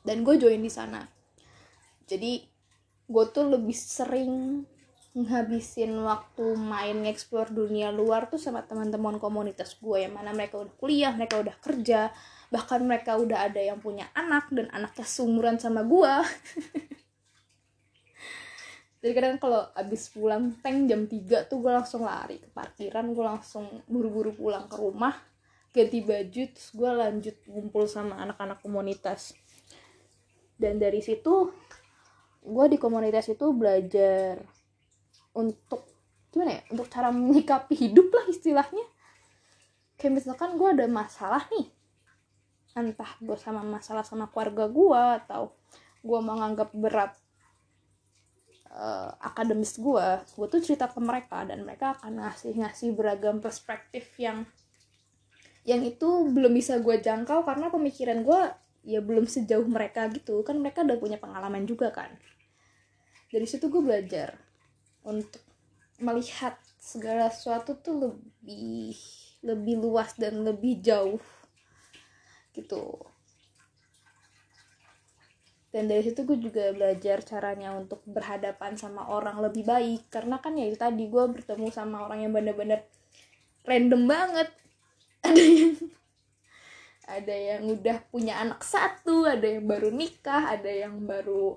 Dan 0.00 0.24
gue 0.24 0.40
join 0.40 0.58
di 0.64 0.72
sana. 0.72 1.04
Jadi 2.08 2.40
gue 3.06 3.24
tuh 3.30 3.46
lebih 3.52 3.76
sering 3.76 4.64
ngabisin 5.16 5.96
waktu 6.04 6.60
main 6.60 7.00
ngeksplor 7.08 7.48
dunia 7.48 7.88
luar 7.88 8.28
tuh 8.28 8.36
sama 8.36 8.60
teman-teman 8.68 9.16
komunitas 9.16 9.72
gue 9.80 10.04
yang 10.04 10.12
mana 10.12 10.36
mereka 10.36 10.60
udah 10.60 10.74
kuliah, 10.76 11.16
mereka 11.16 11.40
udah 11.40 11.56
kerja, 11.56 12.12
bahkan 12.52 12.84
mereka 12.84 13.16
udah 13.16 13.48
ada 13.48 13.56
yang 13.56 13.80
punya 13.80 14.12
anak 14.12 14.52
dan 14.52 14.68
anaknya 14.76 15.08
sumuran 15.08 15.56
sama 15.56 15.88
gue. 15.88 16.12
Jadi 19.00 19.12
kadang 19.16 19.40
kalau 19.40 19.64
abis 19.72 20.12
pulang 20.12 20.52
tank 20.60 20.84
jam 20.84 21.08
3 21.08 21.48
tuh 21.48 21.64
gue 21.64 21.72
langsung 21.72 22.04
lari 22.04 22.36
ke 22.36 22.52
parkiran, 22.52 23.08
gue 23.16 23.24
langsung 23.24 23.64
buru-buru 23.88 24.36
pulang 24.36 24.68
ke 24.68 24.76
rumah, 24.76 25.16
ganti 25.72 26.04
baju, 26.04 26.42
terus 26.52 26.68
gue 26.76 26.90
lanjut 26.92 27.36
ngumpul 27.48 27.88
sama 27.88 28.20
anak-anak 28.20 28.60
komunitas. 28.60 29.32
Dan 30.60 30.76
dari 30.76 31.00
situ 31.00 31.48
gue 32.44 32.66
di 32.68 32.76
komunitas 32.76 33.32
itu 33.32 33.48
belajar 33.56 34.55
untuk 35.36 35.84
gimana 36.32 36.60
ya 36.60 36.62
untuk 36.72 36.88
cara 36.88 37.12
menyikapi 37.12 37.76
hidup 37.76 38.08
lah 38.10 38.26
istilahnya. 38.32 38.86
Kayak 40.00 40.24
misalkan 40.24 40.56
gue 40.56 40.68
ada 40.72 40.84
masalah 40.88 41.44
nih. 41.52 41.68
Entah 42.76 43.12
gue 43.20 43.36
sama 43.40 43.64
masalah 43.64 44.04
sama 44.04 44.28
keluarga 44.28 44.68
gue 44.68 45.02
atau 45.24 45.52
gue 46.04 46.20
menganggap 46.20 46.72
berat 46.76 47.12
uh, 48.70 49.10
akademis 49.24 49.80
gue 49.80 50.06
gue 50.36 50.46
tuh 50.46 50.60
cerita 50.60 50.86
ke 50.86 51.00
mereka 51.00 51.42
dan 51.48 51.64
mereka 51.64 51.96
akan 51.96 52.20
ngasih 52.20 52.52
ngasih 52.60 52.92
beragam 52.94 53.40
perspektif 53.40 54.12
yang 54.20 54.44
yang 55.66 55.82
itu 55.82 56.30
belum 56.30 56.54
bisa 56.54 56.78
gue 56.78 57.00
jangkau 57.02 57.42
karena 57.42 57.72
pemikiran 57.72 58.22
gue 58.22 58.40
ya 58.86 59.02
belum 59.02 59.26
sejauh 59.26 59.66
mereka 59.66 60.06
gitu. 60.14 60.46
Kan 60.46 60.62
mereka 60.62 60.86
udah 60.86 60.94
punya 60.94 61.18
pengalaman 61.18 61.66
juga 61.66 61.90
kan. 61.90 62.14
Dari 63.26 63.42
situ 63.50 63.66
gue 63.66 63.82
belajar 63.82 64.45
untuk 65.06 65.40
melihat 66.02 66.58
segala 66.76 67.32
sesuatu 67.32 67.78
tuh 67.80 67.94
lebih 67.96 68.98
lebih 69.46 69.78
luas 69.78 70.12
dan 70.18 70.42
lebih 70.42 70.82
jauh 70.82 71.22
gitu. 72.52 72.98
Dan 75.70 75.92
dari 75.92 76.08
situ 76.08 76.24
gue 76.24 76.40
juga 76.40 76.72
belajar 76.72 77.20
caranya 77.20 77.76
untuk 77.76 78.00
berhadapan 78.08 78.80
sama 78.80 79.12
orang 79.12 79.44
lebih 79.44 79.68
baik. 79.68 80.08
Karena 80.08 80.40
kan 80.40 80.56
ya 80.56 80.64
itu 80.64 80.80
tadi 80.80 81.04
gue 81.04 81.24
bertemu 81.28 81.68
sama 81.68 82.08
orang 82.08 82.24
yang 82.24 82.32
bener-bener 82.32 82.80
random 83.68 84.08
banget. 84.08 84.48
Ada 85.26 85.42
yang 85.42 85.76
ada 87.06 87.30
yang 87.38 87.62
udah 87.70 87.96
punya 88.10 88.34
anak 88.42 88.66
satu 88.66 89.30
ada 89.30 89.46
yang 89.46 89.62
baru 89.62 89.94
nikah 89.94 90.58
ada 90.58 90.66
yang 90.66 91.06
baru 91.06 91.54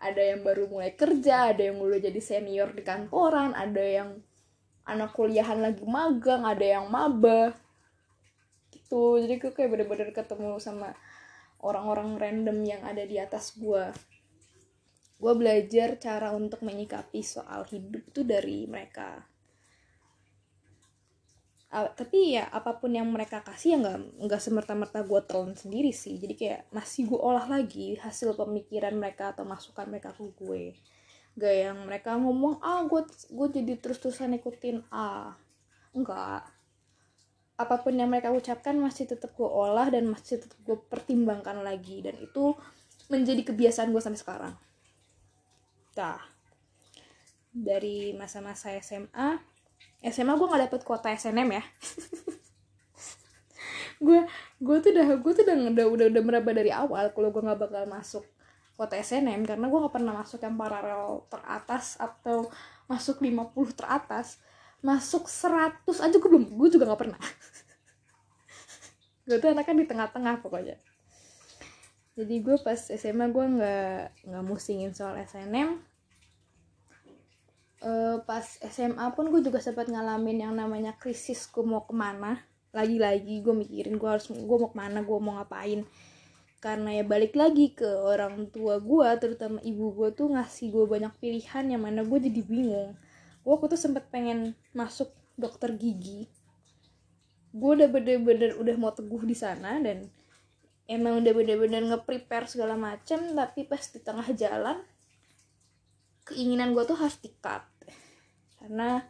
ada 0.00 0.20
yang 0.20 0.40
baru 0.40 0.66
mulai 0.66 0.96
kerja 0.96 1.52
ada 1.52 1.60
yang 1.60 1.76
udah 1.76 2.00
jadi 2.00 2.20
senior 2.20 2.72
di 2.72 2.80
kantoran 2.80 3.52
ada 3.52 3.84
yang 3.84 4.16
anak 4.88 5.12
kuliahan 5.14 5.60
lagi 5.60 5.84
magang 5.86 6.42
ada 6.42 6.66
yang 6.66 6.90
maba. 6.90 7.54
Gitu. 8.74 9.22
Jadi 9.22 9.34
gue 9.38 9.52
kayak 9.54 9.70
bener-bener 9.70 10.10
ketemu 10.10 10.58
sama 10.58 10.96
orang-orang 11.62 12.16
random 12.16 12.58
yang 12.64 12.82
ada 12.82 13.04
di 13.04 13.20
atas 13.20 13.54
gue 13.54 13.92
gue 15.20 15.34
belajar 15.36 16.00
cara 16.00 16.32
untuk 16.32 16.64
menyikapi 16.64 17.20
soal 17.20 17.68
hidup 17.68 18.08
tuh 18.08 18.24
dari 18.24 18.64
mereka 18.64 19.20
uh, 21.70 21.88
tapi 21.94 22.36
ya 22.36 22.50
apa 22.50 22.76
pun 22.78 22.90
yang 22.90 23.06
mereka 23.08 23.42
kasih 23.46 23.74
ya 23.74 23.76
nggak 23.82 23.98
nggak 24.26 24.42
semerta-merta 24.42 25.06
gue 25.06 25.20
telan 25.26 25.54
sendiri 25.54 25.94
sih. 25.94 26.18
Jadi 26.18 26.34
kayak 26.34 26.60
masih 26.74 27.06
gue 27.06 27.18
olah 27.18 27.46
lagi 27.46 27.96
hasil 27.98 28.34
pemikiran 28.34 28.94
mereka 28.98 29.32
atau 29.34 29.46
masukan 29.46 29.86
mereka 29.86 30.10
ke 30.14 30.24
gue. 30.34 30.62
Gak 31.38 31.54
yang 31.54 31.78
mereka 31.86 32.18
ngomong 32.18 32.58
ah 32.60 32.82
gue 32.84 33.06
gue 33.08 33.48
jadi 33.54 33.72
terus-terusan 33.78 34.36
ikutin. 34.38 34.82
Ah 34.90 35.38
enggak 35.94 36.46
apa 37.60 37.76
pun 37.84 37.92
yang 37.92 38.08
mereka 38.08 38.32
ucapkan 38.32 38.72
masih 38.80 39.04
tetap 39.04 39.36
gue 39.36 39.44
olah 39.44 39.92
dan 39.92 40.08
masih 40.08 40.40
tetap 40.40 40.58
gue 40.66 40.76
pertimbangkan 40.90 41.62
lagi. 41.62 42.02
Dan 42.02 42.18
itu 42.18 42.56
menjadi 43.10 43.42
kebiasaan 43.52 43.90
gue 43.94 44.02
sampai 44.02 44.20
sekarang. 44.20 44.54
Nah, 45.98 46.18
dari 47.50 48.14
masa-masa 48.14 48.72
SMA 48.78 49.42
SMA 50.00 50.32
gue 50.32 50.48
nggak 50.48 50.62
dapet 50.68 50.80
kuota 50.80 51.12
SNM 51.12 51.60
ya. 51.60 51.64
Gue 54.00 54.24
gue 54.56 54.76
tuh 54.80 54.96
udah 54.96 55.20
gue 55.20 55.32
tuh 55.36 55.44
udah 55.44 55.86
udah 55.92 56.06
udah, 56.08 56.22
meraba 56.24 56.56
dari 56.56 56.72
awal 56.72 57.12
kalau 57.12 57.28
gue 57.28 57.44
nggak 57.44 57.60
bakal 57.60 57.84
masuk 57.84 58.24
kuota 58.72 58.96
SNM 58.96 59.44
karena 59.44 59.68
gue 59.68 59.76
nggak 59.76 59.92
pernah 59.92 60.16
masuk 60.16 60.40
yang 60.40 60.56
paralel 60.56 61.28
teratas 61.28 62.00
atau 62.00 62.48
masuk 62.88 63.20
50 63.20 63.52
teratas. 63.76 64.40
Masuk 64.80 65.28
100 65.28 65.84
aja 65.84 66.16
gue 66.16 66.30
belum 66.32 66.48
gue 66.48 66.68
juga 66.72 66.88
nggak 66.88 67.00
pernah. 67.00 67.20
Gue 69.28 69.38
tuh 69.38 69.52
anaknya 69.52 69.84
di 69.84 69.86
tengah-tengah 69.86 70.42
pokoknya. 70.42 70.80
Jadi 72.18 72.34
gue 72.40 72.56
pas 72.58 72.74
SMA 72.74 73.30
gue 73.30 73.46
nggak 73.46 74.26
nggak 74.26 74.44
musingin 74.48 74.96
soal 74.96 75.14
SNM 75.22 75.89
uh, 77.84 78.20
pas 78.24 78.44
SMA 78.44 79.06
pun 79.16 79.28
gue 79.28 79.40
juga 79.44 79.60
sempat 79.60 79.88
ngalamin 79.88 80.48
yang 80.48 80.54
namanya 80.56 80.96
krisis 80.96 81.48
gue 81.48 81.64
mau 81.64 81.84
ke 81.84 81.94
mana? 81.96 82.40
Lagi-lagi 82.70 83.42
gue 83.42 83.54
mikirin 83.54 83.98
gue 83.98 84.08
harus 84.08 84.30
gue 84.30 84.56
mau 84.56 84.70
ke 84.70 84.78
mana? 84.78 85.02
Gue 85.02 85.18
mau 85.18 85.36
ngapain? 85.40 85.84
Karena 86.60 86.92
ya 86.92 87.04
balik 87.08 87.34
lagi 87.34 87.72
ke 87.72 87.88
orang 87.88 88.52
tua 88.52 88.78
gue 88.78 89.08
terutama 89.16 89.58
ibu 89.64 89.96
gue 89.96 90.12
tuh 90.12 90.28
ngasih 90.28 90.68
gue 90.72 90.84
banyak 90.84 91.12
pilihan 91.16 91.64
yang 91.66 91.82
mana 91.82 92.04
gue 92.04 92.18
jadi 92.20 92.40
bingung. 92.44 92.96
Gue 93.40 93.52
aku 93.56 93.72
tuh 93.72 93.80
sempet 93.80 94.12
pengen 94.12 94.52
masuk 94.76 95.08
dokter 95.40 95.72
gigi. 95.74 96.28
Gue 97.50 97.80
udah 97.80 97.88
bener-bener 97.88 98.54
udah 98.60 98.76
mau 98.76 98.92
teguh 98.92 99.24
di 99.24 99.34
sana 99.34 99.80
dan 99.80 100.06
emang 100.90 101.22
udah 101.22 101.32
bener-bener 101.32 101.86
nge-prepare 101.86 102.50
segala 102.50 102.74
macem 102.74 103.22
tapi 103.38 103.62
pas 103.62 103.78
di 103.78 104.02
tengah 104.02 104.26
jalan 104.34 104.82
keinginan 106.26 106.74
gue 106.74 106.82
tuh 106.82 106.98
harus 106.98 107.14
dikat 107.22 107.62
karena 108.60 109.00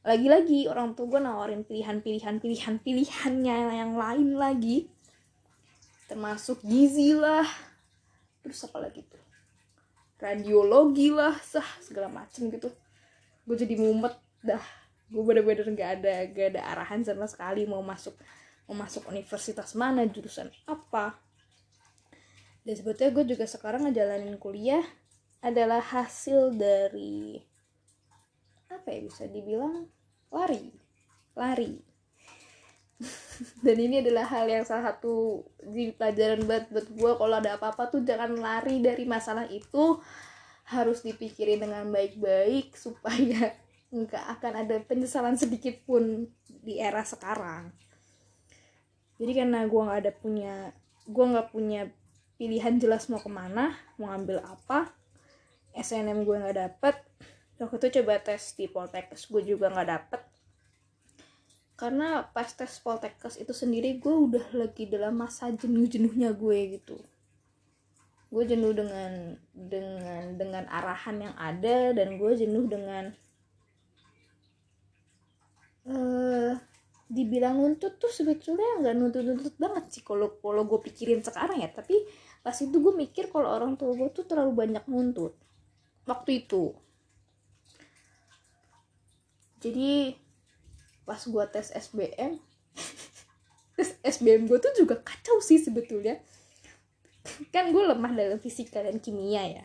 lagi-lagi 0.00 0.68
orang 0.68 0.96
tua 0.96 1.08
gue 1.08 1.20
nawarin 1.20 1.64
pilihan-pilihan 1.64 2.40
pilihan-pilihannya 2.40 3.56
yang 3.72 3.96
lain 3.96 4.36
lagi. 4.36 4.88
Termasuk 6.08 6.64
gizi 6.64 7.16
lah. 7.16 7.48
Terus 8.40 8.64
apa 8.64 8.80
lagi 8.88 9.04
tuh? 9.04 9.20
Radiologi 10.20 11.12
lah 11.12 11.36
sah 11.40 11.66
segala 11.80 12.12
macem 12.12 12.48
gitu. 12.52 12.68
Gue 13.44 13.56
jadi 13.56 13.76
mumet 13.76 14.16
dah. 14.40 14.60
Gue 15.08 15.20
bener-bener 15.24 15.68
gak 15.76 15.90
ada 16.00 16.14
gak 16.32 16.46
ada 16.56 16.60
arahan 16.70 17.00
sama 17.04 17.26
sekali 17.26 17.66
mau 17.66 17.82
masuk 17.82 18.14
mau 18.70 18.86
masuk 18.86 19.08
universitas 19.10 19.76
mana 19.76 20.04
jurusan 20.08 20.48
apa. 20.64 21.16
Dan 22.64 22.72
sebetulnya 22.76 23.12
gue 23.16 23.24
juga 23.36 23.44
sekarang 23.48 23.88
ngejalanin 23.88 24.36
kuliah 24.36 24.84
adalah 25.40 25.80
hasil 25.80 26.52
dari 26.56 27.49
apa 28.70 28.86
ya 28.94 29.00
bisa 29.02 29.26
dibilang 29.26 29.90
lari 30.30 30.80
lari. 31.40 31.80
Dan 33.64 33.76
ini 33.80 34.04
adalah 34.04 34.28
hal 34.28 34.44
yang 34.44 34.64
salah 34.68 34.92
satu 34.92 35.40
di 35.64 35.94
pelajaran 35.96 36.44
buat 36.44 36.68
buat 36.68 36.86
gue 36.92 37.12
kalau 37.16 37.34
ada 37.40 37.56
apa-apa 37.56 37.88
tuh 37.88 38.04
jangan 38.04 38.36
lari 38.36 38.84
dari 38.84 39.08
masalah 39.08 39.48
itu. 39.48 39.98
Harus 40.70 41.02
dipikirin 41.02 41.66
dengan 41.66 41.88
baik-baik 41.90 42.76
supaya 42.84 43.56
nggak 43.90 44.24
akan 44.38 44.52
ada 44.62 44.76
penyesalan 44.86 45.34
sedikit 45.34 45.74
pun 45.82 46.30
di 46.46 46.78
era 46.78 47.02
sekarang. 47.02 47.74
Jadi 49.18 49.32
karena 49.34 49.66
gue 49.66 49.80
nggak 49.80 50.00
ada 50.06 50.12
punya 50.14 50.54
gue 51.10 51.24
nggak 51.26 51.50
punya 51.50 51.90
pilihan 52.38 52.80
jelas 52.80 53.10
mau 53.12 53.20
ke 53.20 53.28
mana 53.28 53.76
mau 54.00 54.08
ngambil 54.14 54.40
apa 54.40 54.94
SNM 55.76 56.24
gue 56.24 56.36
nggak 56.40 56.56
dapet 56.56 56.96
waktu 57.60 57.76
itu 57.76 58.00
coba 58.00 58.16
tes 58.24 58.56
di 58.56 58.64
Poltekkes 58.64 59.28
gue 59.28 59.42
juga 59.44 59.68
nggak 59.68 59.88
dapet. 59.92 60.22
Karena 61.76 62.24
pas 62.24 62.48
tes 62.48 62.72
Poltekkes 62.80 63.36
itu 63.36 63.52
sendiri 63.52 64.00
gue 64.00 64.12
udah 64.12 64.46
lagi 64.56 64.88
dalam 64.88 65.20
masa 65.20 65.52
jenuh-jenuhnya 65.52 66.32
gue 66.32 66.80
gitu. 66.80 66.96
Gue 68.32 68.48
jenuh 68.48 68.72
dengan 68.72 69.36
dengan 69.52 70.40
dengan 70.40 70.64
arahan 70.72 71.16
yang 71.20 71.34
ada 71.36 71.92
dan 71.92 72.16
gue 72.16 72.32
jenuh 72.32 72.64
dengan 72.64 73.12
uh, 75.84 76.56
dibilang 77.12 77.60
nuntut 77.60 78.00
tuh 78.00 78.12
sebetulnya 78.12 78.80
nggak 78.80 78.94
nuntut-nuntut 78.96 79.54
banget 79.60 79.84
sih 79.92 80.02
kalau 80.06 80.40
kalau 80.40 80.64
gue 80.64 80.80
pikirin 80.80 81.20
sekarang 81.20 81.60
ya. 81.60 81.68
Tapi 81.68 82.08
pas 82.40 82.56
itu 82.56 82.72
gue 82.72 82.94
mikir 82.96 83.28
kalau 83.28 83.52
orang 83.52 83.76
tua 83.76 83.92
gue 83.92 84.08
tuh 84.16 84.24
terlalu 84.24 84.56
banyak 84.64 84.84
nuntut. 84.88 85.36
Waktu 86.08 86.44
itu 86.48 86.72
jadi 89.60 90.16
pas 91.04 91.20
gue 91.20 91.44
tes 91.52 91.68
SBM 91.76 92.40
tes 93.76 93.90
SBM 94.00 94.48
gue 94.48 94.56
tuh 94.56 94.72
juga 94.76 95.00
kacau 95.00 95.40
sih 95.44 95.60
sebetulnya. 95.60 96.20
Kan 97.52 97.76
gue 97.76 97.84
lemah 97.84 98.12
dalam 98.16 98.40
fisika 98.40 98.80
dan 98.80 98.96
kimia 98.96 99.60
ya. 99.60 99.64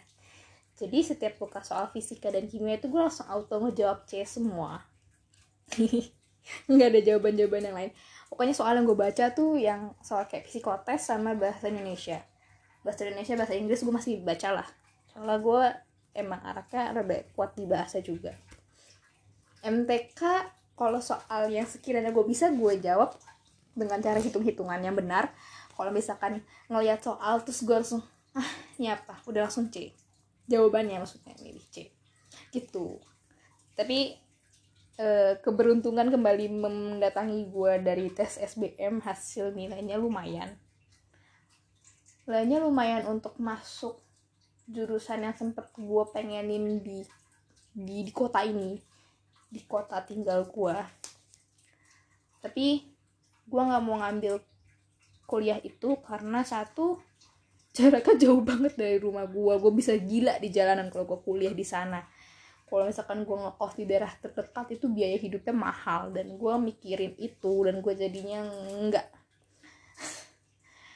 Jadi 0.75 0.99
setiap 0.99 1.39
buka 1.39 1.63
soal 1.63 1.87
fisika 1.95 2.27
dan 2.27 2.51
kimia 2.51 2.75
itu 2.75 2.91
gue 2.91 2.99
langsung 2.99 3.27
auto 3.31 3.63
ngejawab 3.63 4.03
C 4.03 4.27
semua. 4.27 4.83
Nggak 6.69 6.87
ada 6.91 6.99
jawaban-jawaban 6.99 7.63
yang 7.63 7.75
lain. 7.79 7.91
Pokoknya 8.27 8.51
soal 8.51 8.75
yang 8.75 8.83
gue 8.83 8.99
baca 8.99 9.25
tuh 9.31 9.55
yang 9.55 9.95
soal 10.03 10.27
kayak 10.27 10.51
psikotes 10.51 11.07
sama 11.07 11.31
bahasa 11.39 11.71
Indonesia. 11.71 12.19
Bahasa 12.83 13.07
Indonesia 13.07 13.39
bahasa 13.39 13.55
Inggris 13.55 13.79
gue 13.79 13.93
masih 13.95 14.19
baca 14.19 14.51
lah. 14.51 14.67
Soalnya 15.15 15.37
gue 15.39 15.61
emang 16.19 16.43
anaknya 16.43 16.91
rada 16.91 17.17
kuat 17.31 17.55
di 17.55 17.63
bahasa 17.63 18.03
juga 18.03 18.35
MTK 19.65 20.21
kalau 20.77 21.01
soal 21.01 21.49
yang 21.49 21.65
sekiranya 21.65 22.13
gue 22.13 22.25
bisa 22.27 22.53
gue 22.53 22.77
jawab 22.77 23.17
dengan 23.73 23.97
cara 23.99 24.21
hitung-hitungan 24.21 24.77
yang 24.79 24.93
benar. 24.93 25.33
Kalau 25.75 25.91
misalkan 25.91 26.45
ngelihat 26.71 27.01
soal 27.01 27.41
terus 27.41 27.65
gue 27.65 27.75
langsung 27.75 28.05
ah 28.35 28.49
ini 28.77 28.91
apa 28.93 29.19
udah 29.25 29.49
langsung 29.49 29.71
C. 29.73 29.91
Jawabannya 30.45 31.01
maksudnya 31.01 31.33
milih 31.41 31.65
C. 31.73 31.89
Gitu. 32.53 32.99
Tapi 33.73 34.15
e, 34.99 35.07
keberuntungan 35.41 36.07
kembali 36.13 36.45
mendatangi 36.61 37.49
gue 37.49 37.73
dari 37.81 38.07
tes 38.13 38.37
SBM 38.37 39.01
hasil 39.01 39.51
nilainya 39.51 39.97
lumayan. 39.97 40.53
Nilainya 42.29 42.61
lumayan 42.61 43.03
untuk 43.09 43.35
masuk 43.41 43.99
jurusan 44.69 45.25
yang 45.25 45.35
sempet 45.35 45.71
gue 45.73 46.03
pengenin 46.13 46.81
di 46.81 47.05
di 47.75 48.07
di 48.07 48.11
kota 48.15 48.41
ini 48.41 48.94
di 49.49 49.61
kota 49.65 50.01
tinggal 50.03 50.45
gue 50.47 50.77
tapi 52.41 52.85
gue 53.45 53.61
nggak 53.61 53.83
mau 53.83 54.01
ngambil 54.01 54.41
kuliah 55.25 55.57
itu 55.61 55.97
karena 56.05 56.45
satu 56.45 57.01
jaraknya 57.75 58.15
jauh 58.27 58.41
banget 58.45 58.77
dari 58.77 58.97
rumah 59.01 59.25
gue 59.27 59.53
gue 59.57 59.73
bisa 59.73 59.97
gila 59.97 60.37
di 60.37 60.49
jalanan 60.53 60.87
kalau 60.93 61.03
gue 61.09 61.19
kuliah 61.25 61.51
di 61.51 61.65
sana. 61.65 61.99
Kalau 62.65 62.87
misalkan 62.87 63.27
gue 63.27 63.37
ngekos 63.37 63.73
di 63.77 63.85
daerah 63.85 64.09
terdekat 64.09 64.73
itu 64.73 64.89
biaya 64.89 65.21
hidupnya 65.21 65.53
mahal 65.53 66.09
dan 66.09 66.33
gue 66.33 66.53
mikirin 66.57 67.13
itu 67.21 67.53
dan 67.61 67.77
gue 67.77 67.93
jadinya 67.93 68.41
enggak 68.73 69.05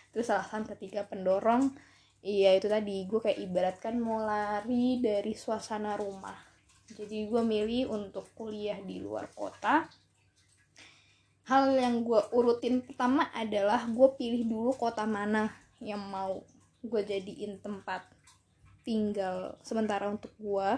terus 0.10 0.28
alasan 0.34 0.66
ketiga 0.66 1.06
pendorong 1.06 1.70
iya 2.26 2.58
itu 2.58 2.68
tadi 2.68 3.06
gue 3.06 3.20
kayak 3.22 3.40
ibaratkan 3.40 3.96
mau 4.02 4.20
lari 4.20 5.00
dari 5.00 5.38
suasana 5.38 5.96
rumah 5.96 6.49
jadi 6.94 7.30
gue 7.30 7.42
milih 7.46 7.94
untuk 7.94 8.26
kuliah 8.34 8.78
di 8.82 9.02
luar 9.02 9.30
kota. 9.34 9.86
Hal 11.50 11.74
yang 11.74 12.06
gue 12.06 12.22
urutin 12.34 12.86
pertama 12.86 13.30
adalah 13.34 13.90
gue 13.90 14.10
pilih 14.18 14.46
dulu 14.46 14.72
kota 14.78 15.10
mana 15.10 15.50
yang 15.82 16.02
mau 16.02 16.46
gue 16.86 17.02
jadiin 17.02 17.58
tempat 17.60 18.06
tinggal 18.86 19.58
sementara 19.66 20.08
untuk 20.08 20.32
gue 20.38 20.70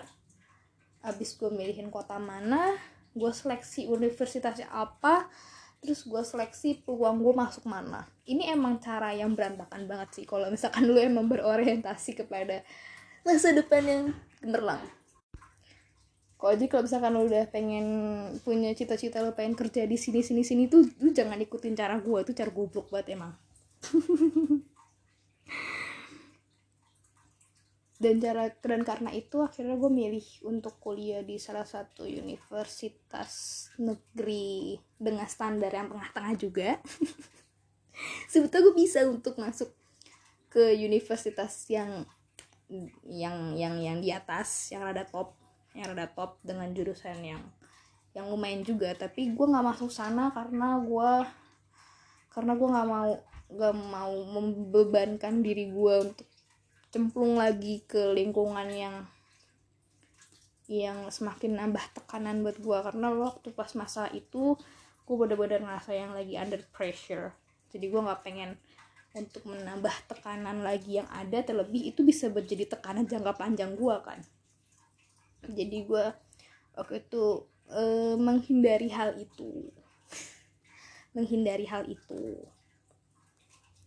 abis 1.02 1.36
gue 1.36 1.50
milihin 1.52 1.92
kota 1.92 2.18
mana 2.22 2.78
gue 3.12 3.32
seleksi 3.34 3.90
universitasnya 3.90 4.70
apa 4.72 5.28
terus 5.82 6.06
gue 6.06 6.22
seleksi 6.22 6.86
peluang 6.86 7.20
gue 7.20 7.34
masuk 7.36 7.68
mana. 7.68 8.08
Ini 8.24 8.54
emang 8.56 8.80
cara 8.80 9.12
yang 9.12 9.34
berantakan 9.36 9.90
banget 9.90 10.22
sih 10.22 10.26
kalau 10.30 10.48
misalkan 10.48 10.88
lu 10.88 10.96
emang 10.96 11.28
berorientasi 11.28 12.16
kepada 12.16 12.64
masa 13.28 13.52
depan 13.52 13.84
yang 13.84 14.04
gemerlang 14.40 15.01
kalau 16.42 16.58
aja 16.58 16.66
kalau 16.66 16.90
misalkan 16.90 17.14
lu 17.14 17.30
udah 17.30 17.46
pengen 17.54 17.86
punya 18.42 18.74
cita-cita 18.74 19.22
lu 19.22 19.38
pengen 19.38 19.54
kerja 19.54 19.86
di 19.86 19.94
sini 19.94 20.26
sini 20.26 20.42
sini 20.42 20.66
tuh 20.66 20.82
lu 20.98 21.14
jangan 21.14 21.38
ikutin 21.38 21.78
cara 21.78 22.02
gue 22.02 22.20
tuh 22.26 22.34
cara 22.34 22.50
goblok 22.50 22.90
banget 22.90 23.14
emang. 23.14 23.38
Dan 28.02 28.18
cara 28.18 28.50
dan 28.50 28.82
karena 28.82 29.14
itu 29.14 29.46
akhirnya 29.46 29.78
gue 29.78 29.92
milih 29.94 30.26
untuk 30.50 30.82
kuliah 30.82 31.22
di 31.22 31.38
salah 31.38 31.70
satu 31.70 32.10
universitas 32.10 33.70
negeri 33.78 34.82
dengan 34.98 35.30
standar 35.30 35.70
yang 35.70 35.94
tengah-tengah 35.94 36.34
juga. 36.34 36.82
Sebetulnya 38.34 38.66
gue 38.66 38.74
bisa 38.74 39.06
untuk 39.06 39.38
masuk 39.38 39.70
ke 40.50 40.82
universitas 40.82 41.70
yang 41.70 42.10
yang 43.06 43.54
yang 43.54 43.78
yang 43.78 43.98
di 44.02 44.10
atas 44.10 44.74
yang 44.74 44.82
rada 44.82 45.06
top 45.06 45.38
yang 45.76 45.96
rada 45.96 46.08
top 46.12 46.40
dengan 46.44 46.72
jurusan 46.76 47.20
yang 47.24 47.42
yang 48.12 48.28
lumayan 48.28 48.64
juga. 48.64 48.92
Tapi 48.96 49.32
gue 49.32 49.46
nggak 49.48 49.66
masuk 49.66 49.92
sana 49.92 50.32
karena 50.36 50.80
gue 50.84 51.12
karena 52.32 52.52
gue 52.56 52.68
nggak 52.68 52.88
mau 52.88 53.12
gak 53.52 53.76
mau 53.76 54.16
membebankan 54.32 55.44
diri 55.44 55.68
gue 55.68 55.96
untuk 56.08 56.28
cemplung 56.88 57.36
lagi 57.36 57.84
ke 57.84 58.16
lingkungan 58.16 58.64
yang 58.72 58.96
yang 60.72 61.12
semakin 61.12 61.60
nambah 61.60 61.84
tekanan 61.92 62.48
buat 62.48 62.56
gue 62.64 62.78
karena 62.80 63.12
waktu 63.12 63.52
pas 63.52 63.76
masa 63.76 64.08
itu 64.16 64.56
gue 65.04 65.16
bener-bener 65.20 65.60
ngerasa 65.60 65.92
yang 65.92 66.16
lagi 66.16 66.40
under 66.40 66.64
pressure. 66.72 67.36
Jadi 67.76 67.92
gue 67.92 68.00
nggak 68.00 68.24
pengen 68.24 68.56
untuk 69.12 69.44
menambah 69.44 69.92
tekanan 70.08 70.64
lagi 70.64 71.04
yang 71.04 71.10
ada 71.12 71.44
terlebih 71.44 71.92
itu 71.92 72.08
bisa 72.08 72.32
menjadi 72.32 72.80
tekanan 72.80 73.04
jangka 73.04 73.36
panjang 73.36 73.76
gue 73.76 73.96
kan 74.00 74.24
jadi 75.50 75.78
gue 75.86 76.06
waktu 76.78 77.02
itu 77.02 77.46
e, 77.70 77.84
menghindari 78.18 78.90
hal 78.94 79.18
itu. 79.18 79.70
Menghindari 81.18 81.66
hal 81.66 81.90
itu. 81.90 82.46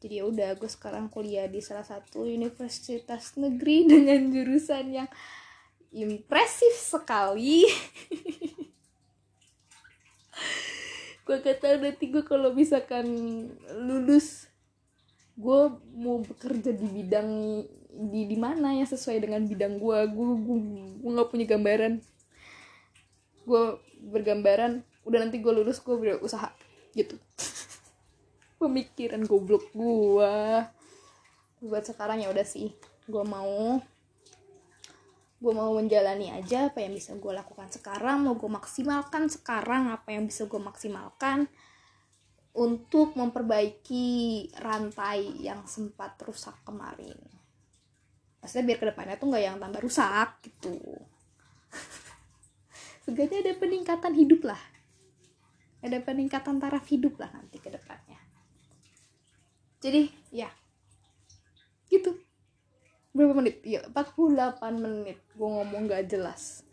Jadi 0.05 0.21
ya 0.21 0.25
udah 0.29 0.51
gue 0.59 0.69
sekarang 0.69 1.09
kuliah 1.09 1.49
di 1.49 1.65
salah 1.65 1.87
satu 1.87 2.29
universitas 2.29 3.39
negeri 3.41 3.87
dengan 3.93 4.29
jurusan 4.29 4.87
yang 4.93 5.09
impresif 5.95 6.75
sekali. 6.77 7.65
Gue 11.25 11.41
kata 11.41 11.81
nanti 11.81 12.13
gue 12.13 12.21
kalau 12.21 12.53
misalkan 12.53 13.09
lulus 13.81 14.45
gue 15.41 15.61
mau 15.97 16.21
bekerja 16.21 16.77
di 16.77 16.85
bidang 16.85 17.65
di 17.95 18.27
di 18.27 18.37
mana 18.39 18.75
yang 18.75 18.89
sesuai 18.91 19.23
dengan 19.23 19.47
bidang 19.47 19.79
gue 19.79 19.99
gue 20.11 20.27
gue 20.43 20.59
gue 21.01 21.11
nggak 21.15 21.31
punya 21.31 21.47
gambaran. 21.47 21.93
Gue 23.47 23.63
bergambaran 24.11 24.83
udah 25.05 25.19
nanti 25.23 25.39
gue 25.39 25.53
lulus 25.53 25.79
gue 25.79 25.95
berusaha 25.95 26.51
gitu. 26.99 27.15
Pemikiran 28.61 29.23
goblok 29.27 29.71
gua. 29.77 30.67
Buat 31.61 31.85
sekarang 31.89 32.21
ya 32.21 32.29
udah 32.29 32.45
sih 32.45 32.73
gua 33.05 33.25
mau 33.25 33.81
gue 35.45 35.53
mau 35.53 35.77
menjalani 35.77 36.33
aja 36.33 36.73
apa 36.73 36.81
yang 36.81 36.97
bisa 36.97 37.13
gue 37.21 37.29
lakukan 37.29 37.69
sekarang 37.69 38.25
mau 38.25 38.33
gue 38.33 38.49
maksimalkan 38.49 39.29
sekarang 39.29 39.93
apa 39.93 40.17
yang 40.17 40.25
bisa 40.25 40.49
gue 40.49 40.57
maksimalkan 40.57 41.53
untuk 42.57 43.13
memperbaiki 43.13 44.49
rantai 44.57 45.45
yang 45.45 45.69
sempat 45.69 46.17
rusak 46.25 46.57
kemarin 46.65 47.19
maksudnya 48.45 48.69
biar 48.69 48.79
ke 48.85 48.87
depannya 48.93 49.17
tuh 49.17 49.33
nggak 49.33 49.41
yang 49.49 49.57
tambah 49.57 49.81
rusak 49.81 50.29
gitu. 50.45 50.77
Sebenarnya 53.09 53.41
ada 53.41 53.53
peningkatan 53.57 54.13
hidup 54.13 54.45
lah. 54.45 54.61
Ada 55.81 56.05
peningkatan 56.05 56.61
taraf 56.61 56.85
hidup 56.93 57.17
lah 57.17 57.33
nanti 57.33 57.57
ke 57.57 57.73
depannya. 57.73 58.21
Jadi 59.81 60.13
ya. 60.29 60.53
Gitu. 61.89 62.21
Berapa 63.17 63.33
menit? 63.33 63.65
Ya 63.65 63.81
48 63.89 64.61
menit. 64.77 65.25
Gue 65.33 65.49
ngomong 65.49 65.89
gak 65.89 66.05
jelas. 66.13 66.69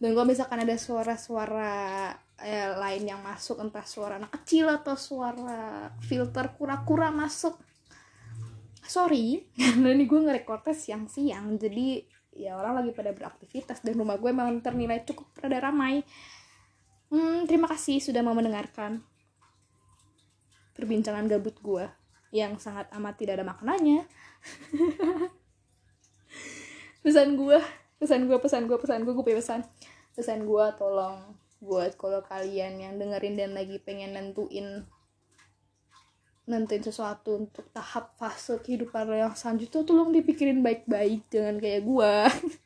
Dan 0.00 0.16
kalau 0.16 0.24
misalkan 0.24 0.64
ada 0.64 0.76
suara-suara 0.80 2.16
eh, 2.40 2.72
lain 2.80 3.12
yang 3.12 3.20
masuk 3.20 3.60
entah 3.60 3.84
suara 3.84 4.16
anak 4.16 4.32
kecil 4.40 4.72
atau 4.72 4.96
suara 4.96 5.92
filter 6.00 6.48
kura-kura 6.56 7.12
masuk 7.12 7.60
sorry 8.84 9.44
karena 9.60 9.92
ini 9.92 10.04
gue 10.04 10.20
ngerekordnya 10.20 10.76
siang-siang 10.76 11.56
jadi 11.58 12.04
ya 12.34 12.58
orang 12.58 12.82
lagi 12.82 12.90
pada 12.90 13.14
beraktivitas 13.14 13.80
dan 13.86 13.94
rumah 13.94 14.18
gue 14.18 14.30
memang 14.34 14.58
ternilai 14.58 15.06
cukup 15.06 15.30
rada 15.38 15.70
ramai. 15.70 16.02
Hmm, 17.14 17.46
terima 17.46 17.70
kasih 17.70 18.02
sudah 18.02 18.26
mau 18.26 18.34
mendengarkan 18.34 19.06
perbincangan 20.74 21.30
gabut 21.30 21.54
gue 21.62 21.86
yang 22.34 22.58
sangat 22.58 22.90
amat 22.90 23.14
tidak 23.14 23.38
ada 23.38 23.46
maknanya. 23.46 24.02
Pesan 27.06 27.38
gue 27.38 27.60
pesan 28.02 28.26
gue 28.26 28.38
pesan 28.42 28.66
gue 28.66 28.78
pesan 28.80 29.06
gue 29.06 29.14
gue 29.14 29.24
pesan. 29.38 29.60
Pesan 30.18 30.42
gue 30.48 30.66
tolong 30.74 31.38
buat 31.62 31.94
kalau 31.94 32.20
kalian 32.26 32.82
yang 32.82 32.94
dengerin 32.98 33.38
dan 33.38 33.52
lagi 33.54 33.78
pengen 33.80 34.16
nentuin 34.18 34.84
nentuin 36.44 36.84
sesuatu 36.84 37.40
untuk 37.40 37.64
tahap 37.72 38.16
fase 38.20 38.60
kehidupan 38.60 39.08
lo 39.08 39.16
yang 39.16 39.32
selanjutnya 39.32 39.80
tolong 39.80 40.12
dipikirin 40.12 40.60
baik-baik 40.60 41.24
jangan 41.32 41.56
kayak 41.56 41.88
gue 41.88 42.14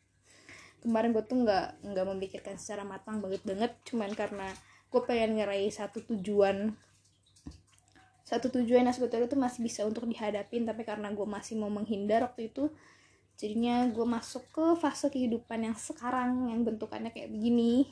kemarin 0.83 1.11
gue 1.11 1.25
tuh 1.27 1.43
nggak 1.43 1.85
nggak 1.85 2.07
memikirkan 2.15 2.55
secara 2.57 2.87
matang 2.87 3.19
banget 3.19 3.43
banget. 3.43 3.73
Cuman 3.87 4.11
karena 4.15 4.49
gue 4.89 5.03
pengen 5.05 5.39
ngeraih 5.39 5.71
satu 5.71 6.03
tujuan. 6.15 6.75
Satu 8.23 8.53
tujuan 8.53 8.85
yang 8.85 8.97
sebetulnya 8.97 9.25
itu 9.25 9.39
masih 9.41 9.61
bisa 9.65 9.89
untuk 9.89 10.05
dihadapin 10.05 10.69
tapi 10.69 10.85
karena 10.85 11.09
gue 11.09 11.25
masih 11.25 11.57
mau 11.57 11.73
menghindar 11.73 12.29
waktu 12.29 12.53
itu 12.53 12.69
jadinya 13.41 13.89
gue 13.89 14.05
masuk 14.05 14.45
ke 14.51 14.65
fase 14.77 15.09
kehidupan 15.09 15.65
yang 15.65 15.77
sekarang 15.79 16.53
yang 16.53 16.61
bentukannya 16.63 17.11
kayak 17.11 17.33
begini. 17.33 17.89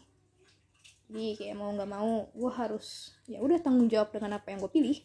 Jadi 1.07 1.39
kayak 1.39 1.55
mau 1.57 1.71
nggak 1.73 1.91
mau 1.91 2.29
gue 2.35 2.53
harus 2.53 3.15
ya 3.31 3.39
udah 3.41 3.59
tanggung 3.63 3.87
jawab 3.87 4.11
dengan 4.13 4.41
apa 4.41 4.53
yang 4.53 4.61
gue 4.65 4.73
pilih 4.73 4.99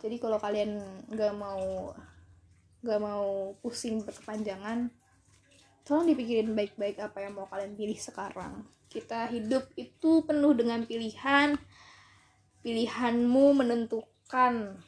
jadi 0.00 0.16
kalau 0.16 0.40
kalian 0.40 0.80
nggak 1.12 1.32
mau 1.36 1.92
nggak 2.80 3.00
mau 3.00 3.52
pusing 3.60 4.00
berkepanjangan 4.00 4.88
tolong 5.84 6.06
dipikirin 6.12 6.52
baik-baik 6.52 7.00
apa 7.00 7.24
yang 7.24 7.34
mau 7.34 7.50
kalian 7.50 7.74
pilih 7.74 7.98
sekarang. 7.98 8.62
Kita 8.86 9.30
hidup 9.30 9.70
itu 9.78 10.22
penuh 10.26 10.54
dengan 10.54 10.86
pilihan. 10.86 11.58
Pilihanmu 12.60 13.44
menentukan 13.58 14.78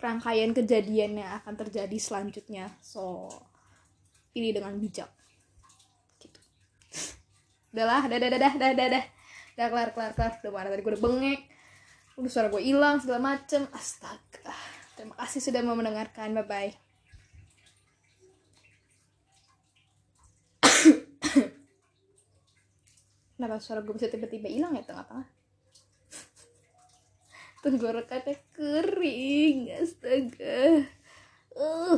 rangkaian 0.00 0.52
kejadian 0.56 1.24
yang 1.24 1.30
akan 1.40 1.54
terjadi 1.56 1.96
selanjutnya. 1.96 2.68
So 2.84 3.32
pilih 4.36 4.56
dengan 4.56 4.76
bijak. 4.76 5.08
Gitu. 6.20 6.40
Udahlah 7.72 8.12
dadah 8.12 8.28
dadah 8.28 8.52
dadah 8.60 8.76
dadah. 8.76 9.04
Udah 9.56 9.66
kelar 9.72 9.90
kelar 9.96 10.12
kelar. 10.16 10.32
Udah 10.44 10.52
marah 10.52 10.68
tadi 10.68 10.82
gue 10.84 10.92
udah 10.92 11.04
bengek 11.04 11.40
udah 12.20 12.28
suara 12.28 12.52
gue 12.52 12.60
hilang 12.60 13.00
segala 13.00 13.32
macem 13.32 13.64
astaga 13.72 14.52
terima 14.92 15.16
kasih 15.16 15.40
sudah 15.40 15.64
mau 15.64 15.72
mendengarkan 15.72 16.36
bye 16.36 16.44
bye 16.44 16.70
Kenapa 23.40 23.56
suara 23.56 23.80
gue 23.80 23.96
bisa 23.96 24.12
tiba-tiba 24.12 24.52
hilang 24.52 24.76
ya 24.76 24.84
tengah-tengah? 24.84 25.24
Tenggorokannya 27.64 28.36
kering, 28.52 29.72
astaga. 29.80 30.84
Uh. 31.56 31.96